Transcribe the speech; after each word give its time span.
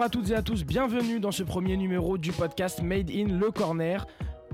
Bonjour 0.00 0.06
à 0.06 0.22
toutes 0.22 0.30
et 0.30 0.34
à 0.34 0.40
tous, 0.40 0.64
bienvenue 0.64 1.20
dans 1.20 1.30
ce 1.30 1.42
premier 1.42 1.76
numéro 1.76 2.16
du 2.16 2.32
podcast 2.32 2.80
Made 2.82 3.10
in 3.10 3.26
Le 3.38 3.50
Corner 3.50 4.06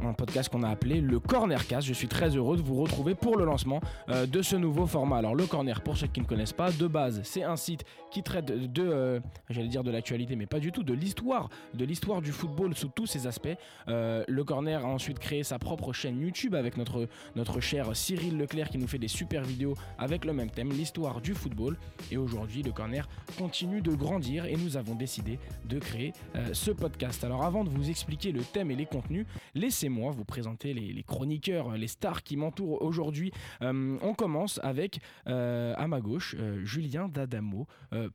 un 0.05 0.13
podcast 0.13 0.49
qu'on 0.51 0.63
a 0.63 0.69
appelé 0.69 1.01
le 1.01 1.19
Cornercast. 1.19 1.87
Je 1.87 1.93
suis 1.93 2.09
très 2.09 2.37
heureux 2.37 2.57
de 2.57 2.63
vous 2.63 2.77
retrouver 2.77 3.15
pour 3.15 3.37
le 3.37 3.45
lancement 3.45 3.81
euh, 4.09 4.27
de 4.27 4.43
ce 4.43 4.57
nouveau 4.57 4.87
format. 4.87 5.19
Alors 5.19 5.35
le 5.35 5.47
Corner, 5.47 5.81
pour 5.81 5.97
ceux 5.97 6.07
qui 6.07 6.21
ne 6.21 6.27
connaissent 6.27 6.53
pas, 6.53 6.71
de 6.71 6.87
base, 6.87 7.21
c'est 7.25 7.43
un 7.43 7.57
site 7.57 7.85
qui 8.11 8.23
traite 8.23 8.47
de, 8.47 8.83
euh, 8.83 9.21
j'allais 9.51 9.69
dire 9.69 9.85
de 9.85 9.91
l'actualité, 9.91 10.37
mais 10.37 10.47
pas 10.47 10.61
du 10.61 10.73
tout, 10.73 10.83
de 10.83 10.93
l'histoire, 10.93 11.49
de 11.75 11.85
l'histoire 11.85 12.23
du 12.23 12.33
football 12.33 12.75
sous 12.75 12.89
tous 12.89 13.07
ses 13.07 13.27
aspects. 13.27 13.49
Euh, 13.89 14.25
le 14.29 14.45
Corner 14.45 14.85
a 14.85 14.89
ensuite 14.89 15.19
créé 15.19 15.43
sa 15.43 15.59
propre 15.59 15.93
chaîne 15.93 16.21
YouTube 16.21 16.55
avec 16.55 16.77
notre, 16.77 17.09
notre 17.35 17.61
cher 17.61 17.95
Cyril 17.95 18.37
Leclerc 18.37 18.71
qui 18.71 18.79
nous 18.79 18.89
fait 18.89 18.99
des 18.99 19.09
super 19.09 19.43
vidéos 19.43 19.75
avec 19.99 20.25
le 20.25 20.33
même 20.33 20.51
thème, 20.51 20.71
l'histoire 20.71 21.21
du 21.21 21.35
football. 21.35 21.79
Et 22.11 22.17
aujourd'hui, 22.17 22.63
le 22.63 22.73
Corner 22.73 23.09
continue 23.39 23.81
de 23.81 23.95
grandir 23.95 24.45
et 24.47 24.57
nous 24.57 24.77
avons 24.77 24.95
décidé 24.95 25.39
de 25.65 25.79
créer 25.79 26.13
ce 26.53 26.71
podcast. 26.71 27.25
Alors 27.25 27.45
avant 27.45 27.65
de 27.65 27.71
vous 27.71 27.91
expliquer 27.91 28.33
le 28.33 28.43
thème 28.43 28.71
et 28.71 28.77
les 28.77 28.87
contenus, 28.87 29.27
laissez 29.55 29.86
moi 29.89 30.11
vous 30.11 30.25
présenter 30.25 30.75
les, 30.75 31.03
chroniqueurs, 31.03 31.73
les 31.77 31.89
stars 31.89 32.23
qui 32.23 32.37
m'entourent 32.37 32.83
aujourd'hui. 32.83 33.33
Euh, 33.63 33.99
on 34.03 34.15
commence 34.15 34.61
avec, 34.63 35.01
euh, 35.29 35.75
à 35.77 35.87
ma 35.87 36.01
gauche, 36.01 36.35
euh, 36.39 36.65
Julien 36.65 37.09
D'Adamo, 37.09 37.67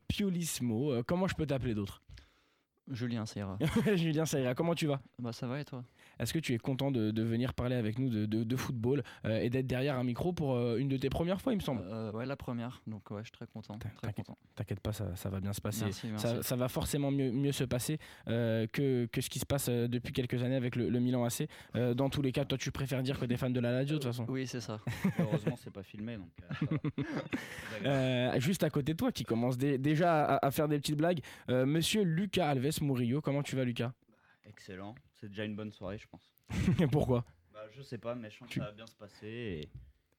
Piolismo. 0.08 1.02
comment 1.04 1.26
je 1.26 1.34
peux 1.34 1.46
t'appeler 1.46 1.74
d'autres 1.74 2.02
Julien, 2.90 3.26
ça 3.26 3.40
ira. 3.40 3.58
Julien, 3.94 4.26
ça 4.26 4.40
ira. 4.40 4.54
Comment 4.54 4.74
tu 4.74 4.86
vas? 4.86 5.00
Bah 5.18 5.32
ça 5.32 5.46
va 5.46 5.60
et 5.60 5.64
toi? 5.64 5.84
Est-ce 6.22 6.32
que 6.32 6.38
tu 6.38 6.54
es 6.54 6.58
content 6.58 6.92
de, 6.92 7.22
venir 7.22 7.52
parler 7.52 7.74
avec 7.74 7.98
nous 7.98 8.08
de, 8.08 8.56
football 8.56 9.02
euh, 9.24 9.40
et 9.40 9.50
d'être 9.50 9.66
derrière 9.66 9.98
un 9.98 10.04
micro 10.04 10.32
pour 10.32 10.54
euh, 10.54 10.76
une 10.76 10.88
de 10.88 10.96
tes 10.96 11.10
premières 11.10 11.40
fois, 11.40 11.52
il 11.52 11.56
me 11.56 11.62
semble 11.62 11.82
euh, 11.86 12.12
Ouais, 12.12 12.26
la 12.26 12.36
première. 12.36 12.80
Donc 12.86 13.10
ouais, 13.10 13.20
je 13.22 13.24
suis 13.24 13.32
très 13.32 13.46
content. 13.46 13.78
T'inquiète 14.54 14.80
pas, 14.80 14.92
ça, 14.92 15.28
va 15.28 15.40
bien 15.40 15.52
se 15.52 15.60
passer. 15.60 15.86
Ça, 16.16 16.56
va 16.56 16.68
forcément 16.68 17.10
mieux, 17.10 17.52
se 17.52 17.64
passer 17.64 17.98
que, 18.26 19.08
ce 19.12 19.28
qui 19.28 19.38
se 19.38 19.46
passe 19.46 19.68
depuis 19.68 20.12
quelques 20.12 20.42
années 20.42 20.56
avec 20.56 20.76
le, 20.76 21.00
Milan 21.00 21.24
AC. 21.24 21.48
dans 21.94 22.08
tous 22.08 22.22
les 22.22 22.30
cas, 22.30 22.44
toi, 22.44 22.56
tu 22.56 22.70
préfères 22.70 23.02
dire 23.02 23.18
que 23.18 23.24
t'es 23.24 23.36
fan 23.36 23.52
de 23.52 23.60
la 23.60 23.72
radio 23.72 23.96
de 23.96 24.02
toute 24.02 24.12
façon 24.12 24.26
Oui, 24.28 24.46
c'est 24.46 24.60
ça. 24.60 24.78
Heureusement, 25.18 25.56
c'est 25.56 25.72
pas 25.72 25.82
filmé. 25.82 26.16
Donc, 26.16 26.30
juste 28.40 28.62
à 28.62 28.70
côté 28.70 28.92
de 28.92 28.98
toi, 28.98 29.10
qui 29.10 29.24
commence 29.24 29.58
déjà 29.58 30.24
à, 30.24 30.46
à, 30.46 30.50
faire 30.52 30.68
des 30.68 30.78
petites 30.78 30.96
blagues, 30.96 31.20
monsieur 31.48 32.02
Lucas 32.02 32.48
Alves 32.48 32.80
Murillo. 32.80 33.20
Comment 33.20 33.42
tu 33.42 33.56
vas, 33.56 33.64
Lucas 33.64 33.92
Excellent. 34.46 34.94
C'est 35.22 35.28
déjà 35.28 35.44
une 35.44 35.54
bonne 35.54 35.70
soirée, 35.70 35.98
je 35.98 36.08
pense. 36.08 36.34
Pourquoi? 36.90 37.24
Bah, 37.52 37.60
Je 37.70 37.80
sais 37.82 37.96
pas, 37.96 38.16
mais 38.16 38.28
je 38.28 38.38
sens 38.38 38.48
que 38.48 38.54
ça 38.56 38.64
va 38.64 38.72
bien 38.72 38.88
se 38.88 38.96
passer. 38.96 39.28
Et 39.28 39.68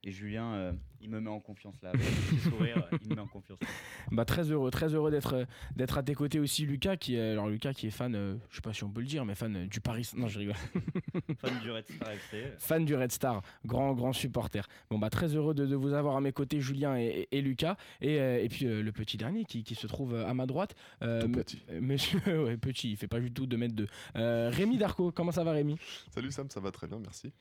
et 0.05 0.11
Julien, 0.11 0.53
euh, 0.53 0.73
il 1.01 1.09
me 1.09 1.21
met 1.21 1.29
en 1.29 1.39
confiance 1.39 1.81
là. 1.81 1.89
Avec 1.89 2.05
sourire, 2.43 2.85
il 3.01 3.09
me 3.09 3.15
met 3.15 3.21
en 3.21 3.27
confiance. 3.27 3.59
Bah, 4.11 4.25
très 4.25 4.51
heureux, 4.51 4.69
très 4.69 4.93
heureux 4.93 5.09
d'être, 5.09 5.33
euh, 5.33 5.45
d'être 5.75 5.97
à 5.97 6.03
tes 6.03 6.13
côtés 6.13 6.39
aussi, 6.39 6.65
Lucas. 6.65 6.97
Qui, 6.97 7.17
alors, 7.17 7.47
Lucas 7.47 7.73
qui 7.73 7.87
est 7.87 7.91
fan, 7.91 8.13
euh, 8.13 8.35
je 8.49 8.57
sais 8.57 8.61
pas 8.61 8.73
si 8.73 8.83
on 8.83 8.89
peut 8.89 8.99
le 8.99 9.07
dire, 9.07 9.23
mais 9.23 9.33
fan 9.33 9.65
du 9.67 9.79
Paris. 9.79 10.11
Non, 10.15 10.27
je 10.27 10.39
rigole. 10.39 10.55
fan 11.39 11.59
du 11.61 11.71
Red 11.71 11.89
Star 11.89 12.11
FC. 12.11 12.43
Fan 12.59 12.85
du 12.85 12.95
Red 12.95 13.11
Star, 13.13 13.41
grand, 13.65 13.93
grand 13.93 14.11
supporter. 14.11 14.67
Bon, 14.89 14.99
bah, 14.99 15.09
très 15.09 15.33
heureux 15.35 15.53
de, 15.53 15.73
vous 15.73 15.93
avoir 15.93 16.17
à 16.17 16.21
mes 16.21 16.33
côtés, 16.33 16.59
Julien 16.59 16.97
et, 16.97 17.41
Lucas. 17.41 17.77
Et, 18.01 18.15
et 18.15 18.49
puis 18.49 18.65
le 18.65 18.91
petit 18.91 19.17
dernier 19.17 19.45
qui, 19.45 19.63
qui, 19.63 19.75
se 19.75 19.87
trouve 19.87 20.15
à 20.15 20.33
ma 20.33 20.45
droite. 20.45 20.75
petit. 20.99 21.63
Monsieur, 21.79 22.19
ouais, 22.43 22.57
petit, 22.57 22.91
il 22.91 22.97
fait 22.97 23.07
pas 23.07 23.21
du 23.21 23.31
tout 23.31 23.47
de 23.47 23.55
mètres 23.55 23.75
deux. 23.75 23.87
Rémi 24.15 24.77
Darco, 24.77 25.11
comment 25.11 25.31
ça 25.31 25.45
va, 25.45 25.53
Rémi? 25.53 25.77
Salut 26.09 26.31
Sam, 26.31 26.49
ça 26.49 26.59
va 26.59 26.71
très 26.71 26.87
bien, 26.87 26.99
merci. 26.99 27.31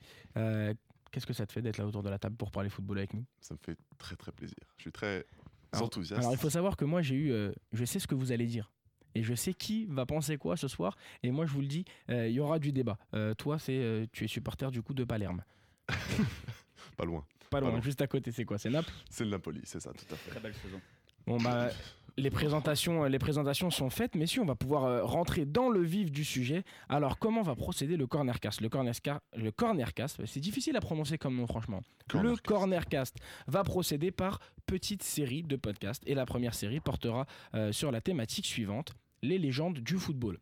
Qu'est-ce 1.13 1.27
que 1.27 1.33
ça 1.33 1.45
te 1.45 1.53
fait 1.53 1.61
d'être 1.61 1.77
là 1.77 1.85
autour 1.85 2.01
de 2.01 2.09
la 2.09 2.17
table 2.17 2.35
pour 2.35 2.49
parler 2.49 2.71
football 2.71 2.97
avec 2.97 3.13
nous? 3.13 3.23
Ça 3.39 3.53
me 3.53 3.59
fait 3.59 3.77
très 3.99 4.15
très 4.15 4.31
plaisir. 4.31 4.57
Je 4.77 4.81
suis 4.81 4.91
très 4.91 5.27
enthousiaste. 5.71 6.19
Alors 6.19 6.33
il 6.33 6.39
faut 6.39 6.49
savoir 6.49 6.75
que 6.75 6.85
moi 6.85 7.03
j'ai 7.03 7.13
eu, 7.13 7.31
euh, 7.31 7.51
je 7.71 7.85
sais 7.85 7.99
ce 7.99 8.07
que 8.07 8.15
vous 8.15 8.31
allez 8.31 8.47
dire. 8.47 8.71
Et 9.13 9.21
je 9.21 9.35
sais 9.35 9.53
qui 9.53 9.85
va 9.85 10.07
penser 10.07 10.37
quoi 10.37 10.57
ce 10.57 10.67
soir. 10.67 10.97
Et 11.21 11.29
moi, 11.29 11.45
je 11.45 11.51
vous 11.51 11.61
le 11.61 11.67
dis, 11.67 11.85
euh, 12.09 12.27
il 12.27 12.33
y 12.33 12.39
aura 12.39 12.57
du 12.57 12.71
débat. 12.71 12.97
Euh, 13.13 13.35
toi, 13.35 13.59
c'est, 13.59 14.09
tu 14.11 14.23
es 14.23 14.27
supporter 14.27 14.71
du 14.71 14.81
coup 14.81 14.95
de 14.95 15.03
Palerme. 15.03 15.43
pas 16.97 17.05
loin. 17.05 17.23
Pas 17.51 17.59
loin, 17.59 17.79
juste 17.79 18.01
à 18.01 18.07
côté, 18.07 18.31
c'est 18.31 18.43
quoi? 18.43 18.57
C'est 18.57 18.71
Naples? 18.71 18.91
C'est 19.11 19.23
le 19.23 19.29
Napoli, 19.29 19.61
c'est 19.65 19.79
ça, 19.79 19.91
tout 19.93 20.11
à 20.11 20.15
fait. 20.15 20.31
Très 20.31 20.39
belle 20.39 20.55
saison. 20.55 20.81
Bon, 21.27 21.37
bah, 21.37 21.69
les 22.17 22.29
présentations, 22.29 23.05
les 23.05 23.19
présentations 23.19 23.71
sont 23.71 23.89
faites, 23.89 24.15
messieurs, 24.15 24.41
on 24.41 24.45
va 24.45 24.55
pouvoir 24.55 24.83
euh, 24.85 25.03
rentrer 25.03 25.45
dans 25.45 25.69
le 25.69 25.81
vif 25.81 26.11
du 26.11 26.23
sujet. 26.23 26.63
Alors, 26.89 27.17
comment 27.17 27.41
va 27.41 27.55
procéder 27.55 27.97
le 27.97 28.07
cornercast? 28.07 28.61
Le 28.61 28.69
cornercast, 28.69 29.21
le 29.35 29.51
cornercast 29.51 30.21
c'est 30.25 30.39
difficile 30.39 30.75
à 30.75 30.81
prononcer 30.81 31.17
comme 31.17 31.35
nom, 31.35 31.47
franchement. 31.47 31.81
Le 32.13 32.35
cornercast 32.35 33.15
va 33.47 33.63
procéder 33.63 34.11
par 34.11 34.39
petite 34.65 35.03
série 35.03 35.43
de 35.43 35.55
podcasts. 35.55 36.03
Et 36.05 36.13
la 36.13 36.25
première 36.25 36.53
série 36.53 36.79
portera 36.79 37.25
euh, 37.55 37.71
sur 37.71 37.91
la 37.91 38.01
thématique 38.01 38.45
suivante 38.45 38.93
les 39.21 39.37
légendes 39.37 39.79
du 39.79 39.97
football. 39.97 40.37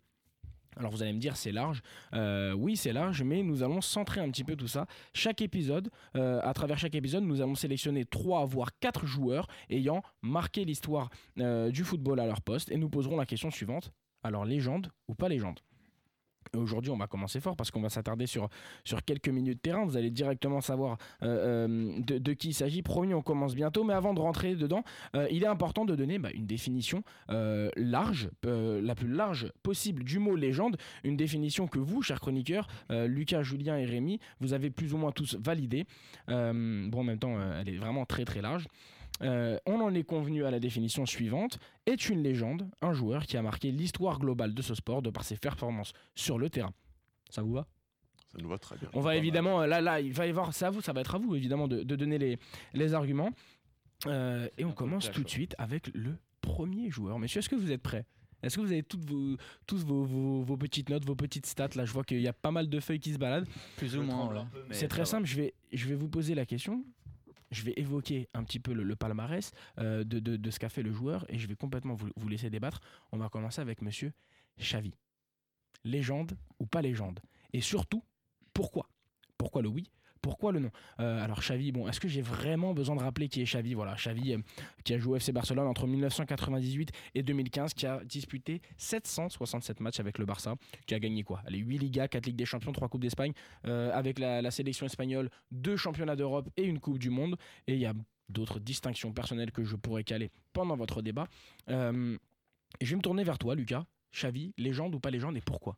Alors 0.82 0.92
vous 0.92 1.04
allez 1.04 1.14
me 1.14 1.20
dire 1.20 1.38
c'est 1.38 1.52
large, 1.52 1.84
euh, 2.16 2.54
oui 2.54 2.76
c'est 2.76 2.92
large, 2.92 3.22
mais 3.22 3.44
nous 3.44 3.62
allons 3.62 3.82
centrer 3.82 4.20
un 4.20 4.32
petit 4.32 4.44
peu 4.44 4.56
tout 4.56 4.68
ça. 4.68 4.88
Chaque 5.14 5.40
épisode, 5.44 5.92
euh, 6.16 6.40
à 6.42 6.56
travers 6.56 6.80
chaque 6.80 6.96
épisode, 6.96 7.24
nous 7.24 7.40
allons 7.40 7.54
sélectionner 7.54 8.04
3 8.04 8.48
voire 8.48 8.72
4 8.80 9.06
joueurs 9.06 9.46
ayant 9.70 10.02
marqué 10.24 10.66
l'histoire 10.66 11.12
euh, 11.38 11.70
du 11.70 11.84
football 11.84 12.20
à 12.20 12.26
leur 12.26 12.42
poste 12.42 12.72
et 12.72 12.78
nous 12.78 12.90
poserons 12.90 13.16
la 13.16 13.28
question 13.28 13.52
suivante. 13.52 13.92
Alors 14.24 14.44
légende 14.44 14.92
ou 15.08 15.14
pas 15.14 15.30
légende? 15.30 15.60
Aujourd'hui, 16.56 16.92
on 16.92 16.98
va 16.98 17.08
commencer 17.08 17.40
fort 17.40 17.56
parce 17.56 17.72
qu'on 17.72 17.82
va 17.82 17.90
s'attarder 17.90 18.28
sur, 18.28 18.50
sur 18.84 19.04
quelques 19.06 19.30
minutes 19.30 19.58
de 19.58 19.62
terrain. 19.62 19.86
Vous 19.86 19.96
allez 19.96 20.10
directement 20.10 20.60
savoir 20.60 20.98
euh, 21.24 21.68
euh, 21.68 22.02
de, 22.02 22.34
qui 22.34 22.50
il 22.50 22.54
s'agit. 22.54 22.82
Promis, 22.82 23.14
on 23.14 23.22
commence 23.22 23.56
bientôt. 23.56 23.84
Mais 23.84 23.94
avant 23.94 24.14
de 24.14 24.20
rentrer 24.20 24.56
dedans, 24.56 24.84
euh, 25.16 25.28
il 25.32 25.44
est 25.44 25.48
important 25.48 25.86
de 25.86 25.96
donner 25.96 26.20
bah, 26.20 26.30
une 26.34 26.46
définition 26.46 27.04
large, 27.78 28.30
la 28.44 28.96
plus 28.96 29.08
large 29.08 29.52
possible 29.64 30.04
du 30.04 30.20
mot 30.20 30.36
légende. 30.36 30.78
Une 31.04 31.16
définition 31.16 31.68
que 31.68 31.80
vous, 31.80 32.02
chers 32.02 32.20
chroniqueurs, 32.20 32.68
Lucas, 32.90 33.44
Julien 33.44 33.78
et 33.78 33.86
Rémi, 33.86 34.20
vous 34.40 34.54
avez 34.54 34.70
plus 34.70 34.94
ou 34.94 34.98
moins 34.98 35.12
tous 35.12 35.36
validée. 35.36 35.86
bon, 36.28 36.92
en 36.94 37.04
même 37.04 37.20
temps, 37.20 37.38
elle 37.60 37.70
est 37.70 37.78
vraiment 37.78 38.06
très 38.06 38.26
très 38.26 38.42
large. 38.42 38.68
Euh, 39.22 39.58
on 39.66 39.80
en 39.82 39.94
est 39.94 40.04
convenu 40.04 40.46
à 40.46 40.52
la 40.52 40.60
définition 40.60 41.06
suivante, 41.06 41.60
est 41.86 42.10
une 42.10 42.24
légende, 42.24 42.70
un 42.82 42.94
joueur 42.94 43.26
qui 43.26 43.38
a 43.38 43.42
marqué 43.42 43.72
l'histoire 43.72 44.20
globale 44.20 44.54
de 44.54 44.62
ce 44.62 44.74
sport 44.74 45.02
de 45.02 45.10
par 45.10 45.24
ses 45.24 45.38
performances 45.38 45.94
sur 46.16 46.40
le 46.40 46.50
terrain. 46.50 46.74
Ça 47.30 47.42
vous 47.42 47.54
va? 47.54 47.68
Ça 48.32 48.38
nous 48.42 48.50
va 48.50 48.58
très 48.58 48.78
bien. 48.78 48.90
On 48.94 49.02
va 49.02 49.16
évidemment, 49.16 49.66
là, 49.66 49.82
là, 49.82 50.00
il 50.00 50.14
va 50.14 50.26
y 50.26 50.30
avoir, 50.30 50.54
ça 50.54 50.68
à 50.68 50.70
vous, 50.70 50.82
ça 50.82 50.94
va 50.94 51.02
être 51.02 51.16
à 51.16 51.18
vous 51.18 51.36
évidemment 51.36 51.68
de, 51.68 51.84
donner 51.84 52.18
les, 52.18 52.40
les 52.74 52.94
arguments. 52.94 53.32
Euh, 54.08 54.48
et 54.58 54.66
on 54.66 54.72
commence 54.72 55.12
tout 55.12 55.24
de 55.24 55.30
suite 55.30 55.54
avec 55.58 55.92
le 55.94 56.18
premier 56.40 56.90
joueur. 56.90 57.20
Messieurs, 57.20 57.40
est-ce 57.40 57.50
que 57.50 57.56
vous 57.56 57.72
êtes 57.72 57.82
prêts? 57.82 58.06
Est-ce 58.42 58.56
que 58.56 58.62
vous 58.62 58.72
avez 58.72 58.84
toutes 58.84 59.06
vos, 59.06 59.38
tous 59.68 59.86
vos, 59.86 60.04
vos, 60.04 60.58
petites 60.58 60.90
notes, 60.90 61.06
vos 61.06 61.16
petites 61.16 61.46
stats? 61.46 61.70
Là, 61.76 61.86
je 61.86 61.94
vois 61.94 62.04
qu'il 62.04 62.22
y 62.22 62.28
a 62.28 62.34
pas 62.34 62.52
mal 62.52 62.70
de 62.70 62.80
feuilles 62.80 63.00
qui 63.00 63.14
se 63.14 63.20
baladent. 63.20 63.48
Plus 63.78 63.96
ou 63.96 64.02
moins. 64.02 64.48
C'est 64.72 64.88
très 64.88 65.06
simple. 65.06 65.28
Je 65.28 65.36
vais, 65.36 65.54
je 65.72 65.88
vais 65.88 65.96
vous 65.96 66.10
poser 66.10 66.34
la 66.34 66.46
question 66.46 66.84
je 67.52 67.64
vais 67.64 67.74
évoquer 67.78 68.30
un 68.34 68.44
petit 68.44 68.60
peu 68.60 68.74
le, 68.74 68.96
palmarès 68.96 69.52
euh, 69.78 70.04
de, 70.04 70.52
ce 70.52 70.60
qu'a 70.60 70.70
fait 70.70 70.84
le 70.84 70.92
joueur 70.92 71.26
et 71.30 71.38
je 71.38 71.48
vais 71.48 71.56
complètement 71.56 71.96
vous, 71.96 72.30
laisser 72.30 72.50
débattre. 72.50 72.82
On 73.12 73.18
va 73.18 73.30
commencer 73.30 73.62
avec 73.62 73.82
monsieur 73.82 74.14
Xavi. 74.60 74.94
Légende 75.84 76.38
ou 76.60 76.66
pas 76.66 76.82
légende? 76.82 77.20
Et 77.54 77.62
surtout, 77.62 78.04
pourquoi? 78.54 78.90
Pourquoi 79.38 79.62
le 79.62 79.70
oui 79.70 79.92
pourquoi 80.22 80.52
le 80.52 80.60
nom 80.60 80.72
euh, 81.00 81.24
Alors 81.24 81.40
Xavi, 81.40 81.72
bon, 81.72 81.88
est-ce 81.88 82.00
que 82.00 82.08
j'ai 82.08 82.22
vraiment 82.22 82.74
besoin 82.74 82.96
de 82.96 83.02
rappeler 83.02 83.28
qui 83.28 83.42
est 83.42 83.46
Xavi? 83.46 83.74
Voilà, 83.74 83.96
Xavi 83.96 84.34
euh, 84.34 84.38
qui 84.84 84.94
a 84.94 85.00
joué 85.00 85.14
au 85.14 85.16
FC 85.16 85.32
Barcelone 85.32 85.68
entre 85.68 85.88
1998 85.88 86.92
et 87.16 87.24
2015, 87.24 87.74
qui 87.74 87.88
a 87.88 88.04
disputé 88.04 88.62
767 88.78 89.80
matchs 89.80 90.00
avec 90.00 90.18
le 90.18 90.26
Barça, 90.26 90.56
qui 90.86 90.94
a 90.94 91.00
gagné 91.00 91.24
quoi? 91.24 91.42
Les 91.50 91.58
8 91.58 91.78
Ligas, 91.80 92.08
4 92.08 92.26
Ligues 92.26 92.36
des 92.36 92.46
Champions, 92.46 92.72
3 92.72 92.88
Coupes 92.88 93.02
d'Espagne, 93.02 93.34
euh, 93.66 93.92
avec 93.94 94.20
la, 94.20 94.52
sélection 94.52 94.86
espagnole, 94.86 95.30
2 95.52 95.76
championnats 95.76 96.16
d'Europe 96.16 96.50
et 96.58 96.64
une 96.64 96.80
Coupe 96.80 97.00
du 97.00 97.10
Monde. 97.10 97.38
Et 97.68 97.74
il 97.74 97.80
y 97.80 97.86
a 97.86 97.94
d'autres 98.30 98.60
distinctions 98.60 99.12
personnelles 99.12 99.52
que 99.52 99.64
je 99.64 99.76
pourrais 99.76 100.04
caler 100.04 100.30
pendant 100.54 100.76
votre 100.76 101.02
débat. 101.02 101.28
je 101.68 102.18
vais 102.80 102.96
me 102.96 103.02
tourner 103.02 103.24
vers 103.24 103.38
toi, 103.38 103.56
Lucas. 103.56 103.86
Xavi, 104.14 104.54
légende 104.58 104.94
ou 104.94 105.00
pas 105.00 105.10
légende 105.10 105.38
et 105.38 105.42
pourquoi? 105.42 105.78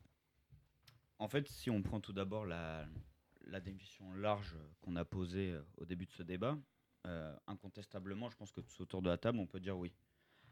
En 1.20 1.28
fait, 1.28 1.48
si 1.48 1.70
on 1.70 1.82
prend 1.82 2.00
tout 2.00 2.14
d'abord 2.14 2.46
la, 2.46 2.86
la 3.48 3.60
définition 3.60 4.14
large 4.14 4.56
qu'on 4.82 4.96
a 4.96 5.06
posée 5.06 5.52
euh, 5.52 5.62
au 5.78 5.86
début 5.86 6.06
de 6.06 6.12
ce 6.12 6.24
débat, 6.24 6.58
euh, 7.06 7.36
incontestablement, 7.48 8.30
je 8.30 8.38
pense 8.38 8.52
que 8.52 8.62
tout 8.62 8.82
autour 8.82 9.02
de 9.02 9.10
la 9.10 9.18
table, 9.18 9.40
on 9.40 9.48
peut 9.48 9.60
dire 9.60 9.78
oui. 9.78 9.94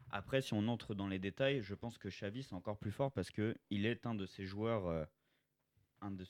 Après, 0.10 0.42
si 0.42 0.54
on 0.54 0.68
entre 0.68 0.94
dans 0.94 1.08
les 1.08 1.20
détails, 1.20 1.62
je 1.62 1.74
pense 1.74 1.98
que 1.98 2.10
Xavi 2.10 2.44
c'est 2.44 2.56
encore 2.56 2.78
plus 2.78 2.92
fort 2.92 3.12
parce 3.12 3.32
que 3.32 3.56
il 3.70 3.86
est 3.86 4.06
un 4.06 4.14
de 4.14 4.26
ces 4.26 4.46
joueurs, 4.46 4.88
euh, 4.88 5.06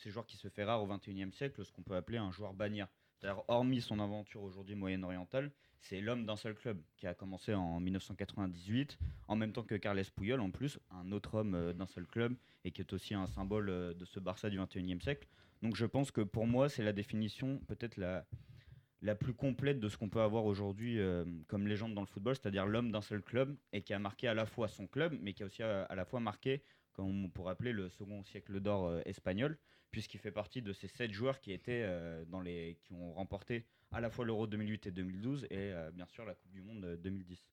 joueurs 0.06 0.28
qui 0.28 0.38
se 0.38 0.50
fait 0.50 0.63
rare 0.63 0.84
au 0.84 0.88
XXIe 0.88 1.31
siècle, 1.31 1.66
ce 1.66 1.72
qu'on 1.72 1.81
peut 1.81 1.96
appeler 1.96 2.19
un 2.19 2.31
joueur 2.31 2.54
bannière. 2.54 2.88
C'est-à-dire, 3.18 3.44
hormis 3.48 3.81
son 3.81 4.00
aventure 4.00 4.44
aujourd'hui 4.44 4.75
moyen-orientale, 4.75 5.52
c'est 5.80 6.02
l'homme 6.02 6.25
d'un 6.25 6.36
seul 6.36 6.54
club 6.54 6.81
qui 6.98 7.08
a 7.08 7.16
commencé 7.16 7.56
en 7.56 7.80
1998, 7.80 9.00
en 9.28 9.36
même 9.36 9.52
temps 9.52 9.63
que 9.63 9.75
Carles 9.75 10.04
Puyol, 10.16 10.40
en 10.40 10.52
plus, 10.52 10.80
un 10.92 11.12
autre 11.12 11.36
homme 11.36 11.74
d'un 11.74 11.88
seul 11.88 12.06
club 12.06 12.36
et 12.63 12.72
qui 12.72 12.81
est 12.81 12.94
aussi 12.94 13.16
un 13.16 13.28
symbole 13.28 13.96
de 13.96 14.06
ce 14.06 14.19
Barça 14.19 14.50
du 14.50 14.60
XXIe 14.60 15.02
siècle. 15.02 15.28
Donc 15.62 15.75
je 15.75 15.86
pense 15.86 16.12
que 16.12 16.22
pour 16.22 16.48
moi, 16.48 16.69
c'est 16.69 16.84
la 16.84 16.94
définition 16.94 17.60
peut-être 17.68 17.98
la, 17.98 19.16
plus 19.16 19.34
complète 19.34 19.80
de 19.80 19.90
ce 19.90 19.98
qu'on 19.98 20.10
peut 20.10 20.22
avoir 20.22 20.46
aujourd'hui 20.46 21.00
euh, 21.00 21.25
comme 21.48 21.68
légende 21.68 21.94
dans 21.94 22.02
le 22.02 22.08
football, 22.08 22.36
c'est-à-dire 22.36 22.66
l'homme 22.66 22.92
d'un 22.92 23.02
seul 23.02 23.22
club 23.22 23.56
et 23.74 23.81
qui 23.81 23.94
a 23.94 24.00
marqué 24.00 24.28
à 24.28 24.34
la 24.34 24.46
fois 24.46 24.68
son 24.68 24.88
club, 24.88 25.18
mais 25.22 25.34
qui 25.34 25.44
a 25.44 25.46
aussi 25.46 25.63
à, 25.63 25.84
à 25.84 25.96
la 25.96 26.06
fois 26.06 26.19
marqué, 26.19 26.63
comme 26.94 27.25
on 27.25 27.30
pourrait 27.30 27.52
appeler 27.52 27.74
le 27.74 27.90
second 27.90 28.24
siècle 28.24 28.60
d'or 28.60 28.88
euh, 28.88 29.02
espagnol, 29.06 29.58
puisqu'il 29.92 30.19
fait 30.19 30.31
partie 30.31 30.62
de 30.62 30.74
ces 30.74 30.88
sept 30.88 31.12
joueurs 31.12 31.40
qui 31.40 31.58
euh, 31.68 32.75
qui 32.84 32.94
ont 32.94 33.13
remporté 33.13 33.66
à 33.91 34.01
la 34.01 34.09
fois 34.09 34.25
l'Euro 34.25 34.47
2008 34.47 34.88
et 34.88 34.91
2012 34.91 35.45
et 35.45 35.47
euh, 35.51 35.91
bien 35.91 36.05
sûr 36.07 36.25
la 36.25 36.33
Coupe 36.35 36.51
du 36.51 36.61
Monde 36.61 36.83
euh, 36.85 36.97
2010. 36.97 37.43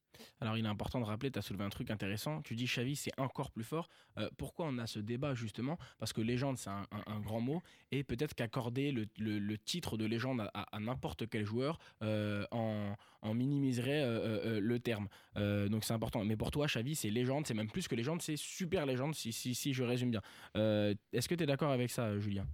Alors 0.40 0.56
il 0.56 0.64
est 0.64 0.68
important 0.68 0.98
de 1.00 1.04
rappeler, 1.04 1.30
tu 1.30 1.38
as 1.38 1.42
soulevé 1.42 1.64
un 1.64 1.68
truc 1.68 1.90
intéressant, 1.90 2.42
tu 2.42 2.56
dis 2.56 2.64
Xavi 2.64 2.96
c'est 2.96 3.12
encore 3.18 3.50
plus 3.52 3.62
fort. 3.64 3.88
Euh, 4.18 4.28
pourquoi 4.36 4.66
on 4.66 4.78
a 4.78 4.86
ce 4.86 4.98
débat 4.98 5.34
justement? 5.34 5.78
Parce 5.98 6.12
que 6.12 6.20
légende 6.20 6.58
c'est 6.58 6.70
un, 6.70 6.86
un- 6.90 7.12
un 7.12 7.20
grand 7.20 7.40
mot 7.40 7.62
et 7.92 8.02
peut-être 8.04 8.34
qu'accorder 8.34 8.90
le, 8.90 9.06
le- 9.18 9.38
le 9.38 9.58
titre 9.58 9.96
de 9.96 10.04
légende 10.04 10.40
à, 10.40 10.50
à- 10.54 10.76
à 10.76 10.80
n'importe 10.80 11.28
quel 11.28 11.44
joueur 11.44 11.78
euh, 12.02 12.44
en, 12.50 12.94
en 13.22 13.34
minimiserait 13.34 14.02
euh, 14.02 14.06
euh, 14.18 14.40
euh, 14.56 14.60
le 14.60 14.80
terme. 14.80 15.08
Euh, 15.36 15.68
donc 15.68 15.84
c'est 15.84 15.92
important. 15.94 16.24
Mais 16.24 16.36
pour 16.36 16.50
toi 16.50 16.66
Xavi 16.66 16.94
c'est 16.96 17.10
légende, 17.10 17.46
c'est 17.46 17.54
même 17.54 17.70
plus 17.70 17.86
que 17.86 17.94
légende, 17.94 18.22
c'est 18.22 18.36
super 18.36 18.86
légende 18.86 19.14
si, 19.14 19.32
si, 19.32 19.54
si 19.54 19.72
je 19.72 19.82
résume 19.84 20.10
bien. 20.10 20.22
Euh, 20.56 20.94
Est-ce 21.12 21.28
que 21.28 21.34
tu 21.34 21.42
es 21.44 21.46
d'accord 21.46 21.70
avec 21.70 21.90
ça 21.90 22.18
Julien? 22.18 22.46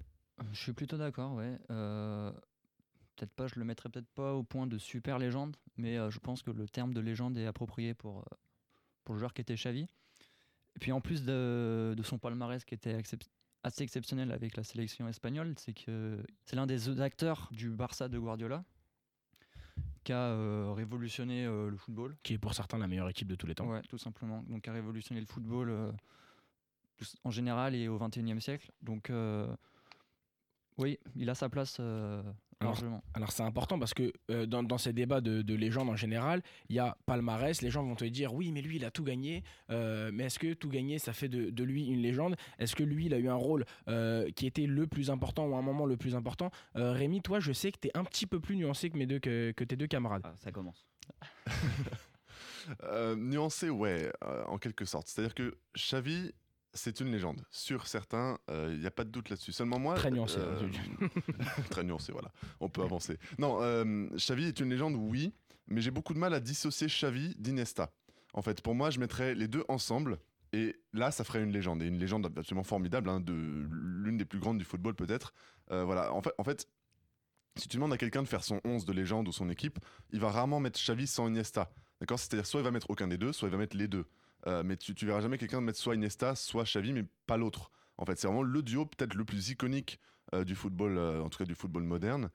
Je 0.53 0.59
suis 0.61 0.73
plutôt 0.73 0.97
d'accord, 0.99 1.35
ouais. 1.35 1.57
Peut-être 3.17 3.33
pas, 3.33 3.47
je 3.47 3.59
le 3.59 3.65
mettrais 3.65 3.89
peut-être 3.89 4.09
pas 4.09 4.35
au 4.35 4.43
point 4.43 4.67
de 4.67 4.79
super 4.79 5.19
légende, 5.19 5.57
mais 5.77 5.99
euh, 5.99 6.11
je 6.11 6.19
pense 6.19 6.43
que 6.43 6.51
le 6.51 6.69
terme 6.69 6.93
de 6.93 7.01
légende 7.01 7.37
est 7.39 7.47
approprié 7.47 7.95
pour, 7.95 8.21
euh, 8.21 8.37
pour 9.05 9.15
le 9.15 9.19
joueur 9.19 9.35
qui 9.35 9.41
était 9.41 9.55
Xavi. 9.55 9.87
Et 10.77 10.79
puis 10.81 10.93
en 10.93 11.01
plus 11.01 11.25
de, 11.25 11.95
de 11.97 12.03
son 12.03 12.19
palmarès 12.19 12.65
qui 12.65 12.75
était 12.75 13.01
assez 13.63 13.83
exceptionnel 13.85 14.33
avec 14.33 14.57
la 14.57 14.65
sélection 14.65 15.09
espagnole, 15.09 15.55
c'est 15.57 15.73
que 15.73 16.19
c'est 16.45 16.57
l'un 16.57 16.67
des 16.67 17.01
acteurs 17.01 17.49
du 17.53 17.71
Barça 17.71 18.09
de 18.09 18.19
Guardiola 18.19 18.65
qui 20.03 20.13
a 20.13 20.17
euh, 20.17 20.73
révolutionné 20.73 21.47
le 21.47 21.77
football. 21.77 22.17
Qui 22.23 22.35
est 22.35 22.39
pour 22.39 22.53
certains 22.53 22.79
la 22.79 22.89
meilleure 22.89 23.09
équipe 23.09 23.29
de 23.29 23.37
tous 23.37 23.47
les 23.47 23.55
temps. 23.55 23.69
Ouais, 23.69 23.81
tout 23.83 23.97
simplement. 23.97 24.43
Donc, 24.49 24.63
qui 24.63 24.71
a 24.71 24.73
révolutionné 24.73 25.21
le 25.21 25.27
football 25.27 25.95
en 27.23 27.31
général 27.31 27.75
et 27.75 27.89
au 27.89 27.99
21e 27.99 28.41
siècle. 28.41 28.71
Donc, 28.83 29.11
oui, 30.79 30.99
il 31.15 31.31
a 31.31 31.35
sa 31.35 31.49
place 31.49 31.77
euh, 31.81 32.23
Alors, 32.61 33.33
c'est 33.33 33.43
important 33.43 33.79
parce 33.79 33.95
que 33.95 34.13
euh, 34.31 34.47
dans, 34.47 34.63
dans 34.63 34.79
ces 34.79 34.93
débats 34.93 35.21
de, 35.21 35.43
de 35.43 35.55
légendes 35.55 35.89
en 35.89 35.97
général, 35.97 36.43
il 36.69 36.77
y 36.77 36.79
a 36.79 36.97
palmarès, 37.07 37.61
les 37.63 37.71
gens 37.71 37.85
vont 37.85 37.95
te 37.95 38.05
dire 38.05 38.33
oui 38.35 38.53
mais 38.53 38.63
lui 38.63 38.77
il 38.77 38.85
a 38.85 38.91
tout 38.91 39.05
gagné, 39.05 39.43
euh, 39.71 40.11
mais 40.13 40.25
est-ce 40.25 40.39
que 40.39 40.55
tout 40.55 40.69
gagné 40.69 40.99
ça 40.99 41.13
fait 41.13 41.29
de, 41.29 41.51
de 41.51 41.65
lui 41.65 41.87
une 41.87 42.01
légende? 42.01 42.37
Est-ce 42.59 42.75
que 42.75 42.85
lui 42.85 43.07
il 43.07 43.15
a 43.15 43.19
eu 43.19 43.29
un 43.29 43.35
rôle 43.35 43.65
euh, 43.89 44.31
qui 44.33 44.47
était 44.47 44.67
le 44.67 44.87
plus 44.87 45.11
important 45.11 45.47
ou 45.47 45.57
un 45.57 45.63
moment 45.63 45.87
le 45.87 45.97
plus 45.97 46.15
important? 46.15 46.51
Euh, 46.77 46.93
Rémi, 46.93 47.21
toi 47.23 47.41
je 47.41 47.53
sais 47.53 47.73
que 47.73 47.79
tu 47.81 47.89
es 47.89 47.97
un 47.97 48.05
petit 48.05 48.27
peu 48.27 48.41
plus 48.41 48.57
nuancé 48.57 48.91
que, 48.91 48.97
mes 48.97 49.07
deux, 49.07 49.19
que, 49.19 49.53
que 49.53 49.65
tes 49.65 49.77
deux 49.77 49.87
camarades. 49.87 50.23
Ah, 50.25 50.35
ça 50.39 50.53
commence. 50.53 50.87
Euh, 52.85 53.15
nuancé, 53.15 53.69
ouais, 53.69 54.11
euh, 54.25 54.45
en 54.47 54.59
quelque 54.59 54.85
sorte. 54.85 55.09
C'est-à-dire 55.09 55.35
que 55.35 55.55
Xavi, 55.77 56.33
c'est 56.75 57.01
une 57.01 57.11
légende. 57.11 57.45
Sur 57.51 57.87
certains, 57.87 58.39
il 58.49 58.79
n'y 58.79 58.87
a 58.87 58.91
pas 58.91 59.05
de 59.05 59.11
doute 59.11 59.31
là-dessus. 59.31 59.53
Seulement 59.53 59.79
moi. 59.79 59.95
Très 59.95 60.11
nuancé, 60.11 60.39
euh, 60.39 60.69
hein, 61.01 61.47
très 61.71 61.85
nuancé, 61.85 62.13
voilà. 62.13 62.31
On 62.61 62.69
peut 62.69 62.83
avancer. 62.83 63.19
Non, 63.39 63.59
euh, 63.63 64.09
Xavi 64.17 64.47
est 64.47 64.61
une 64.61 64.71
légende, 64.71 64.95
oui, 64.97 65.33
mais 65.67 65.81
j'ai 65.81 65.91
beaucoup 65.91 66.15
de 66.15 66.19
mal 66.19 66.35
à 66.35 66.41
dissocier 66.41 66.89
Xavi 66.89 67.35
d'Inesta. 67.39 67.93
En 68.33 68.43
fait, 68.43 68.61
pour 68.61 68.75
moi, 68.75 68.91
je 68.91 68.99
mettrais 68.99 69.35
les 69.35 69.49
deux 69.49 69.65
ensemble. 69.69 70.19
Et 70.53 70.77
là, 70.93 71.11
ça 71.11 71.25
ferait 71.25 71.43
une 71.43 71.53
légende. 71.53 71.83
Et 71.83 71.87
une 71.87 71.99
légende 71.99 72.33
absolument 72.37 72.65
formidable, 72.65 73.09
hein, 73.09 73.21
de 73.21 73.33
l'une 73.33 74.17
des 74.17 74.25
plus 74.25 74.39
grandes 74.39 74.59
du 74.59 74.65
football, 74.65 74.95
peut-être. 74.95 75.33
Euh, 75.71 75.85
voilà. 75.85 76.13
En 76.13 76.23
fait, 76.23 76.33
en 76.39 76.45
fait, 76.45 76.69
si 77.57 77.69
tu 77.69 77.77
demandes 77.77 77.93
à 77.93 77.99
quelqu'un 77.99 78.23
de 78.23 78.29
faire 78.29 78.45
son 78.45 78.61
11 78.65 78.85
de 78.85 78.93
légende 78.93 79.29
ou 79.29 79.33
son 79.33 79.49
équipe, 79.49 79.79
il 80.11 80.21
va 80.21 80.31
rarement 80.31 80.61
mettre 80.61 80.79
Xavi 80.79 81.07
sans 81.07 81.29
Iniesta. 81.29 81.71
D'accord? 82.01 82.19
C'est-à-dire, 82.19 82.47
soit 82.47 82.61
il 82.61 82.65
va 82.65 82.71
mettre 82.71 82.91
aucun 82.91 83.09
des 83.09 83.19
deux, 83.19 83.33
soit 83.33 83.49
il 83.49 83.53
va 83.53 83.59
mettre 83.59 83.77
les 83.77 83.89
deux. 83.89 84.07
Euh, 84.47 84.63
mais 84.63 84.77
tu, 84.77 84.95
tu 84.95 85.07
verras 85.07 85.21
jamais 85.21 85.39
quelqu'un 85.39 85.61
mettre 85.61 85.79
soit 85.79 85.95
Iniesta, 85.95 86.35
soit 86.35 86.65
Xavi, 86.65 86.93
mais 86.93 87.05
pas 87.27 87.37
l'autre. 87.37 87.71
En 87.97 88.05
fait, 88.05 88.19
c'est 88.19 88.27
vraiment 88.27 88.43
le 88.43 88.63
duo 88.63 88.85
peut-être 88.87 89.15
le 89.15 89.25
plus 89.25 89.51
iconique 89.51 89.99
euh, 90.35 90.45
du 90.45 90.55
football, 90.55 90.99
euh, 90.99 91.23
en 91.23 91.29
tout 91.31 91.39
cas 91.39 91.45
du 91.45 91.55
football 91.55 91.83
moderne. 91.85 92.31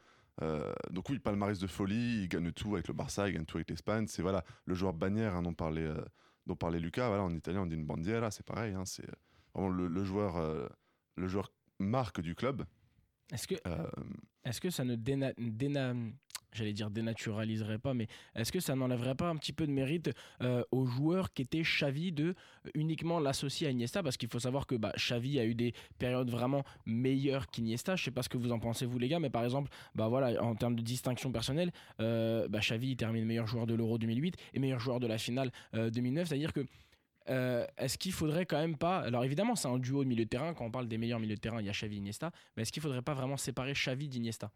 Donc 0.91 1.09
oui, 1.09 1.19
palmarès 1.19 1.59
de 1.59 1.67
folie, 1.67 2.21
il 2.23 2.29
gagne 2.29 2.53
tout 2.53 2.75
avec 2.75 2.87
le 2.87 2.93
Barça, 2.93 3.27
il 3.27 3.33
gagne 3.33 3.43
tout 3.43 3.57
avec 3.57 3.69
l'Espagne. 3.69 4.07
C'est 4.07 4.21
voilà 4.21 4.45
le 4.63 4.73
joueur 4.73 4.93
bannière 4.93 5.35
hein, 5.35 5.41
dont 5.41 5.53
parlait 5.53 5.91
dont 6.45 6.55
parlait 6.55 6.79
Lucas. 6.79 7.09
Voilà, 7.09 7.23
en 7.23 7.35
italien 7.35 7.63
on 7.63 7.65
dit 7.65 7.75
une 7.75 7.85
bandiera, 7.85 8.31
c'est 8.31 8.45
pareil. 8.45 8.73
hein, 8.73 8.85
c'est 8.85 9.05
vraiment 9.53 9.67
le, 9.69 9.89
le 9.89 10.03
joueur 10.05 10.37
le 11.17 11.27
joueur 11.27 11.51
marque 11.77 12.21
du 12.21 12.35
club. 12.35 12.63
Est-ce 13.33 13.47
que, 13.49 13.55
est-ce 14.45 14.61
que 14.61 14.69
ça 14.69 14.85
ne 14.85 14.95
déna, 14.95 15.33
déna- 15.33 16.09
j'allais 16.53 16.73
dire 16.73 16.89
dénaturaliserait 16.89 17.79
pas, 17.79 17.93
mais 17.93 18.07
est-ce 18.35 18.51
que 18.51 18.59
ça 18.59 18.75
n'enlèverait 18.75 19.15
pas 19.15 19.29
un 19.29 19.35
petit 19.35 19.53
peu 19.53 19.67
de 19.67 19.71
mérite 19.71 20.11
euh, 20.41 20.63
aux 20.71 20.85
joueurs 20.85 21.33
qui 21.33 21.41
étaient 21.41 21.61
Xavi 21.61 22.11
de 22.11 22.29
euh, 22.65 22.69
uniquement 22.73 23.19
l'associer 23.19 23.67
à 23.67 23.71
Iniesta? 23.71 24.03
Parce 24.03 24.17
qu'il 24.17 24.29
faut 24.29 24.39
savoir 24.39 24.67
que 24.67 24.75
bah, 24.75 24.93
Xavi 24.95 25.39
a 25.39 25.45
eu 25.45 25.55
des 25.55 25.73
périodes 25.97 26.29
vraiment 26.29 26.63
meilleures 26.85 27.47
qu'Iniesta. 27.47 27.95
Je 27.95 28.03
sais 28.03 28.11
pas 28.11 28.23
ce 28.23 28.29
que 28.29 28.37
vous 28.37 28.51
en 28.51 28.59
pensez 28.59 28.85
vous 28.85 28.99
les 28.99 29.07
gars, 29.07 29.19
mais 29.19 29.29
par 29.29 29.43
exemple, 29.43 29.71
bah 29.95 30.07
voilà, 30.07 30.41
en 30.43 30.55
termes 30.55 30.75
de 30.75 30.81
distinction 30.81 31.31
personnelle, 31.31 31.71
euh, 31.99 32.47
bah, 32.47 32.59
Xavi 32.59 32.95
termine 32.95 33.25
meilleur 33.25 33.47
joueur 33.47 33.67
de 33.67 33.73
l'Euro 33.73 33.97
2008 33.97 34.35
et 34.53 34.59
meilleur 34.59 34.79
joueur 34.79 34.99
de 34.99 35.07
la 35.07 35.17
finale 35.17 35.51
euh, 35.75 35.89
2009. 35.89 36.27
C'est-à-dire 36.27 36.53
que 36.53 36.65
euh, 37.29 37.65
est-ce 37.77 37.97
qu'il 37.97 38.11
faudrait 38.11 38.45
quand 38.45 38.59
même 38.59 38.77
pas 38.77 38.99
alors 38.99 39.23
évidemment 39.23 39.55
c'est 39.55 39.67
un 39.67 39.77
duo 39.77 40.03
de 40.03 40.09
milieu 40.09 40.23
de 40.23 40.29
terrain 40.29 40.53
quand 40.55 40.65
on 40.65 40.71
parle 40.71 40.87
des 40.87 40.97
meilleurs 40.97 41.19
milieux 41.19 41.35
de 41.35 41.39
terrain 41.39 41.59
il 41.59 41.65
y 41.67 41.69
a 41.69 41.73
Xavi 41.73 41.97
et 41.97 41.99
Iniesta 41.99 42.31
mais 42.55 42.63
est-ce 42.63 42.71
qu'il 42.71 42.81
faudrait 42.81 43.03
pas 43.03 43.13
vraiment 43.13 43.37
séparer 43.37 43.73
Xavi 43.73 44.07
d'Iniesta? 44.07 44.51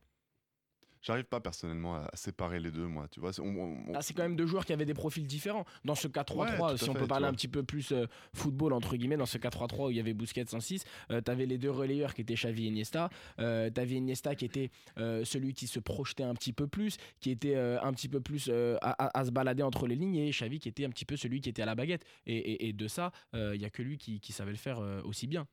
J'arrive 1.03 1.25
pas 1.25 1.41
personnellement 1.41 1.95
à, 1.95 2.09
à 2.11 2.15
séparer 2.15 2.59
les 2.61 2.71
deux, 2.71 2.87
moi. 2.87 3.07
Tu 3.11 3.19
vois, 3.19 3.33
c'est- 3.33 3.41
on- 3.41 3.45
on- 3.45 3.89
on- 3.89 3.93
Ah, 3.93 4.01
c'est 4.01 4.13
quand 4.13 4.23
même 4.23 4.37
deux 4.37 4.45
joueurs 4.45 4.65
qui 4.65 4.71
avaient 4.73 4.85
des 4.85 4.93
profils 4.93 5.27
différents. 5.27 5.65
Dans 5.83 5.95
ce 5.95 6.07
4-3-3, 6.07 6.49
Ouais, 6.49 6.57
tout 6.57 6.63
à 6.75 6.77
si 6.77 6.89
on 6.89 6.93
fait, 6.93 6.99
peut 7.01 7.07
parler 7.07 7.25
un 7.27 7.33
petit 7.33 7.49
peu 7.49 7.61
plus 7.61 7.91
euh, 7.91 8.07
football, 8.33 8.71
entre 8.71 8.95
guillemets, 8.95 9.17
dans 9.17 9.25
ce 9.25 9.37
4-3-3 9.37 9.87
où 9.87 9.89
il 9.91 9.97
y 9.97 9.99
avait 9.99 10.13
Busquets 10.13 10.55
en 10.55 10.61
6, 10.61 10.85
euh, 11.11 11.19
t'avais 11.19 11.45
les 11.45 11.57
deux 11.57 11.69
relayeurs 11.71 12.13
qui 12.13 12.21
étaient 12.21 12.35
Xavi 12.35 12.65
et 12.65 12.67
Iniesta. 12.69 13.09
Euh, 13.39 13.69
t'avais 13.69 13.95
Iniesta 13.95 14.33
qui 14.35 14.45
était 14.45 14.71
euh, 14.97 15.25
celui 15.25 15.53
qui 15.53 15.67
se 15.67 15.79
projetait 15.81 16.23
un 16.23 16.33
petit 16.35 16.53
peu 16.53 16.67
plus, 16.67 16.95
qui 17.19 17.31
était 17.31 17.55
euh, 17.55 17.81
un 17.81 17.91
petit 17.93 18.07
peu 18.07 18.21
plus 18.21 18.47
euh, 18.49 18.77
à, 18.81 19.25
se 19.25 19.31
balader 19.31 19.61
entre 19.63 19.87
les 19.87 19.95
lignes, 19.95 20.15
et 20.15 20.29
Xavi 20.31 20.59
qui 20.59 20.69
était 20.69 20.85
un 20.85 20.89
petit 20.89 21.05
peu 21.05 21.17
celui 21.17 21.41
qui 21.41 21.49
était 21.49 21.61
à 21.61 21.65
la 21.65 21.75
baguette. 21.75 22.05
Et, 22.25 22.37
et- 22.37 22.67
et 22.69 22.73
de 22.73 22.87
ça, 22.87 23.11
il 23.33 23.61
y 23.61 23.65
a 23.65 23.69
que 23.69 23.81
lui 23.81 23.97
qui, 23.97 24.21
qui 24.21 24.31
savait 24.31 24.51
le 24.51 24.57
faire 24.57 24.79
euh, 24.79 25.01
aussi 25.03 25.27
bien. 25.27 25.47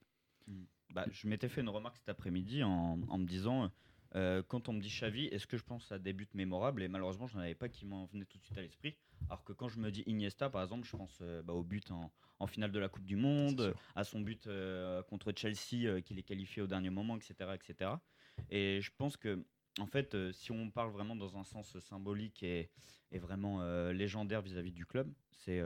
Bah, 0.94 1.04
je 1.10 1.26
m'étais 1.28 1.48
fait 1.48 1.60
une 1.60 1.68
remarque 1.68 1.96
cet 1.96 2.08
après-midi 2.08 2.62
en, 2.64 2.98
en 3.08 3.18
me 3.18 3.24
disant, 3.24 3.70
euh, 4.16 4.42
quand 4.46 4.68
on 4.68 4.72
me 4.72 4.80
dit 4.80 4.88
Xavi, 4.88 5.26
est-ce 5.26 5.46
que 5.46 5.56
je 5.56 5.62
pense 5.62 5.92
à 5.92 5.98
des 5.98 6.12
buts 6.12 6.28
mémorables? 6.34 6.82
Et 6.82 6.88
malheureusement, 6.88 7.26
je 7.26 7.36
n'en 7.36 7.42
avais 7.42 7.54
pas 7.54 7.68
qui 7.68 7.86
m'en 7.86 8.06
venaient 8.06 8.24
tout 8.24 8.38
de 8.38 8.44
suite 8.44 8.58
à 8.58 8.62
l'esprit. 8.62 8.96
Alors 9.28 9.44
que 9.44 9.52
quand 9.52 9.68
je 9.68 9.78
me 9.78 9.90
dis 9.90 10.02
Iniesta, 10.06 10.50
par 10.50 10.62
exemple, 10.62 10.86
je 10.86 10.96
pense 10.96 11.18
euh, 11.22 11.42
bah, 11.42 11.52
au 11.52 11.62
but 11.62 11.90
en, 11.90 12.10
en 12.38 12.46
finale 12.46 12.72
de 12.72 12.78
la 12.78 12.88
Coupe 12.88 13.04
du 13.04 13.16
Monde, 13.16 13.74
à 13.94 14.04
son 14.04 14.20
but 14.20 14.46
euh, 14.46 15.02
contre 15.04 15.32
Chelsea 15.36 16.00
qu'il 16.02 16.18
est 16.18 16.24
qualifié 16.24 16.62
au 16.62 16.66
dernier 16.66 16.90
moment, 16.90 17.16
etc., 17.16 17.34
etc. 17.54 17.92
Et 18.50 18.80
je 18.80 18.90
pense 18.96 19.16
que, 19.16 19.44
en 19.78 19.86
fait, 19.86 20.16
si 20.32 20.50
on 20.50 20.70
parle 20.70 20.90
vraiment 20.90 21.14
dans 21.14 21.36
un 21.36 21.44
sens 21.44 21.78
symbolique 21.78 22.42
et, 22.42 22.70
et 23.12 23.18
vraiment 23.18 23.62
légendaire 23.92 24.42
vis-à-vis 24.42 24.72
du 24.72 24.86
club, 24.86 25.12
c'est 25.30 25.62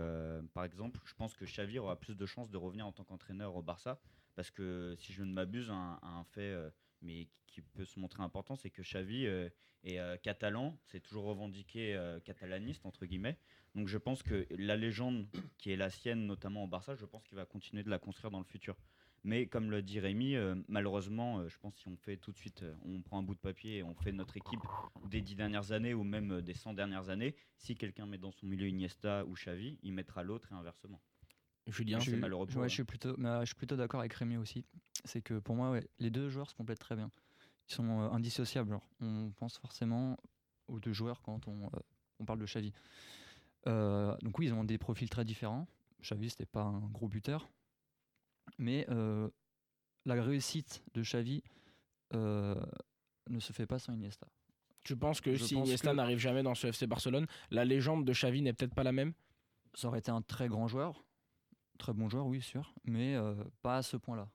par 0.53 0.65
exemple, 0.65 1.01
je 1.05 1.15
pense 1.15 1.35
que 1.35 1.45
Xavi 1.45 1.79
aura 1.79 1.97
plus 1.99 2.17
de 2.17 2.27
chances 2.27 2.51
de 2.51 2.57
revenir 2.57 2.87
en 2.87 2.93
tant 2.93 3.05
qu'entraîneur 3.05 3.55
au 3.55 3.63
Barça 3.63 4.01
parce 4.35 4.51
que 4.51 4.95
si 4.99 5.13
je 5.13 5.23
ne 5.23 5.33
m'abuse, 5.33 5.71
un, 5.71 5.99
un 6.03 6.25
fait 6.25 6.55
mais 7.05 7.29
qui 7.55 7.63
peut 7.63 7.85
se 7.85 8.01
montrer 8.01 8.23
important, 8.23 8.57
c'est 8.57 8.71
que 8.71 8.83
Xavi 8.83 9.27
euh, 9.27 9.49
est 9.85 9.99
euh, 9.99 10.17
catalan, 10.17 10.77
c'est 10.87 11.01
toujours 11.01 11.25
revendiqué 11.25 11.95
euh, 11.95 12.19
catalaniste 12.21 12.85
entre 12.85 13.07
guillemets. 13.07 13.39
Donc 13.77 13.87
je 13.87 13.99
pense 13.99 14.23
que 14.23 14.47
la 14.51 14.77
légende 14.77 15.27
qui 15.59 15.71
est 15.71 15.77
la 15.77 15.91
sienne, 15.91 16.27
notamment 16.27 16.65
au 16.65 16.67
Barça, 16.67 16.97
je 16.97 17.07
pense 17.07 17.23
qu'il 17.25 17.37
va 17.37 17.47
continuer 17.47 17.83
de 17.83 17.91
la 17.91 17.99
construire 17.99 18.31
dans 18.31 18.39
le 18.39 18.45
futur. 18.45 18.77
Mais 19.23 19.47
comme 19.47 19.71
le 19.71 19.83
dit 19.83 20.01
Rémi, 20.01 20.37
malheureusement, 20.69 21.49
je 21.49 21.59
pense 21.59 21.75
si 21.77 21.89
on 21.89 21.97
fait 21.97 22.19
tout 22.19 22.31
de 22.31 22.37
suite, 22.37 22.63
on 22.85 23.01
prend 23.01 23.19
un 23.19 23.23
bout 23.23 23.35
de 23.35 23.41
papier 23.41 23.79
et 23.79 23.83
on 23.83 23.95
fait 23.95 24.13
notre 24.13 24.37
équipe 24.37 24.61
des 25.09 25.23
dix 25.23 25.35
dernières 25.35 25.73
années 25.73 25.95
ou 25.95 26.05
même 26.05 26.43
des 26.43 26.53
100 26.53 26.75
dernières 26.75 27.09
années, 27.09 27.35
si 27.57 27.75
quelqu'un 27.75 28.05
met 28.05 28.19
dans 28.19 28.33
son 28.33 28.47
milieu 28.47 28.69
Iniesta 28.69 29.25
ou 29.25 29.33
Xavi, 29.33 29.79
il 29.83 29.95
mettra 29.95 30.23
l'autre 30.23 30.53
et 30.53 30.55
inversement. 30.55 31.01
Julien, 31.67 31.99
c'est 32.01 32.11
suis- 32.11 32.17
malheureux 32.17 32.47
pour 32.47 32.57
ouais, 32.59 32.67
eux. 32.67 32.69
je 32.69 32.75
suis 32.75 32.85
plutôt, 32.85 33.15
mais, 33.17 33.29
euh, 33.29 33.41
je 33.41 33.47
suis 33.47 33.55
plutôt 33.55 33.77
d'accord 33.77 34.01
avec 34.01 34.13
Rémi 34.15 34.37
aussi. 34.37 34.65
C'est 35.05 35.23
que 35.23 35.39
pour 35.39 35.55
moi, 35.57 35.71
ouais, 35.71 35.87
les 35.99 36.11
deux 36.11 36.29
joueurs 36.29 36.49
se 36.51 36.55
complètent 36.55 36.79
très 36.81 36.97
bien. 36.97 37.11
Ils 37.69 37.75
sont 37.75 38.01
euh, 38.03 38.11
indissociables. 38.11 38.71
genre. 38.71 38.89
On 39.01 39.33
pense 39.37 39.59
forcément 39.59 40.17
aux 40.69 40.79
deux 40.81 40.93
joueurs 40.93 41.23
quand 41.23 41.47
on, 41.49 41.67
euh, 41.67 41.81
on 42.21 42.25
parle 42.25 42.39
de 42.39 42.45
Xavi. 42.47 42.73
Euh, 43.67 44.15
donc 44.23 44.39
oui, 44.39 44.47
ils 44.47 44.53
ont 44.55 44.65
des 44.65 44.79
profils 44.79 45.09
très 45.09 45.25
différents. 45.25 45.67
Xavi, 46.03 46.31
c'était 46.31 46.45
pas 46.47 46.63
un 46.63 46.81
gros 46.89 47.09
buteur, 47.09 47.49
mais 48.59 48.87
euh, 48.91 49.29
la 50.05 50.23
réussite 50.23 50.83
de 50.93 51.01
Xavi 51.03 51.43
euh, 52.13 52.55
ne 53.31 53.41
se 53.41 53.53
fait 53.55 53.67
pas 53.67 53.79
sans 53.79 53.95
Iniesta. 53.95 54.27
tu 54.85 54.97
penses 54.97 55.23
que 55.23 55.35
je 55.35 55.43
si 55.45 55.55
pense 55.55 55.67
Iniesta 55.67 55.91
que- 55.93 55.97
n'arrive 55.97 56.19
jamais 56.19 56.43
dans 56.43 56.55
ce 56.55 56.67
FC 56.67 56.87
Barcelone, 56.87 57.27
la 57.51 57.65
légende 57.65 58.05
de 58.05 58.13
Xavi 58.13 58.43
n'est 58.43 58.53
peut-être 58.53 58.75
pas 58.75 58.83
la 58.85 58.93
même? 58.93 59.15
Ça 59.73 59.89
aurait 59.89 60.01
été 60.01 60.11
un 60.11 60.21
très 60.21 60.47
grand 60.49 60.69
joueur, 60.69 61.03
très 61.79 61.93
bon 61.93 62.09
joueur, 62.09 62.27
oui, 62.27 62.41
sûr, 62.41 62.75
mais 62.85 63.15
euh, 63.17 63.35
pas 63.63 63.79
à 63.79 63.83
ce 63.83 63.97
point-là. 63.97 64.29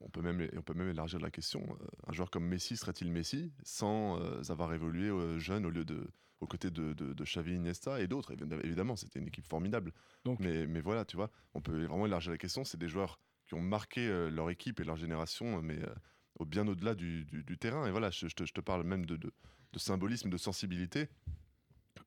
On 0.00 0.08
peut, 0.10 0.22
même, 0.22 0.48
on 0.56 0.62
peut 0.62 0.74
même 0.74 0.90
élargir 0.90 1.18
la 1.18 1.30
question. 1.30 1.60
Euh, 1.80 1.86
Un 2.06 2.12
joueur 2.12 2.30
comme 2.30 2.44
Messi 2.46 2.76
serait-il 2.76 3.10
Messi 3.10 3.52
sans 3.64 4.20
euh, 4.20 4.42
avoir 4.50 4.72
évolué 4.72 5.08
euh, 5.08 5.38
jeune 5.38 5.66
au 5.66 5.70
lieu 5.70 5.84
de 5.84 6.08
aux 6.40 6.46
côtés 6.46 6.70
de, 6.70 6.92
de, 6.92 7.14
de 7.14 7.24
Xavi, 7.24 7.56
Iniesta 7.56 8.00
et 8.00 8.06
d'autres 8.06 8.32
évi- 8.32 8.64
Évidemment, 8.64 8.94
c'était 8.94 9.18
une 9.18 9.26
équipe 9.26 9.48
formidable. 9.48 9.92
Donc- 10.24 10.38
mais, 10.38 10.68
mais 10.68 10.80
voilà, 10.80 11.04
tu 11.04 11.16
vois, 11.16 11.32
on 11.54 11.60
peut 11.60 11.84
vraiment 11.84 12.06
élargir 12.06 12.30
la 12.30 12.38
question. 12.38 12.62
C'est 12.64 12.78
des 12.78 12.86
joueurs 12.88 13.18
qui 13.46 13.54
ont 13.54 13.60
marqué 13.60 14.06
euh, 14.06 14.30
leur 14.30 14.48
équipe 14.48 14.78
et 14.78 14.84
leur 14.84 14.94
génération, 14.96 15.60
mais 15.62 15.82
euh, 15.82 15.92
au, 16.38 16.44
bien 16.44 16.68
au-delà 16.68 16.94
du, 16.94 17.24
du- 17.24 17.42
du 17.42 17.58
terrain. 17.58 17.88
Et 17.88 17.90
voilà, 17.90 18.10
je, 18.10 18.28
je 18.28 18.36
te, 18.36 18.44
je 18.44 18.52
te 18.52 18.60
parle 18.60 18.84
même 18.84 19.04
de, 19.04 19.16
de, 19.16 19.32
de 19.72 19.78
symbolisme, 19.80 20.30
de 20.30 20.36
sensibilité. 20.36 21.08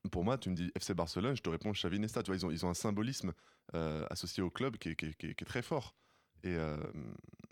Pour 0.09 0.23
moi, 0.23 0.37
tu 0.37 0.49
me 0.49 0.55
dis 0.55 0.71
FC 0.75 0.93
Barcelone, 0.93 1.35
je 1.35 1.41
te 1.41 1.49
réponds 1.49 1.71
Xavi, 1.71 1.97
Iniesta. 1.97 2.23
Tu 2.23 2.31
vois, 2.31 2.35
ils 2.35 2.45
ont, 2.45 2.51
ils 2.51 2.65
ont 2.65 2.69
un 2.69 2.73
symbolisme 2.73 3.33
euh, 3.75 4.05
associé 4.09 4.41
au 4.41 4.49
club 4.49 4.77
qui 4.77 4.89
est, 4.89 4.95
qui 4.95 5.05
est- 5.05 5.13
qui 5.15 5.27
est- 5.27 5.35
qui 5.35 5.43
est 5.43 5.47
très 5.47 5.61
fort. 5.61 5.95
Et 6.43 6.55
euh, 6.55 6.75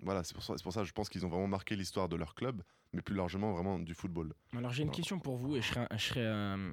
voilà, 0.02 0.24
c'est 0.24 0.34
pour, 0.34 0.44
ça- 0.44 0.56
pour 0.64 0.74
ça 0.74 0.82
que 0.82 0.88
je 0.88 0.94
pense 0.94 1.10
qu'ils 1.10 1.24
ont 1.26 1.30
vraiment 1.30 1.48
marqué 1.48 1.76
l'histoire 1.76 2.10
de 2.10 2.16
leur 2.16 2.34
club, 2.34 2.64
mais 2.92 3.02
plus 3.04 3.16
largement 3.16 3.54
vraiment 3.54 3.78
du 3.78 3.94
football. 3.94 4.34
Alors 4.58 4.72
j'ai 4.74 4.82
une 4.82 4.90
question 4.90 5.20
pour 5.20 5.38
vous 5.38 5.56
et 5.56 5.62
je 5.62 5.68
serais, 5.68 5.88
je 5.92 5.98
serais, 6.04 6.22
euh, 6.26 6.72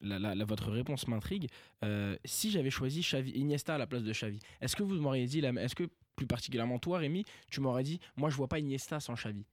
la- 0.00 0.18
la- 0.18 0.34
la- 0.34 0.44
votre 0.46 0.70
réponse 0.70 1.06
m'intrigue. 1.08 1.48
Euh, 1.84 2.16
si 2.24 2.50
j'avais 2.50 2.70
choisi 2.70 3.02
Xavi, 3.02 3.32
Iniesta 3.32 3.74
à 3.74 3.78
la 3.78 3.86
place 3.86 4.02
de 4.02 4.12
Xavi, 4.12 4.38
est-ce 4.62 4.74
que 4.76 4.82
vous 4.82 4.94
m'auriez 4.94 5.26
dit, 5.26 5.40
est-ce 5.40 5.74
que 5.74 5.90
plus 6.16 6.26
particulièrement 6.26 6.78
toi 6.78 6.98
Rémi, 6.98 7.24
tu 7.50 7.60
m'aurais 7.60 7.82
dit, 7.84 8.00
moi 8.16 8.30
je 8.30 8.36
vois 8.36 8.48
pas 8.48 8.58
Iniesta 8.58 8.98
sans 8.98 9.12
Xavi? 9.14 9.44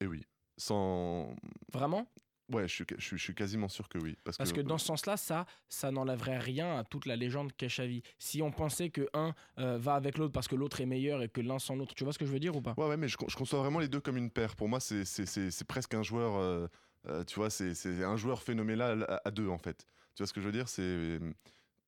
Et 0.00 0.06
oui, 0.06 0.24
sans. 0.56 1.36
Vraiment? 1.72 2.10
Ouais, 2.52 2.68
je 2.68 2.74
suis, 2.74 2.84
je, 2.98 3.04
suis, 3.04 3.16
je 3.16 3.22
suis 3.22 3.34
quasiment 3.34 3.68
sûr 3.68 3.88
que 3.88 3.98
oui. 3.98 4.16
Parce, 4.22 4.36
Parce 4.36 4.52
que 4.52 4.60
dans 4.60 4.76
ce 4.78 4.86
sens-là, 4.86 5.16
ça, 5.16 5.46
ça 5.68 5.90
n'enlèverait 5.90 6.38
rien 6.38 6.78
à 6.78 6.84
toute 6.84 7.06
la 7.06 7.16
légende 7.16 7.52
qu'est 7.56 7.68
Xavi. 7.68 8.02
Si 8.18 8.42
on 8.42 8.50
pensait 8.52 8.90
que 8.90 9.08
un 9.14 9.34
euh, 9.58 9.78
va 9.78 9.94
avec 9.94 10.18
l'autre 10.18 10.32
parce 10.32 10.48
que 10.48 10.54
l'autre 10.54 10.80
est 10.80 10.86
meilleur 10.86 11.22
et 11.22 11.28
que 11.28 11.40
l'un 11.40 11.58
sans 11.58 11.74
l'autre, 11.76 11.94
tu 11.94 12.04
vois 12.04 12.12
ce 12.12 12.18
que 12.18 12.26
je 12.26 12.32
veux 12.32 12.40
dire 12.40 12.54
ou 12.54 12.60
pas? 12.60 12.74
Ouais, 12.76 12.86
ouais, 12.88 12.96
mais 12.98 13.08
je, 13.08 13.16
con- 13.16 13.26
je 13.28 13.36
conçois 13.36 13.60
vraiment 13.60 13.78
les 13.78 13.88
deux 13.88 14.00
comme 14.00 14.16
une 14.18 14.30
paire. 14.30 14.56
Pour 14.56 14.68
moi, 14.68 14.80
c'est- 14.80 15.64
presque 15.66 15.94
un 15.94 16.02
joueur. 16.02 16.36
euh, 16.36 16.66
euh, 17.06 17.24
tu 17.24 17.36
vois, 17.36 17.48
c'est 17.50 17.74
un 18.04 18.16
joueur 18.16 18.42
phénoménal 18.42 19.04
à, 19.08 19.22
à 19.24 19.30
deux, 19.30 19.48
en 19.48 19.58
fait. 19.58 19.86
Tu 20.14 20.22
vois 20.22 20.26
ce 20.26 20.32
que 20.32 20.40
je 20.40 20.46
veux 20.46 20.52
dire? 20.52 20.68
C'est. 20.68 21.18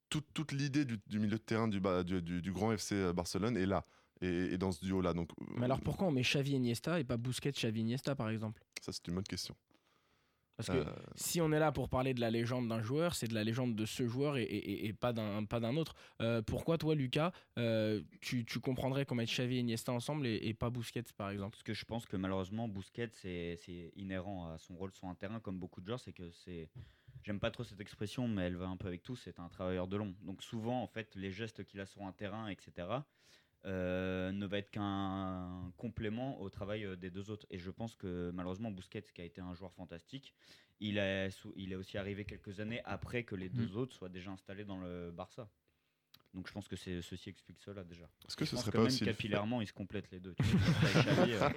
Toute, 0.08 0.26
toute 0.32 0.52
l'idée 0.52 0.84
du, 0.84 0.98
du 1.06 1.18
milieu 1.18 1.36
de 1.36 1.42
terrain 1.42 1.66
du, 1.68 1.80
ba- 1.80 2.04
du, 2.04 2.22
du- 2.22 2.40
du 2.40 2.52
grand 2.52 2.70
FC 2.72 3.12
Barcelone 3.12 3.56
est 3.56 3.66
là. 3.66 3.84
Et, 4.22 4.28
et 4.54 4.56
dans 4.58 4.70
ce 4.72 4.82
duo-là. 4.84 5.12
Donc, 5.12 5.30
Mais 5.56 5.64
alors 5.64 5.80
pourquoi 5.80 6.06
on 6.06 6.10
met 6.12 6.22
Xavi 6.22 6.52
Iniesta 6.52 7.00
et 7.00 7.04
pas 7.04 7.16
Busquets 7.16 7.50
Xavi 7.52 7.80
Iniesta 7.80 8.14
par 8.14 8.30
exemple? 8.30 8.62
Ça, 8.80 8.92
c'est 8.92 9.06
une 9.08 9.14
bonne 9.16 9.24
question. 9.24 9.54
Parce 10.56 10.70
que 10.70 10.76
Euh, 10.78 10.84
si 11.16 11.40
on 11.42 11.52
est 11.52 11.58
là 11.58 11.70
pour 11.70 11.88
parler 11.90 12.14
de 12.14 12.20
la 12.20 12.30
légende 12.30 12.68
d'un 12.68 12.80
joueur, 12.80 13.14
c'est 13.14 13.28
de 13.28 13.34
la 13.34 13.44
légende 13.44 13.76
de 13.76 13.84
ce 13.84 14.06
joueur 14.08 14.38
et, 14.38 14.42
et- 14.44 14.70
et- 14.70 14.86
et 14.86 14.92
pas 14.94 15.12
d'un 15.12 15.44
pas 15.44 15.60
d'un 15.60 15.76
autre. 15.76 15.94
Euh, 16.22 16.40
pourquoi 16.40 16.78
toi, 16.78 16.94
Lucas, 16.94 17.32
euh, 17.58 18.02
tu, 18.22 18.44
tu 18.46 18.58
comprendrais 18.60 19.04
qu'on 19.04 19.16
mette 19.16 19.28
Xavi 19.28 19.56
et 19.56 19.60
Iniesta 19.60 19.92
ensemble 19.92 20.26
et, 20.26 20.36
et 20.42 20.54
pas 20.54 20.70
Busquets, 20.70 21.02
par 21.16 21.28
exemple? 21.30 21.52
Parce 21.52 21.62
que 21.62 21.74
je 21.74 21.84
pense 21.84 22.06
que 22.06 22.16
malheureusement, 22.16 22.68
Bousquet, 22.68 23.10
c'est 23.12 23.56
c'est 23.64 23.92
inhérent 23.96 24.50
à 24.52 24.58
son 24.58 24.76
rôle 24.76 24.92
sur 24.92 25.08
un 25.08 25.14
terrain, 25.14 25.40
comme 25.40 25.58
beaucoup 25.58 25.80
de 25.82 25.86
joueurs, 25.86 26.00
c'est 26.00 26.12
que 26.14 26.30
c'est. 26.30 26.70
J'aime 27.22 27.40
pas 27.40 27.50
trop 27.50 27.64
cette 27.64 27.80
expression, 27.80 28.26
mais 28.28 28.44
elle 28.44 28.56
va 28.56 28.68
un 28.68 28.76
peu 28.76 28.86
avec 28.88 29.02
tout. 29.02 29.16
C'est 29.16 29.38
un 29.40 29.48
travailleur 29.48 29.88
de 29.88 29.96
long. 29.96 30.14
Donc 30.22 30.42
souvent, 30.42 30.80
en 30.82 30.86
fait, 30.86 31.14
les 31.16 31.32
gestes 31.32 31.64
qu'il 31.64 31.80
a 31.80 31.86
sur 31.86 32.02
un 32.02 32.12
terrain, 32.12 32.48
etc., 32.48 32.86
euh, 33.66 34.30
ne 34.32 34.46
va 34.46 34.58
être 34.58 34.70
qu'un 34.70 35.72
complément 35.76 36.40
au 36.40 36.48
travail 36.50 36.84
euh, 36.84 36.96
des 36.96 37.10
deux 37.10 37.30
autres. 37.30 37.46
Et 37.50 37.58
je 37.58 37.70
pense 37.70 37.94
que 37.96 38.30
malheureusement, 38.32 38.70
Bousquet, 38.70 39.02
qui 39.02 39.20
a 39.20 39.24
été 39.24 39.40
un 39.40 39.54
joueur 39.54 39.72
fantastique, 39.74 40.34
il 40.80 40.98
est, 40.98 41.30
il 41.56 41.72
est 41.72 41.76
aussi 41.76 41.98
arrivé 41.98 42.24
quelques 42.24 42.60
années 42.60 42.80
après 42.84 43.24
que 43.24 43.34
les 43.34 43.48
deux 43.48 43.76
autres 43.76 43.94
soient 43.96 44.08
déjà 44.08 44.30
installés 44.30 44.64
dans 44.64 44.78
le 44.78 45.10
Barça. 45.10 45.48
Donc 46.34 46.46
je 46.48 46.52
pense 46.52 46.68
que 46.68 46.76
c'est 46.76 47.00
ceci 47.02 47.30
explique 47.30 47.58
cela 47.60 47.82
déjà. 47.82 48.04
Est-ce 48.28 48.36
que 48.36 48.44
Je 48.44 48.50
ce 48.50 48.56
pense 48.56 48.62
serait 48.64 48.72
que 48.72 48.76
pas 48.76 48.82
même 48.84 48.92
aussi. 48.92 49.04
le 49.04 49.10
fait- 49.10 49.16
capillairement, 49.16 49.60
ils 49.62 49.66
se 49.66 49.72
complètent 49.72 50.10
les 50.10 50.20
deux. 50.20 50.34
Euh, 51.28 51.50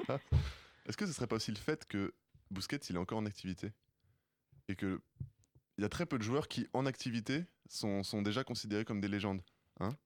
Est-ce 0.86 0.98
que 0.98 1.06
ce 1.06 1.14
serait 1.14 1.28
pas 1.28 1.36
aussi 1.36 1.52
le 1.52 1.58
fait 1.58 1.86
que 1.88 2.14
Busquets, 2.50 2.78
il 2.90 2.96
est 2.96 3.00
encore 3.00 3.20
en 3.20 3.26
activité 3.26 3.72
Et 4.70 4.76
que 4.76 5.02
il 5.78 5.82
y 5.82 5.86
a 5.86 5.90
très 5.90 6.06
peu 6.06 6.18
de 6.18 6.24
joueurs 6.24 6.48
qui, 6.48 6.68
en 6.74 6.86
activité, 6.86 7.46
sont, 7.70 8.04
sont 8.04 8.22
déjà 8.22 8.44
considérés 8.44 8.84
comme 8.86 9.00
des 9.00 9.08
légendes? 9.08 9.42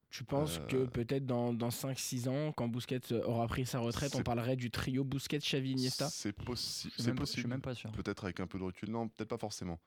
Tu 0.10 0.24
penses 0.24 0.60
Euh, 0.60 0.68
que 0.68 0.86
peut-être 0.86 1.26
dans, 1.26 1.54
dans 1.54 1.70
5-6 1.72 2.28
ans, 2.30 2.52
quand 2.52 2.68
Busquets 2.68 3.12
aura 3.26 3.48
pris 3.48 3.66
sa 3.66 3.80
retraite, 3.80 4.14
on 4.16 4.22
parlerait 4.22 4.56
du 4.56 4.70
trio 4.70 5.04
Busquets, 5.04 5.40
Xavi, 5.40 5.72
Iniesta? 5.72 6.08
C'est 6.08 6.38
possi- 6.38 6.84
Je 6.84 6.90
suis 6.90 6.92
c'est 6.98 7.08
même, 7.08 7.16
pas- 7.16 7.24
je 7.26 7.30
suis 7.32 7.36
possible. 7.38 7.50
même 7.50 7.62
pas 7.62 7.74
sûr. 7.74 7.92
Peut-être 7.94 8.24
avec 8.26 8.40
un 8.40 8.46
peu 8.46 8.60
de 8.60 8.64
recul. 8.64 8.92
Non, 8.92 9.08
peut-être 9.08 9.30
pas 9.30 9.40
forcément. 9.40 9.80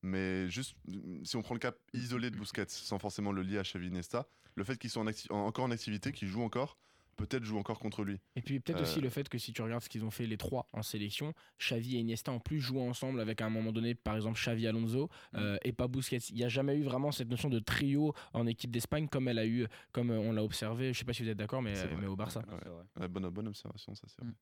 Mais 0.00 0.48
juste, 0.48 0.74
mm, 0.88 1.24
si 1.24 1.36
on 1.36 1.42
prend 1.42 1.54
le 1.54 1.60
cas 1.60 1.72
isolé 1.92 2.30
de 2.30 2.36
Busquets, 2.36 2.64
sans 2.68 2.98
forcément 2.98 3.30
le 3.30 3.42
lier 3.42 3.58
à 3.58 3.62
Xavi 3.62 3.88
Iniesta, 3.88 4.26
le 4.54 4.64
fait 4.64 4.78
qu'ils 4.78 4.88
soient 4.88 5.02
en 5.02 5.06
acti- 5.06 5.30
en- 5.30 5.44
encore 5.46 5.66
en 5.66 5.70
activité, 5.70 6.12
qu'ils 6.12 6.28
jouent 6.28 6.42
encore, 6.44 6.78
peut-être 7.16 7.44
jouent 7.44 7.58
encore 7.58 7.78
contre 7.78 8.04
lui. 8.04 8.18
Et 8.36 8.42
puis 8.42 8.60
peut-être 8.60 8.80
Euh, 8.80 8.82
aussi 8.82 9.00
le 9.00 9.08
fait 9.10 9.28
que 9.28 9.38
si 9.38 9.52
tu 9.52 9.62
regardes 9.62 9.82
ce 9.82 9.88
qu'ils 9.88 10.04
ont 10.04 10.10
fait 10.10 10.26
les 10.26 10.36
trois 10.36 10.68
en 10.72 10.82
sélection, 10.82 11.32
Xavi 11.58 11.96
et 11.96 12.00
Iniesta 12.00 12.32
en 12.32 12.40
plus 12.40 12.60
joué 12.60 12.80
ensemble 12.80 13.20
avec 13.20 13.40
à 13.40 13.46
un 13.46 13.50
moment 13.50 13.72
donné 13.72 13.94
par 13.94 14.16
exemple 14.16 14.38
Xavi 14.38 14.66
Alonso 14.66 15.08
euh, 15.34 15.56
et 15.64 15.72
pas 15.72 15.88
Busquets. 15.88 16.18
Il 16.30 16.36
n'y 16.36 16.44
a 16.44 16.48
jamais 16.48 16.76
eu 16.76 16.82
vraiment 16.82 17.12
cette 17.12 17.28
notion 17.28 17.48
de 17.48 17.58
trio 17.58 18.12
en 18.32 18.46
équipe 18.46 18.70
d'Espagne 18.70 19.08
comme 19.08 19.28
elle 19.28 19.38
a 19.38 19.46
eu, 19.46 19.66
comme 19.92 20.10
euh, 20.10 20.18
on 20.18 20.32
l'a 20.32 20.42
observé. 20.44 20.92
Je 20.92 20.98
sais 20.98 21.04
pas 21.04 21.12
si 21.12 21.22
vous 21.22 21.28
êtes 21.28 21.38
d'accord, 21.38 21.62
mais, 21.62 21.74
au 22.06 22.16
Barça. 22.16 22.42
Ouais, 23.00 23.08
bonne, 23.08 23.28
bonne 23.30 23.48
observation, 23.48 23.94
ça 23.94 24.06
c'est 24.08 24.20
vrai. 24.20 24.30
Mm. 24.30 24.34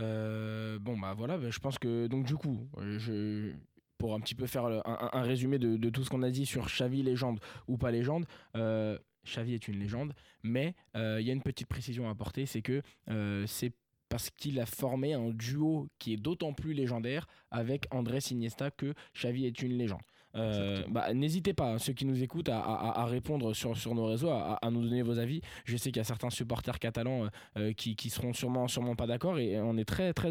Euh, 0.00 0.78
bon 0.80 0.98
bah 0.98 1.14
voilà, 1.14 1.38
bah, 1.38 1.50
je 1.50 1.58
pense 1.58 1.78
que 1.78 2.06
donc 2.08 2.26
du 2.26 2.34
coup, 2.36 2.68
euh, 2.78 2.98
je 2.98 3.52
pour 3.98 4.14
un 4.14 4.20
petit 4.20 4.34
peu 4.34 4.46
faire 4.46 4.64
un, 4.66 4.82
un- 4.84 5.10
un 5.12 5.22
résumé 5.22 5.58
de, 5.58 5.76
de 5.76 5.88
tout 5.90 6.02
ce 6.02 6.10
qu'on 6.10 6.22
a 6.24 6.30
dit 6.30 6.46
sur 6.46 6.66
Xavi 6.66 7.02
légende 7.02 7.38
ou 7.68 7.78
pas 7.78 7.90
légende. 7.92 8.26
Euh, 8.56 8.98
Xavi 9.24 9.54
est 9.54 9.68
une 9.68 9.78
légende, 9.78 10.14
mais 10.42 10.74
euh, 10.96 11.20
il 11.20 11.26
y 11.26 11.30
a 11.30 11.32
une 11.32 11.42
petite 11.42 11.68
précision 11.68 12.08
à 12.08 12.10
apporter, 12.10 12.46
c'est 12.46 12.62
que 12.62 12.82
euh, 13.10 13.46
c'est 13.46 13.72
parce 14.08 14.30
qu'il 14.30 14.60
a 14.60 14.66
formé 14.66 15.14
un 15.14 15.30
duo 15.30 15.88
qui 15.98 16.12
est 16.12 16.16
d'autant 16.16 16.52
plus 16.52 16.72
légendaire 16.72 17.26
avec 17.50 17.86
Andrés 17.90 18.20
Iniesta 18.30 18.70
que 18.70 18.94
Xavi 19.14 19.46
est 19.46 19.62
une 19.62 19.76
légende. 19.76 20.02
Euh, 20.36 20.82
bah, 20.88 21.12
N'hésitez 21.14 21.52
pas, 21.54 21.72
hein, 21.74 21.78
ceux 21.78 21.92
qui 21.92 22.04
nous 22.06 22.22
écoutent, 22.22 22.48
à, 22.48 22.58
à- 22.60 23.00
à 23.02 23.04
répondre 23.06 23.54
sur, 23.54 23.76
sur 23.76 23.94
nos 23.94 24.06
réseaux, 24.06 24.30
à, 24.30 24.58
à 24.60 24.70
nous 24.70 24.82
donner 24.82 25.02
vos 25.02 25.18
avis. 25.18 25.40
Je 25.64 25.76
sais 25.76 25.90
qu'il 25.90 25.98
y 25.98 26.00
a 26.00 26.04
certains 26.04 26.30
supporters 26.30 26.78
catalans 26.78 27.24
euh, 27.24 27.28
euh, 27.58 27.72
qui, 27.72 27.94
qui 27.96 28.10
seront 28.10 28.32
sûrement, 28.32 28.66
sûrement 28.68 28.96
pas 28.96 29.06
d'accord 29.06 29.38
et 29.38 29.60
on 29.60 29.76
est 29.76 29.84
très, 29.84 30.12
très, 30.12 30.30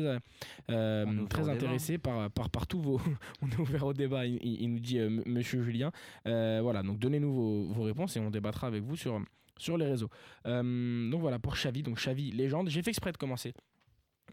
très 1.30 1.50
intéressés 1.50 1.98
par, 1.98 2.30
par, 2.32 2.50
par 2.50 2.68
tous 2.68 2.82
vos. 2.82 3.02
on 3.42 3.48
est 3.50 3.58
ouvert 3.60 3.86
au 3.86 3.94
débat, 3.94 4.26
il, 4.26 4.70
nous 4.72 4.80
dit 4.80 5.00
monsieur 5.26 5.62
Julien. 5.62 5.92
Voilà, 6.26 6.84
donc 6.84 7.00
donnez-nous 7.00 7.34
vos, 7.34 7.64
vos 7.74 7.84
réponses 7.84 8.16
et 8.18 8.20
on 8.20 8.30
débattra 8.32 8.68
avec 8.68 8.84
vous 8.84 8.96
sur, 8.96 9.20
sur 9.58 9.78
les 9.78 9.86
réseaux. 9.86 10.10
Euh, 10.48 11.10
donc 11.10 11.22
voilà, 11.22 11.40
pour 11.40 11.54
Xavi, 11.54 11.84
donc 11.84 11.98
Xavi, 11.98 12.32
légende. 12.32 12.70
J'ai 12.70 12.82
fait 12.82 12.90
exprès 12.92 13.12
de 13.12 13.18
commencer. 13.18 13.54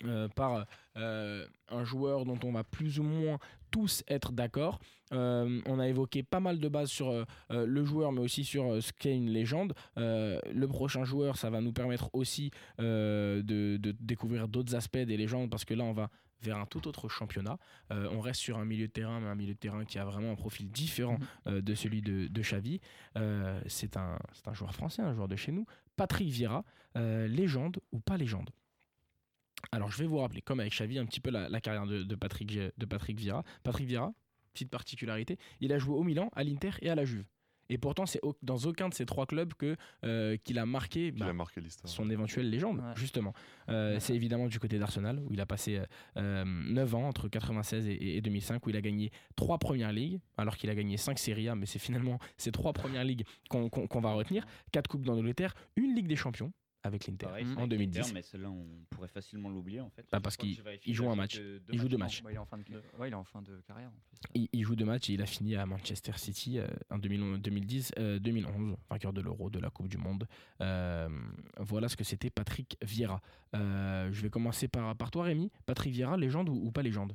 Euh, 0.04 0.28
par 0.28 0.66
euh, 0.97 1.47
un 1.69 1.85
joueur 1.85 2.25
dont 2.25 2.38
on 2.45 2.52
va 2.52 2.64
plus 2.64 2.99
ou 2.99 3.02
moins 3.02 3.38
tous 3.71 4.02
être 4.09 4.33
d'accord. 4.33 4.80
Euh, 5.12 5.61
on 5.66 5.78
a 5.78 5.88
évoqué 5.88 6.23
pas 6.23 6.40
mal 6.40 6.59
de 6.59 6.69
bases 6.69 6.90
sur 6.90 7.26
le 7.50 7.85
joueur, 7.85 8.12
mais 8.12 8.21
aussi 8.21 8.45
sur 8.45 8.83
ce 8.83 8.92
qu'est 8.92 9.14
une 9.14 9.30
légende. 9.30 9.75
Le 9.97 10.66
prochain 10.66 11.04
joueur, 11.04 11.37
ça 11.37 11.50
va 11.50 11.61
nous 11.61 11.73
permettre 11.73 12.11
aussi 12.12 12.50
de, 12.78 13.42
de 13.42 13.97
découvrir 14.00 14.49
d'autres 14.49 14.75
aspects 14.75 14.99
des 14.99 15.16
légendes, 15.16 15.50
parce 15.50 15.64
que 15.64 15.75
là, 15.75 15.85
on 15.85 15.92
va 15.92 16.11
vers 16.42 16.57
un 16.59 16.66
tout 16.66 16.88
autre 16.88 17.09
championnat. 17.09 17.59
On 17.90 18.21
reste 18.21 18.40
sur 18.40 18.59
un 18.59 18.64
milieu 18.64 18.87
de 18.88 18.92
terrain, 18.92 19.21
mais 19.21 19.28
un 19.28 19.35
milieu 19.35 19.54
de 19.54 19.59
terrain 19.59 19.85
qui 19.85 19.99
a 19.99 20.04
vraiment 20.04 20.33
un 20.33 20.37
profil 20.37 20.71
différent 20.71 21.19
Mhm. 21.47 21.61
de 21.61 21.75
celui 21.75 22.02
de, 22.02 22.26
de 22.28 22.40
Xavi. 22.42 22.80
C'est 23.66 23.97
un, 23.97 24.19
un 24.47 24.54
joueur 24.54 24.75
français, 24.75 25.02
un 25.02 25.14
joueur 25.14 25.28
de 25.28 25.37
chez 25.37 25.52
nous. 25.52 25.66
Patrick 25.97 26.28
Vieira, 26.30 26.64
légende 26.95 27.78
ou 27.92 28.00
pas 28.00 28.16
légende? 28.16 28.50
Alors, 29.73 29.90
je 29.90 29.99
vais 29.99 30.07
vous 30.07 30.19
rappeler, 30.19 30.43
comme 30.43 30.61
avec 30.61 30.73
Xavi, 30.73 30.99
un 30.99 31.07
petit 31.07 31.21
peu 31.21 31.31
la, 31.31 31.49
la 31.49 31.61
carrière 31.61 31.87
de, 31.87 32.02
de 32.02 32.14
Patrick, 32.14 32.52
de 32.52 32.87
Patrick 32.87 33.19
Vieira. 33.19 33.43
Patrick 33.62 33.87
Vieira, 33.87 34.12
petite 34.52 34.71
particularité, 34.71 35.38
il 35.61 35.73
a 35.73 35.79
joué 35.79 35.95
au 35.95 36.02
Milan, 36.02 36.31
à 36.35 36.43
l'Inter 36.45 36.71
et 36.83 36.90
à 36.90 36.95
la 36.95 37.05
Juve. 37.05 37.25
Et 37.73 37.79
pourtant, 37.79 38.05
c'est 38.05 38.19
au- 38.25 38.37
dans 38.43 38.57
aucun 38.57 38.88
de 38.88 38.95
ces 38.95 39.07
trois 39.07 39.26
clubs 39.26 39.55
que 39.55 39.76
euh, 40.05 40.37
qu'il 40.38 40.59
a 40.59 40.67
marqué 40.67 41.07
Il 41.07 41.12
bah, 41.12 41.26
a 41.26 41.33
marqué 41.33 41.61
l'histoire. 41.61 41.88
son 41.88 42.11
éventuelle 42.11 42.50
légende, 42.50 42.79
Ouais. 42.79 42.93
justement. 42.97 43.33
Euh, 43.69 43.95
Ouais. 43.95 44.00
C'est 44.00 44.12
évidemment 44.12 44.49
du 44.49 44.59
côté 44.59 44.76
d'Arsenal, 44.81 45.21
où 45.21 45.33
il 45.33 45.40
a 45.40 45.47
passé 45.47 45.76
euh, 45.76 45.85
euh, 46.17 46.45
9 46.45 46.95
ans, 46.97 47.07
entre 47.07 47.29
96 47.29 47.87
et, 47.87 48.17
et 48.17 48.21
2005, 48.23 48.67
où 48.67 48.71
il 48.71 48.76
a 48.76 48.81
gagné 48.81 49.12
trois 49.37 49.59
premières 49.59 49.93
ligues, 49.93 50.19
alors 50.37 50.57
qu'il 50.57 50.69
a 50.69 50.75
gagné 50.75 50.97
5 50.97 51.17
Serie 51.17 51.49
A, 51.49 51.55
mais 51.55 51.67
c'est 51.67 51.79
finalement 51.79 52.19
ces 52.38 52.50
trois 52.50 52.73
premières 52.73 53.05
ligues 53.05 53.25
qu'on 53.49 53.69
qu'on- 53.69 53.87
qu'on 53.87 54.00
va 54.00 54.14
retenir. 54.14 54.45
Quatre 54.73 54.88
Coupes 54.88 55.05
d'Angleterre, 55.07 55.55
une 55.76 55.95
Ligue 55.95 56.09
des 56.09 56.17
Champions 56.17 56.52
avec 56.83 57.07
l'Inter 57.07 57.27
en 57.27 57.31
avec 57.33 57.47
2010. 57.69 57.99
l'Inter, 57.99 58.13
mais 58.15 58.23
celle-là, 58.23 58.51
on 58.51 58.67
pourrait 58.91 59.09
facilement 59.09 59.49
l'oublier 59.51 59.81
en 59.81 59.91
fait. 59.91 60.07
Bah, 60.11 60.21
parce 60.21 60.37
qu'il- 60.37 60.61
joue 60.87 61.09
a 61.09 61.13
un 61.13 61.17
match. 61.17 61.41
Il 61.73 61.79
joue 61.79 61.89
deux 61.89 61.97
matchs. 61.99 62.23
Bah, 62.23 62.31
il, 62.33 62.37
est 62.37 62.39
en 62.39 62.47
fin 62.47 62.59
de... 62.59 62.65
ouais, 62.99 63.09
il 63.09 63.13
est 63.13 63.15
en 63.15 63.25
fin 63.25 63.43
de 63.43 63.61
carrière. 63.67 63.89
En 63.89 63.93
plus. 63.93 64.19
Il, 64.35 64.49
il 64.53 64.63
joue 64.65 64.77
deux 64.77 64.85
matchs 64.85 65.11
et 65.11 65.15
il 65.15 65.23
a 65.23 65.27
fini 65.27 65.57
à 65.57 65.67
Manchester 65.67 66.13
City 66.17 66.59
euh, 66.59 66.67
en 66.91 66.99
2010-2011, 66.99 68.77
vainqueur 68.89 69.13
de 69.13 69.21
l'Euro, 69.21 69.51
de 69.51 69.59
la 69.59 69.71
Coupe 69.71 69.89
du 69.89 69.99
Monde. 69.99 70.27
Euh, 70.61 71.09
voilà 71.59 71.89
ce 71.89 71.97
que 71.97 72.05
c'était 72.05 72.31
Patrick 72.31 72.77
Vieira. 72.83 73.21
Euh, 73.55 74.11
je 74.13 74.23
vais 74.23 74.31
commencer 74.31 74.69
par, 74.69 74.97
par 74.97 75.11
toi, 75.11 75.25
Rémi. 75.25 75.51
Patrick 75.67 75.93
Vieira, 75.93 76.17
légende 76.17 76.49
ou, 76.49 76.55
ou 76.55 76.71
pas 76.73 76.83
légende? 76.83 77.15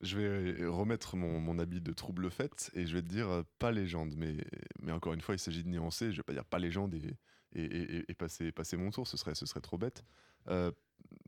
Je 0.00 0.18
vais 0.18 0.66
remettre 0.66 1.16
mon, 1.16 1.40
mon 1.40 1.58
habit 1.58 1.80
de 1.80 1.92
trouble 1.92 2.30
fête 2.30 2.70
et 2.74 2.84
je 2.86 2.94
vais 2.94 3.00
te 3.02 3.08
dire 3.08 3.28
euh, 3.30 3.42
pas 3.58 3.72
légende. 3.72 4.14
Mais, 4.16 4.36
mais 4.82 4.92
encore 4.92 5.14
une 5.14 5.20
fois, 5.20 5.34
il 5.34 5.38
s'agit 5.38 5.64
de 5.64 5.68
nuancer. 5.68 6.12
Je 6.12 6.18
vais 6.18 6.22
pas 6.22 6.32
dire 6.34 6.44
pas 6.44 6.58
légende 6.58 6.94
et, 6.94 7.16
et, 7.54 8.14
passer, 8.14 8.76
mon 8.76 8.90
tour, 8.90 9.06
ce 9.06 9.16
serait, 9.16 9.60
trop 9.60 9.78
bête. 9.78 10.04
Euh, 10.48 10.70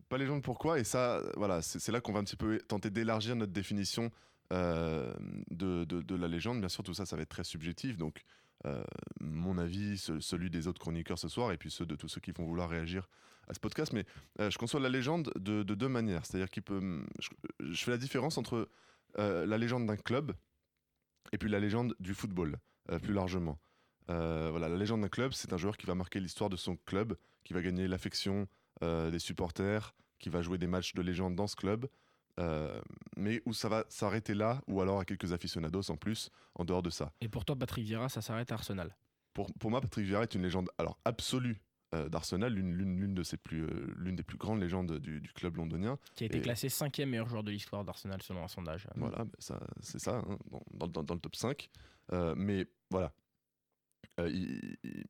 pas 0.09 0.19
légende 0.19 0.43
pourquoi 0.43 0.79
Et 0.79 0.85
ça, 0.85 1.23
voilà, 1.37 1.63
c'est 1.63 1.93
là 1.93 2.01
qu'on 2.01 2.13
va 2.13 2.21
un 2.21 2.25
petit 2.25 2.37
peu 2.37 2.59
tenter 2.59 2.91
d'élargir 2.91 3.37
notre 3.37 3.53
définition 3.53 4.11
euh, 4.53 5.13
de, 5.51 6.15
la 6.15 6.29
légende. 6.29 6.61
Bien 6.61 6.69
sûr, 6.69 6.85
tout 6.85 6.95
ça, 6.95 7.07
ça 7.07 7.17
va 7.17 7.23
être 7.23 7.29
très 7.29 7.45
subjectif. 7.45 7.97
Donc, 7.97 8.23
euh, 8.67 8.83
mon 9.21 9.59
avis, 9.59 9.99
ce- 9.99 10.21
celui 10.21 10.51
des 10.51 10.67
autres 10.69 10.81
chroniqueurs 10.81 11.19
ce 11.19 11.29
soir, 11.29 11.53
et 11.53 11.57
puis 11.57 11.71
ceux 11.71 11.87
de 11.87 11.97
tous 11.97 12.09
ceux 12.09 12.21
qui 12.21 12.33
vont 12.33 12.47
vouloir 12.47 12.69
réagir 12.69 13.09
à 13.49 13.55
ce 13.55 13.61
podcast. 13.61 13.93
Mais 13.93 14.05
je 14.39 14.57
conçois 14.59 14.81
la 14.81 14.89
légende 14.89 15.33
de, 15.37 15.63
de 15.63 15.75
deux 15.75 15.89
manières. 15.89 16.27
C'est-à-dire 16.27 16.51
qu'il 16.51 16.63
peut. 16.63 17.05
Je, 17.61 17.85
fais 17.85 17.93
la 17.93 17.99
différence 17.99 18.39
entre 18.39 18.69
la 19.17 19.59
légende 19.59 19.87
d'un 19.87 19.97
club 19.97 20.33
et 21.33 21.39
puis 21.39 21.49
la 21.49 21.61
légende 21.61 21.95
du 22.01 22.15
football, 22.15 22.59
plus 23.03 23.13
largement. 23.13 23.59
Euh, 24.11 24.49
voilà, 24.51 24.69
la 24.69 24.77
légende 24.77 25.01
d'un 25.03 25.09
club, 25.09 25.33
c'est 25.33 25.53
un 25.53 25.57
joueur 25.57 25.77
qui 25.77 25.87
va 25.87 25.95
marquer 25.95 26.21
l'histoire 26.21 26.51
de 26.51 26.57
son 26.57 26.77
club, 26.87 27.17
qui 27.45 27.53
va 27.55 27.63
gagner 27.63 27.89
l'affection 27.89 28.47
euh, 28.83 29.11
des 29.11 29.19
supporters, 29.19 29.95
qui 30.19 30.29
va 30.29 30.43
jouer 30.43 30.59
des 30.59 30.67
matchs 30.67 30.95
de 30.95 31.03
légende 31.03 31.35
dans 31.35 31.47
ce 31.47 31.57
club, 31.57 31.87
euh, 32.39 32.81
mais 33.17 33.43
où 33.47 33.53
ça 33.53 33.69
va 33.69 33.85
s'arrêter 33.89 34.35
là, 34.35 34.63
ou 34.69 34.81
alors 34.81 35.01
à 35.01 35.05
quelques 35.05 35.33
aficionados 35.33 35.91
en 35.91 35.97
plus, 35.97 36.31
en 36.55 36.65
dehors 36.65 36.83
de 36.83 36.91
ça. 36.91 37.13
Et 37.21 37.29
pour 37.29 37.45
toi, 37.45 37.57
Patrick 37.57 37.85
Vieira, 37.85 38.09
ça 38.09 38.21
s'arrête 38.23 38.53
à 38.53 38.55
Arsenal? 38.57 38.97
Pour, 39.33 39.53
pour 39.59 39.71
moi, 39.71 39.81
Patrick 39.81 40.07
Vieira 40.07 40.23
est 40.23 40.35
une 40.35 40.43
légende 40.43 40.71
alors 40.79 40.99
absolue 41.05 41.61
d'Arsenal, 42.11 42.53
l'une, 42.53 43.15
de 43.15 43.23
ses 43.23 43.39
plus, 43.39 43.63
euh, 43.65 43.95
l'une 43.97 44.17
des 44.17 44.23
plus 44.23 44.37
grandes 44.37 44.61
légendes 44.61 44.99
du, 44.99 45.21
du 45.21 45.33
club 45.33 45.57
londonien. 45.57 45.99
Qui 46.15 46.25
a 46.25 46.27
été 46.27 46.39
Et- 46.39 46.43
classé 46.43 46.69
cinquième 46.69 47.09
meilleur 47.09 47.27
joueur 47.29 47.43
de 47.43 47.51
l'histoire 47.51 47.85
d'Arsenal 47.85 48.21
selon 48.21 48.45
un 48.45 48.49
sondage. 48.49 48.87
Voilà, 48.97 49.25
ça, 49.39 49.59
c'est 49.81 49.99
ça, 50.01 50.17
hein, 50.19 50.37
dans, 50.51 50.63
dans- 50.73 50.89
dans- 50.89 51.03
dans 51.05 51.15
le 51.15 51.21
top 51.21 51.37
5. 51.37 51.71
Euh, 52.13 52.35
mais 52.37 52.67
voilà, 52.91 53.15
Euh, 54.21 54.29
il, 54.31 54.77
il- 54.85 55.05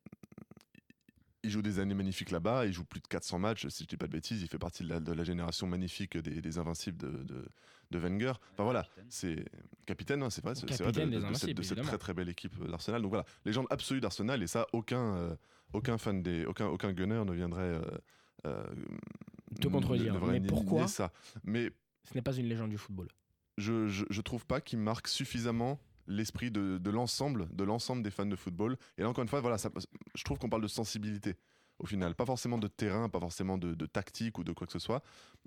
il 1.43 1.49
joue 1.51 1.61
des 1.61 1.79
années 1.79 1.93
magnifiques 1.93 2.31
là-bas, 2.31 2.65
il 2.65 2.73
joue 2.73 2.83
plus 2.83 2.99
de 2.99 3.07
400 3.07 3.39
matchs, 3.39 3.67
si 3.67 3.83
je 3.83 3.87
dis 3.87 3.95
pas 3.95 4.07
de 4.07 4.11
bêtises, 4.11 4.41
il 4.41 4.47
fait 4.49 4.57
partie 4.57 4.83
de 4.83 4.89
la, 4.89 4.99
de 4.99 5.13
la 5.13 5.23
génération 5.23 5.65
magnifique 5.65 6.17
des, 6.17 6.41
des 6.41 6.57
invincibles 6.57 6.97
de, 6.97 7.23
de, 7.23 7.45
de 7.91 7.99
Wenger. 7.99 8.33
Enfin 8.53 8.63
voilà, 8.63 8.85
c'est 9.07 9.45
capitaine, 9.85 10.23
hein, 10.23 10.29
c'est 10.29 10.43
vrai, 10.43 10.55
c'est 10.75 10.83
vrai, 10.83 10.91
de, 10.91 10.99
de- 11.19 11.21
cette, 11.37 11.55
très 11.87 11.97
très 11.99 12.13
belle 12.13 12.27
équipe 12.27 12.61
d'Arsenal. 12.67 13.01
Donc 13.01 13.09
voilà, 13.11 13.25
légende 13.45 13.67
absolue 13.69 14.01
d'Arsenal, 14.01 14.43
et 14.43 14.47
ça, 14.47 14.65
aucun, 14.73 15.15
euh, 15.15 15.35
aucun 15.73 15.97
fan 15.97 16.21
des, 16.21 16.43
aucun, 16.45 16.65
aucun 16.67 16.91
gunner 16.91 17.23
ne 17.23 17.31
viendrait 17.33 17.61
euh, 17.61 17.81
euh, 18.45 18.65
Te 19.61 19.67
contredire. 19.69 20.19
Mais 20.25 20.41
pourquoi 20.41 20.87
ça. 20.87 21.13
Mais 21.45 21.71
Ce 22.03 22.13
n'est 22.15 22.21
pas 22.23 22.33
une 22.35 22.47
légende 22.47 22.71
du 22.71 22.77
football? 22.77 23.07
je, 23.57 23.87
je, 23.87 24.05
je 24.09 24.21
trouve 24.21 24.45
pas 24.45 24.59
qu'il 24.59 24.79
marque 24.79 25.07
suffisamment 25.07 25.79
l'esprit 26.07 26.51
de, 26.51 26.77
de 26.77 26.89
l'ensemble 26.89 27.47
de 27.55 27.63
l'ensemble 27.63 28.01
des 28.03 28.11
fans 28.11 28.25
de 28.25 28.35
football. 28.35 28.77
Et 28.97 29.01
là 29.01 29.09
encore 29.09 29.21
une 29.23 29.27
fois 29.29 29.41
voilà 29.41 29.57
ça, 29.57 29.69
je 30.15 30.23
trouve 30.23 30.37
qu'on 30.39 30.49
parle 30.49 30.63
de 30.63 30.67
sensibilité 30.67 31.35
au 31.79 31.85
final. 31.85 32.15
Pas 32.15 32.25
forcément 32.25 32.57
de 32.57 32.67
terrain 32.67 33.09
pas 33.09 33.19
forcément 33.19 33.57
de, 33.57 33.73
de 33.75 33.85
tactique 33.85 34.37
ou 34.39 34.43
de 34.43 34.51
quoi 34.53 34.65
que 34.67 34.73
ce 34.73 34.79
soit. 34.79 35.03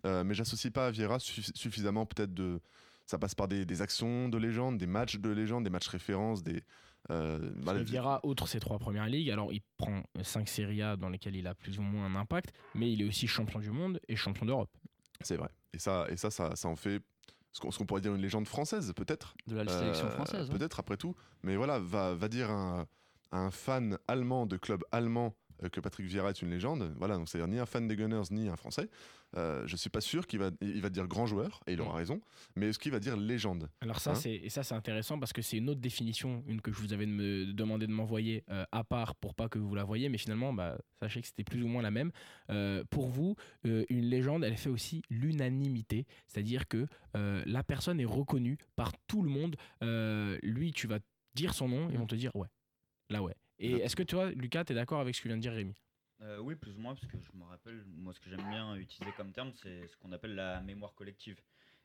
Euh, 0.06 0.22
mais 0.24 0.34
j'associe 0.34 0.72
pas 0.72 0.86
à 0.86 0.90
Vieira 0.90 1.18
suffi- 1.18 1.56
suffisamment 1.56 2.06
peut-être 2.06 2.34
de 2.34 2.60
ça 3.06 3.18
passe 3.18 3.34
par 3.34 3.48
des, 3.48 3.64
des 3.66 3.82
actions 3.82 4.28
de 4.28 4.38
légende 4.38 4.78
des 4.78 4.86
matchs 4.86 5.16
de 5.16 5.30
légende 5.30 5.64
des 5.64 5.70
matchs 5.70 5.88
références 5.88 6.42
des 6.44 6.62
euh, 7.10 7.50
Vieira, 7.82 8.20
outre 8.24 8.46
ses 8.46 8.60
trois 8.60 8.78
premières 8.78 9.06
ligues, 9.06 9.30
alors 9.30 9.52
il 9.52 9.62
prend 9.78 10.02
cinq 10.22 10.48
Serie 10.48 10.82
A 10.82 10.96
dans 10.96 11.08
lesquelles 11.08 11.34
il 11.34 11.46
a 11.46 11.54
plus 11.54 11.78
ou 11.78 11.82
moins 11.82 12.04
un 12.04 12.14
impact, 12.14 12.52
mais 12.74 12.92
il 12.92 13.00
est 13.00 13.06
aussi 13.06 13.26
champion 13.26 13.58
du 13.58 13.70
monde 13.70 13.98
et 14.06 14.16
champion 14.16 14.44
d'Europe. 14.44 14.70
c'est 15.22 15.36
vrai. 15.36 15.48
Et 15.72 15.78
ça 15.78 16.06
et 16.10 16.16
ça 16.16 16.30
ça, 16.30 16.54
ça 16.54 16.68
en 16.68 16.76
fait 16.76 17.00
ce 17.52 17.60
qu'on 17.60 17.84
pourrait 17.86 18.00
dire 18.00 18.14
une 18.14 18.22
légende 18.22 18.46
française 18.46 18.92
peut-être 18.94 19.34
De 19.46 19.56
la 19.56 19.66
sélection 19.66 20.06
Euh, 20.06 20.10
française. 20.10 20.48
ouais. 20.50 20.58
Peut-être 20.58 20.78
après 20.80 20.96
tout. 20.96 21.14
Mais 21.42 21.56
voilà, 21.56 21.78
va, 21.78 22.14
va 22.14 22.28
dire 22.28 22.50
un, 22.50 22.86
un 23.32 23.50
fan 23.50 23.98
allemand 24.08 24.46
de 24.46 24.56
club 24.56 24.84
allemand 24.92 25.34
que 25.68 25.80
Patrick 25.80 26.06
Vieira 26.06 26.30
est 26.30 26.42
une 26.42 26.50
légende. 26.50 26.92
Voilà, 26.96 27.16
donc 27.16 27.28
c'est-à-dire 27.28 27.48
ni 27.48 27.58
un 27.58 27.66
fan 27.66 27.86
des 27.88 27.96
Gunners 27.96 28.22
ni 28.30 28.48
un 28.48 28.56
français. 28.56 28.88
Euh, 29.36 29.64
je 29.66 29.76
suis 29.76 29.90
pas 29.90 30.00
sûr 30.00 30.26
qu'il 30.26 30.40
va, 30.40 30.50
il 30.60 30.80
va 30.80 30.90
dire 30.90 31.06
grand 31.06 31.26
joueur, 31.26 31.60
et 31.66 31.74
il 31.74 31.80
aura 31.80 31.94
raison. 31.96 32.20
Mais 32.56 32.68
est-ce 32.70 32.78
qu'il 32.80 32.90
va 32.90 32.98
dire 32.98 33.16
légende? 33.16 33.68
Alors 33.80 34.00
ça, 34.00 34.12
Hein? 34.12 34.14
c'est 34.16 34.34
et 34.34 34.48
ça 34.48 34.62
c'est 34.64 34.74
intéressant 34.74 35.18
parce 35.20 35.32
que 35.32 35.40
c'est 35.42 35.56
une 35.58 35.68
autre 35.70 35.80
définition, 35.80 36.42
une 36.48 36.60
que 36.60 36.72
je 36.72 36.78
vous 36.78 36.92
avais 36.92 37.06
de 37.06 37.12
me 37.12 37.52
demander 37.52 37.86
de 37.86 37.92
m'envoyer 37.92 38.42
euh, 38.50 38.64
à 38.72 38.82
part 38.82 39.14
pour 39.14 39.34
pas 39.34 39.48
que 39.48 39.58
vous 39.58 39.74
la 39.74 39.84
voyez, 39.84 40.08
mais 40.08 40.18
finalement, 40.18 40.52
bah, 40.52 40.78
sachez 41.00 41.20
que 41.20 41.26
c'était 41.28 41.44
plus 41.44 41.62
ou 41.62 41.68
moins 41.68 41.82
la 41.82 41.90
même. 41.92 42.10
Euh, 42.50 42.82
pour 42.90 43.08
vous, 43.08 43.36
euh, 43.66 43.84
une 43.88 44.04
légende, 44.06 44.42
elle 44.44 44.56
fait 44.56 44.70
aussi 44.70 45.02
l'unanimité, 45.10 46.06
c'est-à-dire 46.26 46.66
que 46.66 46.86
euh, 47.16 47.42
la 47.46 47.62
personne 47.62 48.00
est 48.00 48.04
reconnue 48.04 48.58
par 48.76 48.92
tout 49.06 49.22
le 49.22 49.30
monde. 49.30 49.56
Euh, 49.84 50.38
lui, 50.42 50.72
tu 50.72 50.86
vas 50.86 50.98
dire 51.34 51.54
son 51.54 51.68
nom, 51.68 51.88
ils 51.90 51.98
vont 51.98 52.06
te 52.06 52.14
dire 52.16 52.34
ouais, 52.34 52.48
là 53.10 53.22
ouais. 53.22 53.34
Et 53.60 53.72
est-ce 53.72 53.94
que 53.94 54.02
toi, 54.02 54.30
Lucas, 54.30 54.64
tu 54.64 54.72
es 54.72 54.74
d'accord 54.74 55.00
avec 55.00 55.14
ce 55.14 55.20
que 55.20 55.28
vient 55.28 55.36
de 55.36 55.42
dire 55.42 55.52
Rémi? 55.52 55.74
Euh, 56.22 56.38
oui, 56.38 56.54
plus 56.54 56.76
ou 56.76 56.80
moins, 56.80 56.94
parce 56.94 57.06
que 57.06 57.18
je 57.18 57.38
me 57.38 57.44
rappelle, 57.44 57.84
moi, 57.86 58.12
ce 58.14 58.20
que 58.20 58.30
j'aime 58.30 58.48
bien 58.48 58.74
utiliser 58.76 59.12
comme 59.16 59.32
terme, 59.32 59.52
c'est 59.54 59.86
ce 59.86 59.96
qu'on 59.98 60.12
appelle 60.12 60.34
la 60.34 60.60
mémoire 60.62 60.94
collective. 60.94 61.36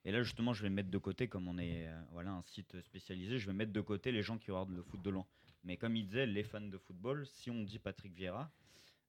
Et 0.06 0.12
là, 0.12 0.24
justement, 0.24 0.54
je 0.54 0.62
vais 0.64 0.70
mettre 0.70 0.90
de 0.90 0.98
côté, 0.98 1.28
comme 1.28 1.48
on 1.48 1.58
est 1.58 1.88
euh, 1.88 2.02
voilà, 2.12 2.32
un 2.32 2.44
site 2.44 2.82
spécialisé, 2.82 3.40
je 3.40 3.48
vais 3.48 3.54
mettre 3.54 3.74
de 3.74 3.82
côté 3.82 4.12
les 4.12 4.24
gens 4.24 4.38
qui 4.38 4.52
regardent 4.52 4.76
le 4.76 4.84
foot 4.84 5.02
de 5.02 5.10
loin. 5.10 5.26
Mais 5.64 5.78
comme 5.78 5.96
il 5.96 6.06
disait, 6.06 6.26
les 6.26 6.44
fans 6.44 6.62
de 6.62 6.78
football, 6.78 7.26
si 7.26 7.50
on 7.50 7.64
dit 7.64 7.80
Patrick 7.80 8.14
Vieira, 8.14 8.52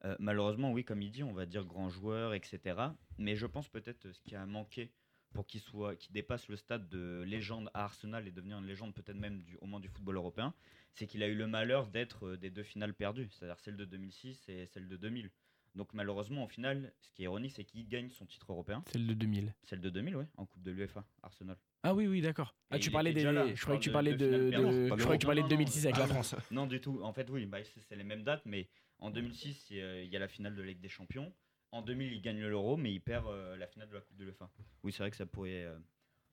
euh, 0.05 0.17
malheureusement, 0.19 0.73
oui, 0.73 0.85
comme 0.85 1.03
il 1.03 1.11
dit, 1.11 1.23
on 1.23 1.33
va 1.33 1.47
dire 1.47 1.65
grand 1.65 1.89
joueur, 1.89 2.35
etc. 2.35 2.81
Mais 3.19 3.37
je 3.37 3.47
pense 3.47 3.69
peut-être 3.69 4.11
ce 4.11 4.21
qui 4.23 4.35
a 4.35 4.45
manqué 4.47 4.91
pour 5.37 5.47
qu'il 5.47 5.61
soit, 5.61 5.95
qu'il 5.97 6.13
dépasse 6.13 6.49
le 6.49 6.57
stade 6.57 6.89
de 6.89 7.23
légende 7.27 7.71
à 7.75 7.85
Arsenal 7.85 8.27
et 8.27 8.31
devenir 8.33 8.59
une 8.59 8.67
légende 8.67 8.95
peut-être 8.95 9.17
même 9.19 9.43
du, 9.43 9.57
au 9.61 9.67
moins 9.67 9.81
du 9.81 9.89
football 9.89 10.17
européen, 10.17 10.53
c'est 10.95 11.07
qu'il 11.07 11.23
a 11.23 11.29
eu 11.29 11.35
le 11.35 11.47
malheur 11.47 11.87
d'être 11.89 12.27
euh, 12.27 12.37
des 12.37 12.51
deux 12.51 12.63
finales 12.63 12.95
perdues, 12.95 13.29
c'est-à-dire 13.31 13.61
celle 13.61 13.77
de 13.77 13.85
2006 13.85 14.49
et 14.49 14.67
celle 14.67 14.89
de 14.89 14.97
2000. 14.97 15.31
Donc 15.75 15.93
malheureusement, 15.93 16.45
au 16.45 16.49
final, 16.49 16.91
ce 17.03 17.11
qui 17.13 17.23
est 17.23 17.25
ironique, 17.27 17.53
c'est 17.55 17.65
qu'il 17.65 17.87
gagne 17.87 18.09
son 18.09 18.25
titre 18.25 18.51
européen, 18.51 18.83
Celle 18.91 19.07
de 19.07 19.13
2000. 19.13 19.55
celle 19.63 19.83
de 19.83 19.91
2000, 19.91 20.17
ouais, 20.17 20.27
en 20.39 20.47
Coupe 20.47 20.63
de 20.63 20.71
l'UEFA, 20.71 21.05
Arsenal. 21.23 21.59
Ah 21.83 21.95
oui, 21.95 22.07
oui, 22.07 22.23
d'accord. 22.23 22.57
Ah, 22.71 22.79
tu 22.79 22.91
parlais 22.91 23.13
des. 23.13 23.21
Je 23.21 23.61
croyais 23.61 23.79
que 23.79 23.85
tu 23.85 23.91
parlais 23.93 24.15
de-. 24.17 24.51
Je 24.51 25.03
croyais 25.03 25.19
que 25.19 25.21
tu 25.21 25.27
parlais 25.27 25.43
de 25.43 25.47
non, 25.49 25.55
2006 25.55 25.85
avec 25.87 25.99
la. 25.99 26.07
France. 26.07 26.35
Non, 26.51 26.67
du 26.67 26.81
tout. 26.81 26.99
En 27.03 27.13
fait, 27.13 27.29
oui, 27.31 27.45
bah, 27.47 27.59
c'est 27.89 27.95
les 27.95 28.03
mêmes 28.05 28.25
dates, 28.25 28.43
mais 28.47 28.69
en 28.99 29.11
2006, 29.11 29.67
il 29.71 29.77
y 29.77 29.83
a- 29.83 30.03
il 30.03 30.09
y 30.11 30.17
a 30.17 30.19
la 30.19 30.29
finale 30.29 30.57
de 30.57 30.63
Ligue 30.63 30.81
des 30.81 30.89
Champions. 30.89 31.31
En 31.73 31.83
2000, 31.83 32.13
il 32.13 32.21
gagne 32.21 32.41
l'Euro, 32.41 32.77
mais 32.77 32.93
il 32.93 33.01
perd 33.01 33.27
euh, 33.27 33.57
la 33.57 33.67
finale 33.67 33.89
de 33.89 33.95
la 33.95 34.01
Coupe 34.01 34.17
de 34.17 34.25
l'UEFA. 34.25 34.49
Oui, 34.83 34.93
c'est 34.93 35.03
vrai 35.03 35.11
que 35.11 35.17
ça 35.17 35.27
pourrait 35.27 35.65
euh, 35.65 35.77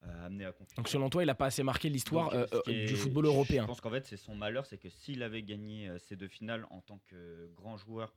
euh, 0.03 0.25
amener 0.25 0.45
à 0.45 0.51
confusion. 0.51 0.75
Donc 0.77 0.87
selon 0.89 1.09
toi, 1.09 1.23
il 1.23 1.29
a 1.29 1.35
pas 1.35 1.47
assez 1.47 1.63
marqué 1.63 1.89
l'histoire 1.89 2.31
du 2.67 2.95
football 2.95 3.25
Je 3.25 3.29
européen. 3.29 3.65
pense 3.65 3.81
qu'en 3.81 3.89
fait, 3.91 4.05
c'est 4.05 4.17
son 4.17 4.35
malheur, 4.35 4.65
c'est 4.65 4.77
que 4.77 4.89
s'il 4.89 5.23
avait 5.23 5.43
gagné 5.43 5.91
ces 5.99 6.15
deux 6.15 6.27
finales 6.27 6.65
en 6.69 6.81
tant 6.81 6.99
que 7.07 7.49
grand 7.55 7.77
joueur 7.77 8.15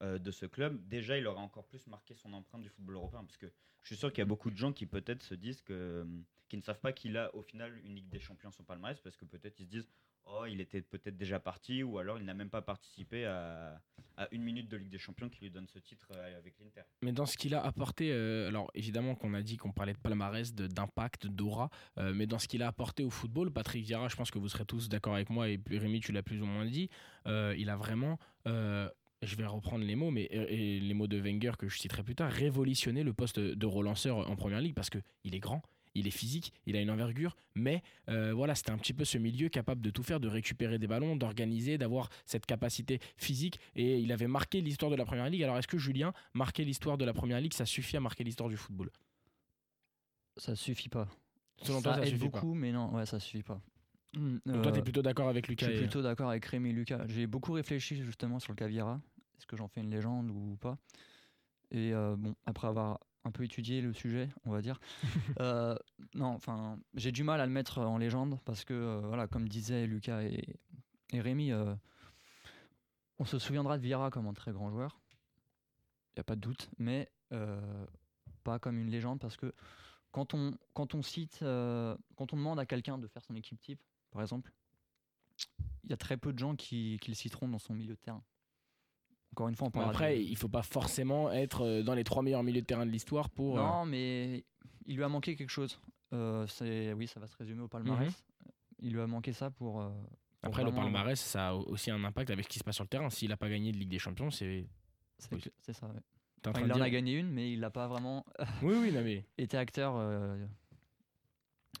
de 0.00 0.30
ce 0.30 0.46
club, 0.46 0.78
déjà, 0.88 1.18
il 1.18 1.26
aurait 1.26 1.40
encore 1.40 1.66
plus 1.66 1.86
marqué 1.88 2.14
son 2.14 2.32
empreinte 2.32 2.62
du 2.62 2.68
football 2.68 2.94
européen. 2.96 3.24
Parce 3.24 3.36
que 3.36 3.50
je 3.82 3.94
suis 3.94 3.96
sûr 3.96 4.12
qu'il 4.12 4.18
y 4.18 4.22
a 4.22 4.26
beaucoup 4.26 4.50
de 4.50 4.56
gens 4.56 4.72
qui 4.72 4.86
peut-être 4.86 5.22
se 5.22 5.34
disent 5.34 5.62
que, 5.62 5.72
euh, 5.72 6.04
qui 6.48 6.56
ne 6.56 6.62
savent 6.62 6.78
pas 6.80 6.92
qu'il 6.92 7.16
a 7.16 7.34
au 7.34 7.42
final 7.42 7.76
une 7.84 7.94
Ligue 7.94 8.08
des 8.08 8.20
Champions 8.20 8.50
sur 8.52 8.62
palmarès, 8.64 9.00
parce 9.00 9.16
que 9.16 9.24
peut-être 9.24 9.58
ils 9.60 9.64
se 9.64 9.70
disent, 9.70 9.88
oh, 10.28 10.44
il 10.46 10.60
était 10.60 10.82
peut-être 10.82 11.16
déjà 11.16 11.40
parti, 11.40 11.82
ou 11.82 11.98
alors 11.98 12.18
il 12.18 12.24
n'a 12.24 12.34
même 12.34 12.50
pas 12.50 12.62
participé 12.62 13.24
à, 13.24 13.80
une 14.32 14.42
minute 14.42 14.68
de 14.68 14.76
Ligue 14.76 14.90
des 14.90 14.98
Champions 14.98 15.28
qui 15.28 15.40
lui 15.42 15.50
donne 15.50 15.68
ce 15.68 15.78
titre 15.78 16.08
euh, 16.12 16.38
avec 16.38 16.54
l'Inter. 16.58 16.82
Mais 17.02 17.12
dans 17.12 17.26
ce 17.26 17.36
qu'il 17.36 17.54
a 17.54 17.64
apporté, 17.64 18.10
euh, 18.12 18.48
alors 18.48 18.70
évidemment 18.74 19.14
qu'on 19.14 19.32
a 19.34 19.42
dit 19.42 19.56
qu'on 19.56 19.72
parlait 19.72 19.92
de 19.92 19.98
palmarès, 19.98 20.54
d'impact, 20.54 21.26
d'aura, 21.28 21.70
euh, 21.98 22.12
mais 22.14 22.26
dans 22.26 22.38
ce 22.38 22.48
qu'il 22.48 22.62
a 22.62 22.66
apporté 22.66 23.04
au 23.04 23.10
football, 23.10 23.52
Patrick 23.52 23.84
Vieira, 23.84 24.08
je 24.08 24.16
pense 24.16 24.30
que 24.30 24.38
vous 24.38 24.48
serez 24.48 24.64
tous 24.64 24.88
d'accord 24.88 25.14
avec 25.14 25.30
moi, 25.30 25.48
et 25.48 25.60
Rémi, 25.70 26.00
tu 26.00 26.12
l'as 26.12 26.22
plus 26.22 26.42
ou 26.42 26.46
moins 26.46 26.66
dit, 26.66 26.90
il 27.26 27.70
a 27.70 27.76
vraiment, 27.76 28.18
je 28.46 29.36
vais 29.36 29.46
reprendre 29.46 29.84
les 29.84 29.96
mots, 29.96 30.10
mais 30.10 30.24
et- 30.24 30.80
les 30.80 30.94
mots 30.94 31.06
de 31.06 31.18
Wenger 31.18 31.52
que 31.58 31.68
je 31.68 31.78
citerai 31.78 32.02
plus 32.02 32.14
tard, 32.14 32.30
révolutionné 32.30 33.02
le 33.02 33.12
poste 33.12 33.38
de 33.38 33.66
relanceur 33.66 34.28
en 34.28 34.36
première 34.36 34.60
ligue 34.60 34.74
parce 34.74 34.90
qu'il 34.90 35.34
est 35.34 35.40
grand. 35.40 35.62
Il 35.94 36.06
est 36.06 36.10
physique, 36.12 36.52
il 36.66 36.76
a 36.76 36.80
une 36.80 36.90
envergure, 36.90 37.36
mais 37.54 37.82
euh, 38.08 38.32
voilà, 38.32 38.54
c'était 38.54 38.70
un 38.70 38.78
petit 38.78 38.94
peu 38.94 39.04
ce 39.04 39.18
milieu 39.18 39.48
capable 39.48 39.80
de 39.80 39.90
tout 39.90 40.02
faire, 40.02 40.20
de 40.20 40.28
récupérer 40.28 40.78
des 40.78 40.86
ballons, 40.86 41.16
d'organiser, 41.16 41.78
d'avoir 41.78 42.08
cette 42.26 42.46
capacité 42.46 43.00
physique. 43.16 43.58
Et 43.74 43.98
il 43.98 44.12
avait 44.12 44.28
marqué 44.28 44.60
l'histoire 44.60 44.90
de 44.90 44.96
la 44.96 45.04
première 45.04 45.28
ligue. 45.28 45.42
Alors 45.42 45.58
est-ce 45.58 45.68
que 45.68 45.78
Julien, 45.78 46.12
marquer 46.34 46.64
l'histoire 46.64 46.98
de 46.98 47.04
la 47.04 47.12
première 47.12 47.40
ligue, 47.40 47.54
ça 47.54 47.66
suffit 47.66 47.96
à 47.96 48.00
marquer 48.00 48.24
l'histoire 48.24 48.48
du 48.48 48.56
football? 48.56 48.90
Ça 50.36 50.54
suffit 50.54 50.88
pas. 50.88 51.08
Selon 51.62 51.78
ça 51.78 51.82
toi, 51.82 51.94
ça 51.96 52.02
aide 52.02 52.10
suffit 52.10 52.28
beaucoup, 52.28 52.54
mais 52.54 52.70
non, 52.70 52.94
ouais, 52.94 53.06
ça 53.06 53.18
suffit 53.18 53.42
pas. 53.42 53.60
Donc 54.14 54.40
toi, 54.44 54.56
euh, 54.68 54.72
tu 54.72 54.78
es 54.78 54.82
plutôt 54.82 55.02
d'accord 55.02 55.28
avec 55.28 55.46
Je 55.46 55.50
Lucas 55.50 55.66
suis 55.66 55.74
et- 55.74 55.78
plutôt 55.78 56.02
d'accord 56.02 56.30
avec 56.30 56.44
Rémi 56.46 56.70
et 56.70 56.72
Lucas. 56.72 57.04
J'ai 57.08 57.26
beaucoup 57.26 57.52
réfléchi 57.52 57.96
justement 58.02 58.38
sur 58.38 58.52
le 58.52 58.56
Caviera. 58.56 59.00
Est-ce 59.36 59.46
que 59.46 59.56
j'en 59.56 59.68
fais 59.68 59.80
une 59.80 59.90
légende 59.90 60.30
ou 60.30 60.56
pas? 60.60 60.78
Et 61.70 61.92
euh, 61.92 62.16
bon, 62.16 62.34
après 62.46 62.68
avoir 62.68 63.00
un 63.24 63.30
peu 63.30 63.44
étudié 63.44 63.80
le 63.80 63.92
sujet, 63.92 64.28
on 64.44 64.50
va 64.50 64.62
dire, 64.62 64.80
euh, 65.40 65.76
non, 66.14 66.28
enfin, 66.28 66.78
j'ai 66.94 67.12
du 67.12 67.24
mal 67.24 67.40
à 67.40 67.46
le 67.46 67.52
mettre 67.52 67.78
en 67.78 67.98
légende 67.98 68.38
parce 68.44 68.64
que, 68.64 68.74
euh, 68.74 69.00
voilà, 69.00 69.26
comme 69.26 69.48
disaient 69.48 69.86
Lucas 69.86 70.22
et, 70.22 70.56
et 71.12 71.20
Rémi, 71.20 71.52
euh, 71.52 71.74
on 73.18 73.24
se 73.24 73.38
souviendra 73.38 73.78
de 73.78 73.82
Vieira 73.82 74.10
comme 74.10 74.26
un 74.26 74.34
très 74.34 74.52
grand 74.52 74.70
joueur. 74.70 75.00
Il 76.10 76.18
n'y 76.18 76.20
a 76.20 76.24
pas 76.24 76.36
de 76.36 76.40
doute, 76.40 76.70
mais 76.78 77.10
pas 78.42 78.58
comme 78.58 78.78
une 78.78 78.90
légende 78.90 79.20
parce 79.20 79.36
que 79.36 79.52
quand 80.10 80.32
on, 80.32 80.56
quand 80.72 80.94
on 80.94 81.02
cite, 81.02 81.38
quand 81.40 82.32
on 82.32 82.36
demande 82.36 82.58
à 82.58 82.66
quelqu'un 82.66 82.98
de 82.98 83.06
faire 83.06 83.22
son 83.22 83.34
équipe 83.36 83.60
type, 83.60 83.80
par 84.10 84.22
exemple, 84.22 84.50
il 85.84 85.90
y 85.90 85.92
a 85.92 85.96
très 85.96 86.16
peu 86.16 86.32
de 86.32 86.38
gens 86.38 86.56
qui, 86.56 86.98
qui 87.00 87.10
le 87.10 87.14
citeront 87.14 87.48
dans 87.48 87.58
son 87.58 87.74
milieu 87.74 87.94
de 87.94 88.00
terrain. 88.00 88.24
Encore 89.32 89.48
une 89.48 89.54
fois, 89.54 89.68
on 89.68 89.70
Bon, 89.70 89.80
parlera 89.80 89.90
après, 89.92 90.16
de- 90.16 90.22
il 90.22 90.36
faut 90.36 90.48
pas 90.48 90.62
forcément 90.62 91.30
être 91.30 91.62
euh, 91.64 91.82
dans 91.82 91.94
les 91.94 92.04
trois 92.04 92.22
meilleurs 92.22 92.42
milieux 92.42 92.60
de 92.62 92.66
terrain 92.66 92.86
de 92.86 92.90
l'histoire 92.90 93.30
pour. 93.30 93.58
euh, 93.58 93.62
Non, 93.62 93.84
mais 93.84 94.44
il 94.86 94.96
lui 94.96 95.04
a 95.04 95.08
manqué 95.08 95.36
quelque 95.36 95.50
chose. 95.50 95.80
Euh, 96.12 96.46
c'est 96.46 96.92
oui, 96.94 97.06
ça 97.06 97.20
va 97.20 97.26
se 97.26 97.36
résumer 97.36 97.60
au 97.62 97.68
palmarès. 97.68 98.12
Il 98.80 98.92
lui 98.92 99.00
a 99.00 99.06
manqué 99.06 99.32
ça 99.32 99.50
pour. 99.50 99.80
euh, 99.80 99.88
pour 99.90 99.94
Mhm. 100.00 100.08
Après, 100.42 100.64
le 100.64 100.70
palmarès, 100.72 101.20
ça 101.20 101.48
a 101.48 101.54
aussi 101.54 101.90
un 101.90 102.02
impact 102.04 102.30
avec 102.30 102.44
ce 102.44 102.48
qui 102.48 102.58
se 102.58 102.64
passe 102.64 102.76
sur 102.76 102.84
le 102.84 102.88
terrain. 102.88 103.10
S'il 103.10 103.28
n'a 103.28 103.36
pas 103.36 103.48
gagné 103.50 103.72
de 103.72 103.76
Ligue 103.76 103.90
des 103.90 103.98
Champions, 103.98 104.30
c'est. 104.30 104.66
C'est 105.18 105.32
Oui. 105.34 105.40
cl- 105.40 105.50
c'est 105.60 105.72
ça. 105.72 105.86
ouais. 105.86 105.92
en 106.46 106.50
Enfin, 106.50 106.60
il 106.64 106.70
en 106.72 106.74
dire- 106.76 106.84
a 106.84 106.90
gagné 106.90 107.14
une, 107.18 107.28
mais 107.30 107.52
il 107.52 107.58
n'a 107.60 107.70
pas 107.70 107.88
vraiment 107.88 108.24
Oui, 108.62 108.74
oui, 108.80 108.92
non, 108.92 109.02
mais. 109.02 109.24
été 109.38 109.56
acteur 109.58 109.94
euh, 109.96 110.38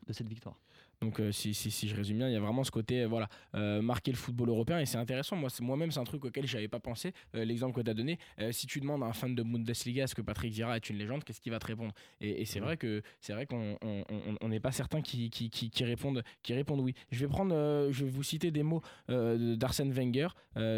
de 0.06 0.12
cette 0.12 0.28
victoire. 0.28 0.58
Donc, 1.00 1.20
euh, 1.20 1.30
si, 1.30 1.54
si, 1.54 1.70
si 1.70 1.86
je 1.88 1.94
résume 1.94 2.18
bien, 2.18 2.28
il 2.28 2.32
y 2.32 2.36
a 2.36 2.40
vraiment 2.40 2.64
ce 2.64 2.70
côté, 2.72 3.02
euh, 3.02 3.06
voilà, 3.06 3.28
euh, 3.54 3.80
marquer 3.80 4.10
le 4.10 4.16
football 4.16 4.48
européen. 4.48 4.80
Et 4.80 4.86
c'est 4.86 4.98
intéressant. 4.98 5.36
Moi, 5.36 5.48
c'est- 5.48 5.62
moi-même, 5.62 5.90
c'est 5.92 6.00
un 6.00 6.04
truc 6.04 6.24
auquel 6.24 6.46
j'avais 6.46 6.66
pas 6.66 6.80
pensé. 6.80 7.12
Euh, 7.36 7.44
L'exemple 7.44 7.76
que 7.76 7.82
tu 7.82 7.90
as 7.90 7.94
donné, 7.94 8.18
si 8.50 8.66
tu 8.66 8.80
demandes 8.80 9.02
à 9.02 9.06
un 9.06 9.12
fan 9.12 9.34
de 9.34 9.42
Bundesliga 9.42 10.04
est-ce 10.04 10.14
que 10.14 10.22
Patrick 10.22 10.52
Vieira 10.52 10.76
est 10.76 10.90
une 10.90 10.96
légende, 10.98 11.22
qu'est-ce 11.24 11.40
qu'il 11.40 11.52
va 11.52 11.58
te 11.60 11.66
répondre? 11.66 11.92
Et, 12.20 12.42
et 12.42 12.44
c'est 12.44 12.60
vrai 12.60 12.76
que 12.76 13.02
c'est 13.20 13.32
vrai 13.32 13.46
qu'on 13.46 13.76
on- 13.82 14.04
on- 14.10 14.36
on 14.40 14.48
n'est 14.48 14.60
pas 14.60 14.72
certain 14.72 15.00
qui, 15.00 15.30
qui, 15.30 15.50
qui, 15.50 15.70
qui 15.70 15.84
répondent, 15.84 16.22
qui 16.42 16.52
répondent 16.54 16.80
oui. 16.80 16.94
Je 17.12 17.20
vais 17.20 17.28
prendre, 17.28 17.54
je 17.90 18.04
vais 18.04 18.10
vous 18.10 18.22
citer 18.22 18.50
des 18.50 18.62
mots 18.62 18.82
d'Arsène 19.08 19.92
Wenger. 19.92 20.28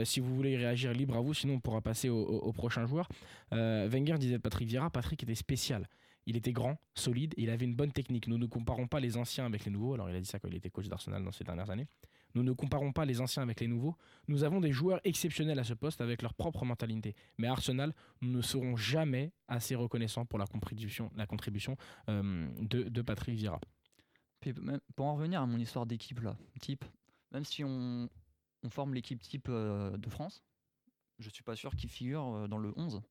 Si 0.04 0.20
vous 0.20 0.34
voulez 0.34 0.56
réagir, 0.56 0.92
libre 0.92 1.16
à 1.16 1.20
vous. 1.20 1.34
Sinon, 1.34 1.54
on 1.54 1.60
pourra 1.60 1.80
passer 1.80 2.08
au, 2.08 2.18
au- 2.22 2.38
au 2.40 2.52
prochain 2.52 2.86
joueur. 2.86 3.08
Wenger 3.52 4.16
disait 4.18 4.34
de 4.34 4.42
Patrick 4.42 4.68
Vieira, 4.68 4.90
Patrick 4.90 5.22
était 5.22 5.34
spécial. 5.34 5.88
Il 6.30 6.36
était 6.36 6.52
grand, 6.52 6.78
solide, 6.94 7.34
et 7.36 7.42
il 7.42 7.50
avait 7.50 7.64
une 7.64 7.74
bonne 7.74 7.90
technique. 7.92 8.28
Nous 8.28 8.38
ne 8.38 8.46
comparons 8.46 8.86
pas 8.86 9.00
les 9.00 9.16
anciens 9.16 9.46
avec 9.46 9.64
les 9.64 9.70
nouveaux. 9.72 9.94
Alors 9.94 10.08
il 10.10 10.14
a 10.16 10.20
dit 10.20 10.26
ça 10.26 10.38
quand 10.38 10.46
il 10.48 10.54
était 10.54 10.70
coach 10.70 10.86
d'Arsenal 10.86 11.24
dans 11.24 11.32
ces 11.32 11.42
dernières 11.44 11.70
années. 11.70 11.86
Nous 12.34 12.44
ne 12.44 12.52
comparons 12.52 12.92
pas 12.92 13.04
les 13.04 13.20
anciens 13.20 13.42
avec 13.42 13.58
les 13.60 13.66
nouveaux. 13.66 13.96
Nous 14.28 14.44
avons 14.44 14.60
des 14.60 14.70
joueurs 14.70 15.00
exceptionnels 15.02 15.58
à 15.58 15.64
ce 15.64 15.74
poste 15.74 16.00
avec 16.00 16.22
leur 16.22 16.32
propre 16.34 16.64
mentalité. 16.64 17.16
Mais 17.38 17.48
à 17.48 17.52
Arsenal, 17.52 17.92
nous 18.20 18.30
ne 18.30 18.40
serons 18.42 18.76
jamais 18.76 19.32
assez 19.48 19.74
reconnaissants 19.74 20.24
pour 20.24 20.38
la 20.38 20.46
contribution, 20.46 21.10
la 21.16 21.26
contribution 21.26 21.76
euh, 22.08 22.48
de, 22.60 22.84
de 22.84 23.02
Patrick 23.02 23.34
Vieira. 23.34 23.60
Puis, 24.38 24.54
pour 24.94 25.06
en 25.06 25.16
revenir 25.16 25.42
à 25.42 25.46
mon 25.46 25.58
histoire 25.58 25.84
d'équipe 25.86 26.20
là, 26.20 26.36
type, 26.60 26.84
même 27.32 27.44
si 27.44 27.64
on, 27.64 28.08
on 28.62 28.70
forme 28.70 28.94
l'équipe 28.94 29.20
type 29.20 29.48
euh, 29.48 29.96
de 29.96 30.08
France, 30.08 30.44
je 31.18 31.28
suis 31.30 31.42
pas 31.42 31.56
sûr 31.56 31.74
qu'il 31.74 31.90
figure 31.90 32.24
euh, 32.34 32.46
dans 32.46 32.58
le 32.58 32.72
11. 32.76 33.02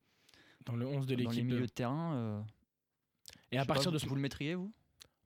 Dans 0.66 0.76
le 0.78 0.88
11 0.88 1.06
de 1.08 1.16
Dans 1.16 1.20
les 1.20 1.26
l'équipe. 1.26 1.44
milieux 1.46 1.58
de- 1.58 1.62
de 1.64 1.68
terrain. 1.68 2.46
Et 3.52 3.58
à 3.58 3.66
pas, 3.66 3.74
partir 3.74 3.92
de 3.92 3.98
vous, 3.98 4.04
ce 4.04 4.08
vous 4.10 4.16
le 4.16 4.22
mettriez 4.22 4.56
vous? 4.56 4.72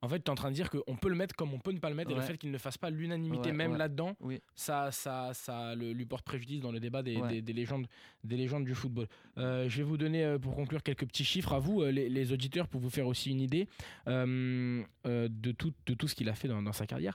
En 0.02 0.08
fait, 0.08 0.18
tu 0.18 0.26
es 0.26 0.30
en 0.30 0.34
train 0.34 0.50
de 0.50 0.54
dire 0.54 0.68
qu'on 0.68 0.96
peut 0.96 1.08
le 1.08 1.14
mettre 1.14 1.34
comme 1.34 1.54
on 1.54 1.58
peut 1.58 1.72
ne 1.72 1.78
pas 1.78 1.88
le 1.88 1.94
mettre, 1.96 2.10
et 2.10 2.14
le 2.14 2.20
fait 2.20 2.36
qu'il 2.36 2.50
ne 2.50 2.58
fasse 2.58 2.76
pas 2.76 2.90
l'unanimité 2.90 3.48
Ouais, 3.48 3.56
même 3.56 3.72
ouais. 3.72 3.78
là-dedans, 3.78 4.14
Oui. 4.20 4.38
ça, 4.54 4.92
ça, 4.92 5.30
ça 5.32 5.74
le- 5.74 5.94
lui 5.94 6.04
porte 6.04 6.26
préjudice 6.26 6.60
dans 6.60 6.72
le 6.72 6.78
débat 6.78 7.02
des, 7.02 7.18
des- 7.22 7.40
des 7.40 7.52
légendes, 7.54 7.86
des 8.22 8.36
légendes 8.36 8.66
du 8.66 8.74
football. 8.74 9.06
Euh, 9.38 9.66
je 9.70 9.78
vais 9.78 9.82
vous 9.82 9.96
donner, 9.96 10.22
euh, 10.22 10.38
pour 10.38 10.54
conclure, 10.56 10.82
quelques 10.82 11.06
petits 11.06 11.24
chiffres 11.24 11.54
à 11.54 11.58
vous, 11.58 11.80
euh, 11.80 11.90
les, 11.90 12.10
les 12.10 12.32
auditeurs, 12.32 12.68
pour 12.68 12.82
vous 12.82 12.90
faire 12.90 13.06
aussi 13.06 13.30
une 13.30 13.40
idée 13.40 13.66
euh, 14.08 14.82
euh, 15.06 15.28
de, 15.30 15.52
tout, 15.52 15.72
de 15.86 15.94
tout 15.94 16.06
ce 16.06 16.14
qu'il 16.14 16.28
a 16.28 16.34
fait 16.34 16.48
dans, 16.48 16.60
dans 16.60 16.72
sa 16.74 16.86
carrière. 16.86 17.14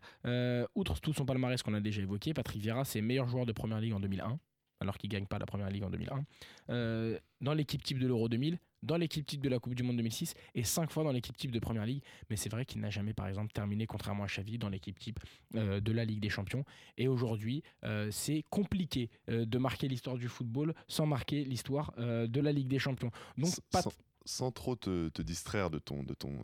Outre 0.73 0.99
tout 0.99 1.13
son 1.13 1.25
palmarès 1.27 1.61
qu'on 1.61 1.75
a 1.75 1.81
déjà 1.81 2.01
évoqué, 2.01 2.33
Patrick 2.33 2.59
Vieira, 2.59 2.85
c'est 2.85 3.01
meilleur 3.01 3.27
joueur 3.27 3.45
de 3.45 3.51
Première 3.51 3.79
Ligue 3.81 3.93
en 3.93 3.99
2001, 3.99 4.39
alors 4.79 4.97
qu'il 4.97 5.09
gagne 5.09 5.25
pas 5.25 5.39
la 5.39 5.45
Première 5.45 5.69
Ligue 5.69 5.83
en 5.83 5.89
2001. 5.89 6.23
Euh, 6.69 7.19
dans 7.41 7.53
l'équipe 7.53 7.83
type 7.83 7.99
de 7.99 8.07
l'Euro 8.07 8.29
2000, 8.29 8.57
dans 8.83 8.97
l'équipe 8.97 9.25
type 9.25 9.41
de 9.41 9.49
la 9.49 9.59
Coupe 9.59 9.75
du 9.75 9.83
Monde 9.83 9.97
2006 9.97 10.33
et 10.55 10.63
cinq 10.63 10.91
fois 10.91 11.03
dans 11.03 11.11
l'équipe 11.11 11.35
type 11.35 11.51
de 11.51 11.59
Première 11.59 11.85
Ligue. 11.85 12.01
Mais 12.29 12.35
c'est 12.35 12.49
vrai 12.49 12.65
qu'il 12.65 12.81
n'a 12.81 12.89
jamais, 12.89 13.13
par 13.13 13.27
exemple, 13.27 13.51
terminé, 13.51 13.85
contrairement 13.87 14.23
à 14.23 14.27
Xavi, 14.27 14.57
dans 14.57 14.69
l'équipe 14.69 14.97
type 14.97 15.19
euh, 15.55 15.79
de 15.79 15.91
la 15.91 16.05
Ligue 16.05 16.19
des 16.19 16.29
Champions. 16.29 16.63
Et 16.97 17.07
aujourd'hui, 17.07 17.63
euh, 17.83 18.09
c'est 18.11 18.43
compliqué 18.49 19.09
euh, 19.29 19.45
de 19.45 19.57
marquer 19.57 19.87
l'histoire 19.87 20.17
du 20.17 20.27
football 20.27 20.73
sans 20.87 21.05
marquer 21.05 21.43
l'histoire 21.43 21.93
de 21.97 22.41
la 22.41 22.51
Ligue 22.51 22.67
des 22.67 22.79
Champions. 22.79 23.11
Donc, 23.37 23.53
pas 23.71 23.81
sans, 23.81 23.91
sans 24.25 24.51
trop 24.51 24.75
te, 24.75 25.09
te 25.09 25.21
distraire 25.21 25.69
de 25.69 25.79
ton, 25.79 26.03
de 26.03 26.13
ton 26.13 26.37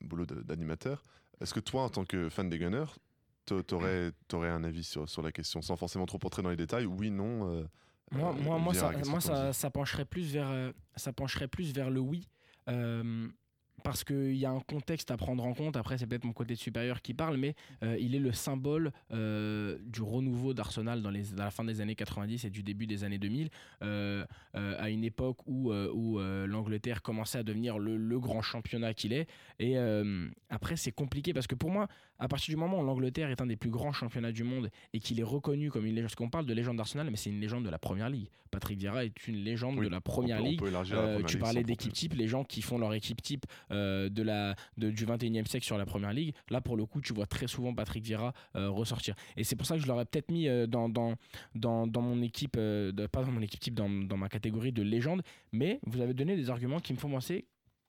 boulot 0.00 0.26
d'animateur, 0.26 1.02
est-ce 1.40 1.54
que 1.54 1.60
toi, 1.60 1.82
en 1.84 1.88
tant 1.88 2.04
que 2.04 2.28
fan 2.28 2.48
des 2.48 2.58
Gunners, 2.58 2.92
t'a- 3.56 3.62
t'aurais 3.62 4.12
aurais 4.32 4.48
un 4.50 4.64
avis 4.64 4.84
sur, 4.84 5.08
sur 5.08 5.22
la 5.22 5.32
question, 5.32 5.62
sans 5.62 5.76
forcément 5.76 6.06
trop 6.06 6.18
entrer 6.24 6.42
dans 6.42 6.50
les 6.50 6.56
détails? 6.56 6.86
Oui, 6.86 7.10
non 7.10 7.50
euh, 7.50 7.64
Moi, 8.12 8.30
euh, 8.30 8.42
moi, 8.42 8.58
moi, 8.58 8.74
ça, 8.74 8.92
moi 9.06 9.20
ça, 9.20 9.52
ça 9.52 9.70
pencherait 9.70 10.04
plus 10.04 10.32
vers, 10.32 10.48
euh, 10.50 10.72
ça 10.96 11.12
pencherait 11.12 11.48
plus 11.48 11.72
vers 11.72 11.90
le 11.90 12.00
oui. 12.00 12.26
euh, 12.68 13.28
parce 13.84 14.02
qu'il 14.02 14.34
y 14.34 14.44
a 14.44 14.50
un 14.50 14.58
contexte 14.58 15.12
à 15.12 15.16
prendre 15.16 15.44
en 15.44 15.54
compte. 15.54 15.76
Après, 15.76 15.96
c'est 15.96 16.06
peut-être 16.08 16.24
mon 16.24 16.32
côté 16.32 16.56
supérieur 16.56 17.00
qui 17.00 17.14
parle, 17.14 17.36
mais 17.36 17.54
euh, 17.84 17.96
il 18.00 18.16
est 18.16 18.18
le 18.18 18.32
symbole 18.32 18.90
euh, 19.12 19.78
du 19.84 20.02
renouveau 20.02 20.52
d'Arsenal 20.52 21.00
dans, 21.00 21.10
les- 21.10 21.30
dans 21.30 21.44
la 21.44 21.52
fin 21.52 21.62
des 21.62 21.80
années 21.80 21.94
90 21.94 22.44
et 22.44 22.50
du 22.50 22.64
début 22.64 22.88
des 22.88 23.04
années 23.04 23.18
2000, 23.18 23.50
euh, 23.82 24.26
euh, 24.56 24.74
à 24.80 24.90
une 24.90 25.04
époque 25.04 25.38
où, 25.46 25.72
où 25.72 26.18
l'Angleterre 26.18 27.02
commençait 27.02 27.38
à 27.38 27.44
devenir 27.44 27.78
le, 27.78 27.96
le 27.96 28.18
grand 28.18 28.42
championnat 28.42 28.94
qu'il 28.94 29.12
est. 29.12 29.28
Et 29.60 29.76
après, 30.50 30.74
c'est 30.76 30.92
compliqué 30.92 31.32
parce 31.32 31.46
que 31.46 31.54
pour 31.54 31.70
moi, 31.70 31.86
à 32.18 32.28
partir 32.28 32.52
du 32.52 32.56
moment 32.56 32.80
où 32.80 32.84
l'Angleterre 32.84 33.30
est 33.30 33.40
un 33.40 33.46
des 33.46 33.56
plus 33.56 33.70
grands 33.70 33.92
championnats 33.92 34.32
du 34.32 34.44
monde 34.44 34.70
et 34.92 35.00
qu'il 35.00 35.18
est 35.20 35.24
reconnu 35.24 35.70
comme 35.70 35.84
une 35.86 35.94
légende, 35.94 36.04
parce 36.08 36.14
qu'on 36.16 36.30
parle 36.30 36.46
de 36.46 36.54
légende 36.54 36.76
d'Arsenal, 36.76 37.08
mais 37.10 37.16
c'est 37.16 37.30
une 37.30 37.40
légende 37.40 37.64
de 37.64 37.70
la 37.70 37.78
Première 37.78 38.08
Ligue. 38.10 38.28
Patrick 38.50 38.78
Vieira 38.78 39.04
est 39.04 39.26
une 39.28 39.36
légende 39.36 39.78
Oui, 39.78 39.84
de 39.86 39.90
la 39.90 40.00
Première 40.00 40.40
Ligue. 40.40 40.60
la 40.62 40.78
Euh, 40.80 40.82
Première 41.14 41.26
tu 41.26 41.38
parlais 41.38 41.62
d'équipe 41.64 41.92
type, 41.92 42.14
les 42.14 42.26
gens 42.28 42.44
qui 42.44 42.62
font 42.62 42.78
leur 42.78 42.94
équipe 42.94 43.20
type 43.22 43.44
euh, 43.70 44.08
de 44.08 44.22
la, 44.22 44.54
de- 44.78 44.90
du 44.90 45.04
21e 45.04 45.46
siècle 45.46 45.66
sur 45.66 45.76
la 45.78 45.84
première 45.86 46.12
ligue. 46.12 46.34
Là, 46.50 46.60
pour 46.60 46.76
le 46.76 46.86
coup, 46.86 47.00
tu 47.00 47.12
vois 47.12 47.26
très 47.26 47.46
souvent 47.46 47.74
Patrick 47.74 48.02
Vieira 48.04 48.32
euh, 48.56 48.70
ressortir. 48.70 49.14
Et 49.36 49.44
c'est 49.44 49.54
pour 49.56 49.66
ça 49.66 49.76
que 49.76 49.82
je 49.82 49.86
l'aurais 49.86 50.06
peut-être 50.06 50.30
mis 50.30 50.48
dans, 50.66 50.88
dans, 50.88 51.14
dans, 51.54 51.86
dans 51.86 52.02
mon 52.02 52.22
équipe, 52.22 52.56
de- 52.56 53.06
pas 53.06 53.22
dans 53.22 53.30
mon 53.32 53.42
équipe 53.42 53.60
type, 53.60 53.74
dans, 53.74 53.88
dans 53.90 54.16
ma 54.16 54.28
catégorie 54.28 54.72
de 54.72 54.82
légende. 54.82 55.22
Mais 55.52 55.78
vous 55.86 56.00
avez 56.00 56.14
donné 56.14 56.34
des 56.36 56.48
arguments 56.50 56.80
qui 56.80 56.92
me 56.94 56.98
font 56.98 57.10
penser 57.10 57.44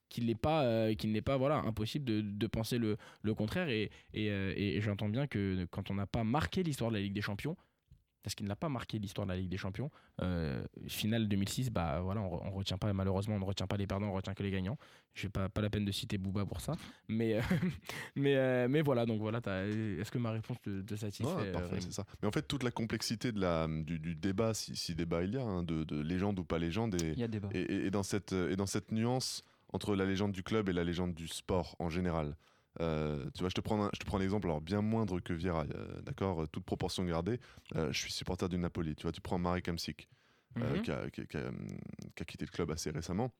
qu'il 0.09 0.25
n'est 0.25 0.35
pas, 0.35 0.63
euh, 0.63 0.93
qu'il 0.95 1.11
n'est 1.11 1.21
pas 1.21 1.37
voilà, 1.37 1.57
impossible 1.59 2.05
de, 2.05 2.21
de 2.21 2.47
penser 2.47 2.77
le, 2.77 2.97
le 3.21 3.33
contraire. 3.33 3.69
Et, 3.69 3.91
et, 4.13 4.29
euh, 4.29 4.53
et 4.57 4.81
j'entends 4.81 5.09
bien 5.09 5.27
que 5.27 5.65
quand 5.71 5.91
on 5.91 5.93
n'a 5.95 6.07
pas 6.07 6.23
marqué 6.23 6.63
l'histoire 6.63 6.89
de 6.91 6.95
la 6.97 7.01
Ligue 7.01 7.13
des 7.13 7.21
Champions, 7.21 7.55
parce 8.21 8.35
qu'il 8.35 8.47
n'a 8.47 8.55
pas 8.57 8.67
marqué 8.67 8.99
l'histoire 8.99 9.25
de 9.25 9.31
la 9.31 9.37
Ligue 9.39 9.49
des 9.49 9.55
Champions. 9.57 9.89
Euh, 10.21 10.61
finale 10.89 11.29
2006, 11.29 11.69
bah 11.71 12.01
voilà, 12.01 12.19
on, 12.21 12.45
on 12.47 12.51
retient 12.51 12.77
pas 12.77 12.91
malheureusement, 12.91 13.35
on 13.35 13.39
ne 13.39 13.45
retient 13.45 13.65
pas 13.65 13.77
les 13.77 13.87
perdants, 13.87 14.07
on 14.09 14.13
retient 14.13 14.33
que 14.33 14.43
les 14.43 14.51
gagnants. 14.51 14.77
Je 15.13 15.25
n'ai 15.25 15.31
pas, 15.31 15.47
pas 15.47 15.61
la 15.61 15.69
peine 15.69 15.85
de 15.85 15.91
citer 15.93 16.17
Booba 16.17 16.45
pour 16.45 16.59
ça, 16.59 16.73
mais 17.07 17.35
euh, 17.35 17.41
mais 18.17 18.35
euh, 18.35 18.67
mais 18.69 18.81
voilà, 18.81 19.05
donc 19.05 19.21
voilà, 19.21 19.39
est-ce 19.39 20.11
que 20.11 20.17
ma 20.17 20.31
réponse 20.31 20.57
te, 20.61 20.81
te 20.81 20.95
satisfait 20.97 21.33
Ouais, 21.33 21.51
parfait, 21.53 21.79
c'est 21.79 21.93
ça. 21.93 22.03
Mais 22.21 22.27
en 22.27 22.31
fait, 22.31 22.45
toute 22.45 22.63
la 22.63 22.71
complexité 22.71 23.31
de 23.31 23.39
la, 23.39 23.67
du, 23.67 23.99
du 23.99 24.15
débat, 24.15 24.53
si, 24.53 24.75
si 24.75 24.95
débat 24.95 25.23
il 25.23 25.33
y 25.33 25.37
a, 25.37 25.41
hein, 25.43 25.63
de, 25.63 25.85
de 25.85 26.01
légende 26.01 26.39
ou 26.39 26.43
pas 26.43 26.59
légende, 26.59 27.01
et, 27.01 27.13
Il 27.13 27.19
y 27.19 27.23
a 27.23 27.27
débat. 27.29 27.47
et, 27.53 27.61
et- 27.61 27.85
et 27.85 27.89
dans 27.91 28.03
cette, 28.03 28.33
et 28.33 28.57
dans 28.57 28.65
cette 28.67 28.91
nuance 28.91 29.43
entre 29.73 29.95
la 29.95 30.05
légende 30.05 30.31
du 30.31 30.43
club 30.43 30.69
et 30.69 30.73
la 30.73 30.83
légende 30.83 31.13
du 31.13 31.27
sport 31.27 31.75
en 31.79 31.89
général. 31.89 32.35
Euh, 32.81 33.29
tu 33.33 33.39
vois, 33.41 33.49
je 33.49 33.55
te 33.55 33.61
prends 33.61 33.83
un, 33.83 33.89
je 33.93 33.99
te 33.99 34.05
prends 34.05 34.17
un 34.19 34.21
exemple, 34.21 34.47
alors 34.47 34.61
bien 34.61 34.81
moindre 34.81 35.19
que 35.19 35.33
Vieira, 35.33 35.65
euh, 35.75 36.01
d'accord, 36.01 36.43
euh, 36.43 36.47
toute 36.47 36.63
proportion 36.63 37.03
gardée. 37.03 37.39
Euh, 37.75 37.91
je 37.91 37.99
suis 37.99 38.11
supporter 38.11 38.47
du 38.47 38.57
Napoli. 38.57 38.95
Tu 38.95 39.03
vois, 39.03 39.11
tu 39.11 39.21
prends 39.21 39.37
Marek 39.37 39.67
Hamsik, 39.67 40.07
Mhm. 40.55 40.81
qui, 40.81 40.91
a, 40.91 41.09
qui 41.09 41.21
a- 41.21 41.25
qui 41.25 41.37
a, 41.37 41.51
qui 42.15 42.23
a 42.23 42.25
quitté 42.25 42.45
le 42.45 42.51
club 42.51 42.71
assez 42.71 42.89
récemment. 42.91 43.31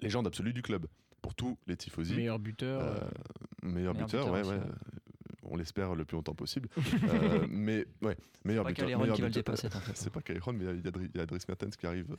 Légende 0.00 0.26
absolue 0.26 0.52
du 0.52 0.62
club 0.62 0.86
pour 1.22 1.34
tous 1.34 1.58
les 1.66 1.76
tifosi. 1.76 2.14
meilleur 2.14 2.38
buteur. 2.38 3.10
Meilleur 3.62 3.94
Meilleur 3.94 3.94
buteur, 3.94 4.26
buteur 4.26 4.32
ouais, 4.32 4.42
ouais. 4.58 4.64
On 5.54 5.56
l'espère 5.56 5.94
le 5.94 6.04
plus 6.04 6.16
longtemps 6.16 6.34
possible. 6.34 6.68
Euh, 7.14 7.46
mais 7.48 7.86
ouais, 8.02 8.16
meilleur 8.44 8.64
pas 8.64 8.70
buteur. 8.70 8.86
Calderon 8.86 9.02
meilleur 9.02 9.14
qui 9.16 9.22
va 9.22 9.28
le 9.28 9.34
dépasser, 9.34 9.68
pas. 9.68 9.78
C'est 9.94 10.12
pas 10.12 10.20
Calderon, 10.20 10.52
mais 10.52 10.64
il 10.64 10.66
y 10.84 10.88
a, 10.88 10.92
il 11.14 11.16
y 11.16 11.20
a 11.20 11.26
Dries 11.26 11.38
Mertens 11.46 11.76
qui 11.78 11.86
arrive. 11.86 12.10
euh. 12.10 12.16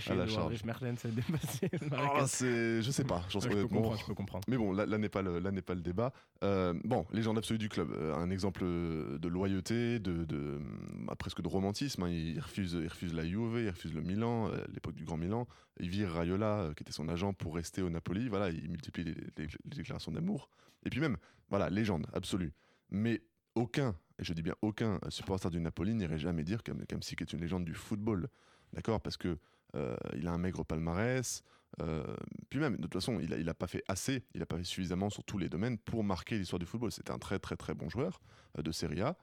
ça 0.00 0.12
à 0.12 0.14
voir 0.16 0.28
charge. 0.28 0.54
Dries 0.54 0.66
Mertens 0.66 0.96
se 1.00 1.08
dépasser. 1.08 1.70
Ah, 1.92 2.26
c'est, 2.26 2.82
je 2.82 2.90
sais 2.90 3.04
pas. 3.04 3.24
j'en 3.30 3.40
sais 3.40 3.48
Ouais, 3.48 3.52
je 3.54 3.56
peux 3.56 3.60
honnêtement. 3.60 3.78
comprendre, 3.80 4.00
je 4.00 4.06
peux 4.06 4.14
comprendre. 4.14 4.44
Mais 4.48 4.56
bon, 4.58 4.72
là, 4.72 4.84
là 4.84 4.98
n'est 4.98 5.08
pas 5.08 5.22
le, 5.22 5.38
là 5.38 5.50
n'est 5.52 5.62
pas 5.62 5.74
le 5.74 5.80
débat. 5.80 6.12
Euh, 6.44 6.74
bon, 6.84 7.06
légende 7.12 7.38
absolue 7.38 7.58
du 7.58 7.68
club. 7.70 7.90
Euh, 7.92 8.14
un 8.14 8.28
exemple 8.30 8.62
de 8.64 9.28
loyauté, 9.28 9.98
de, 9.98 10.24
de 10.24 10.60
bah, 11.06 11.14
presque 11.18 11.40
de 11.40 11.48
romantisme. 11.48 12.02
hein. 12.02 12.10
Il 12.10 12.38
refuse, 12.40 12.72
il 12.80 12.88
refuse 12.88 13.14
la 13.14 13.24
Juve, 13.24 13.58
il 13.62 13.68
refuse 13.70 13.94
le 13.94 14.02
Milan, 14.02 14.50
l'époque 14.74 14.94
du 14.94 15.04
Grand 15.04 15.16
Milan. 15.16 15.46
Il 15.80 15.88
vire 15.88 16.10
Raiola, 16.10 16.70
qui 16.76 16.82
était 16.82 16.92
son 16.92 17.08
agent, 17.08 17.32
pour 17.32 17.54
rester 17.54 17.80
au 17.82 17.90
Napoli. 17.90 18.28
Voilà, 18.28 18.50
il 18.50 18.68
multiplie 18.70 19.04
les, 19.04 19.14
les- 19.14 19.46
les 19.46 19.76
déclarations 19.76 20.12
d'amour. 20.12 20.48
Et 20.84 20.90
puis 20.90 21.00
même, 21.00 21.16
voilà, 21.50 21.68
légende 21.70 22.06
absolue. 22.12 22.52
Mais 22.90 23.22
aucun, 23.54 23.96
et 24.18 24.24
je 24.24 24.32
dis 24.32 24.42
bien 24.42 24.54
aucun 24.62 24.98
euh, 25.02 25.10
supporter 25.10 25.50
du 25.50 25.60
Napoli 25.60 25.94
n'irait 25.94 26.18
jamais 26.18 26.44
dire 26.44 26.62
qu'Am- 26.62 26.84
qu'Hamsik 26.86 27.22
est 27.22 27.32
une 27.32 27.40
légende 27.40 27.64
du 27.64 27.74
football. 27.74 28.28
D'accord? 28.72 29.00
Parce 29.00 29.16
que 29.16 29.38
euh, 29.74 29.96
il 30.16 30.26
a 30.28 30.32
un 30.32 30.38
maigre 30.38 30.64
palmarès. 30.64 31.42
euh, 31.80 32.16
puis 32.50 32.58
même, 32.60 32.76
de 32.76 32.82
toute 32.82 32.94
façon, 32.94 33.18
il 33.20 33.30
n'a 33.30 33.36
il 33.38 33.48
a 33.48 33.54
pas 33.54 33.66
fait 33.66 33.82
assez, 33.88 34.24
il 34.34 34.40
n'a 34.40 34.46
pas 34.46 34.56
fait 34.56 34.64
suffisamment 34.64 35.10
sur 35.10 35.24
tous 35.24 35.38
les 35.38 35.48
domaines 35.48 35.78
pour 35.78 36.04
marquer 36.04 36.38
l'histoire 36.38 36.58
du 36.60 36.66
football. 36.66 36.92
C'était 36.92 37.10
un 37.12 37.18
très 37.18 37.38
très 37.38 37.56
très 37.56 37.74
bon 37.74 37.88
joueur 37.88 38.20
euh, 38.58 38.62
de 38.62 38.72
Serie 38.72 39.00
A, 39.02 39.16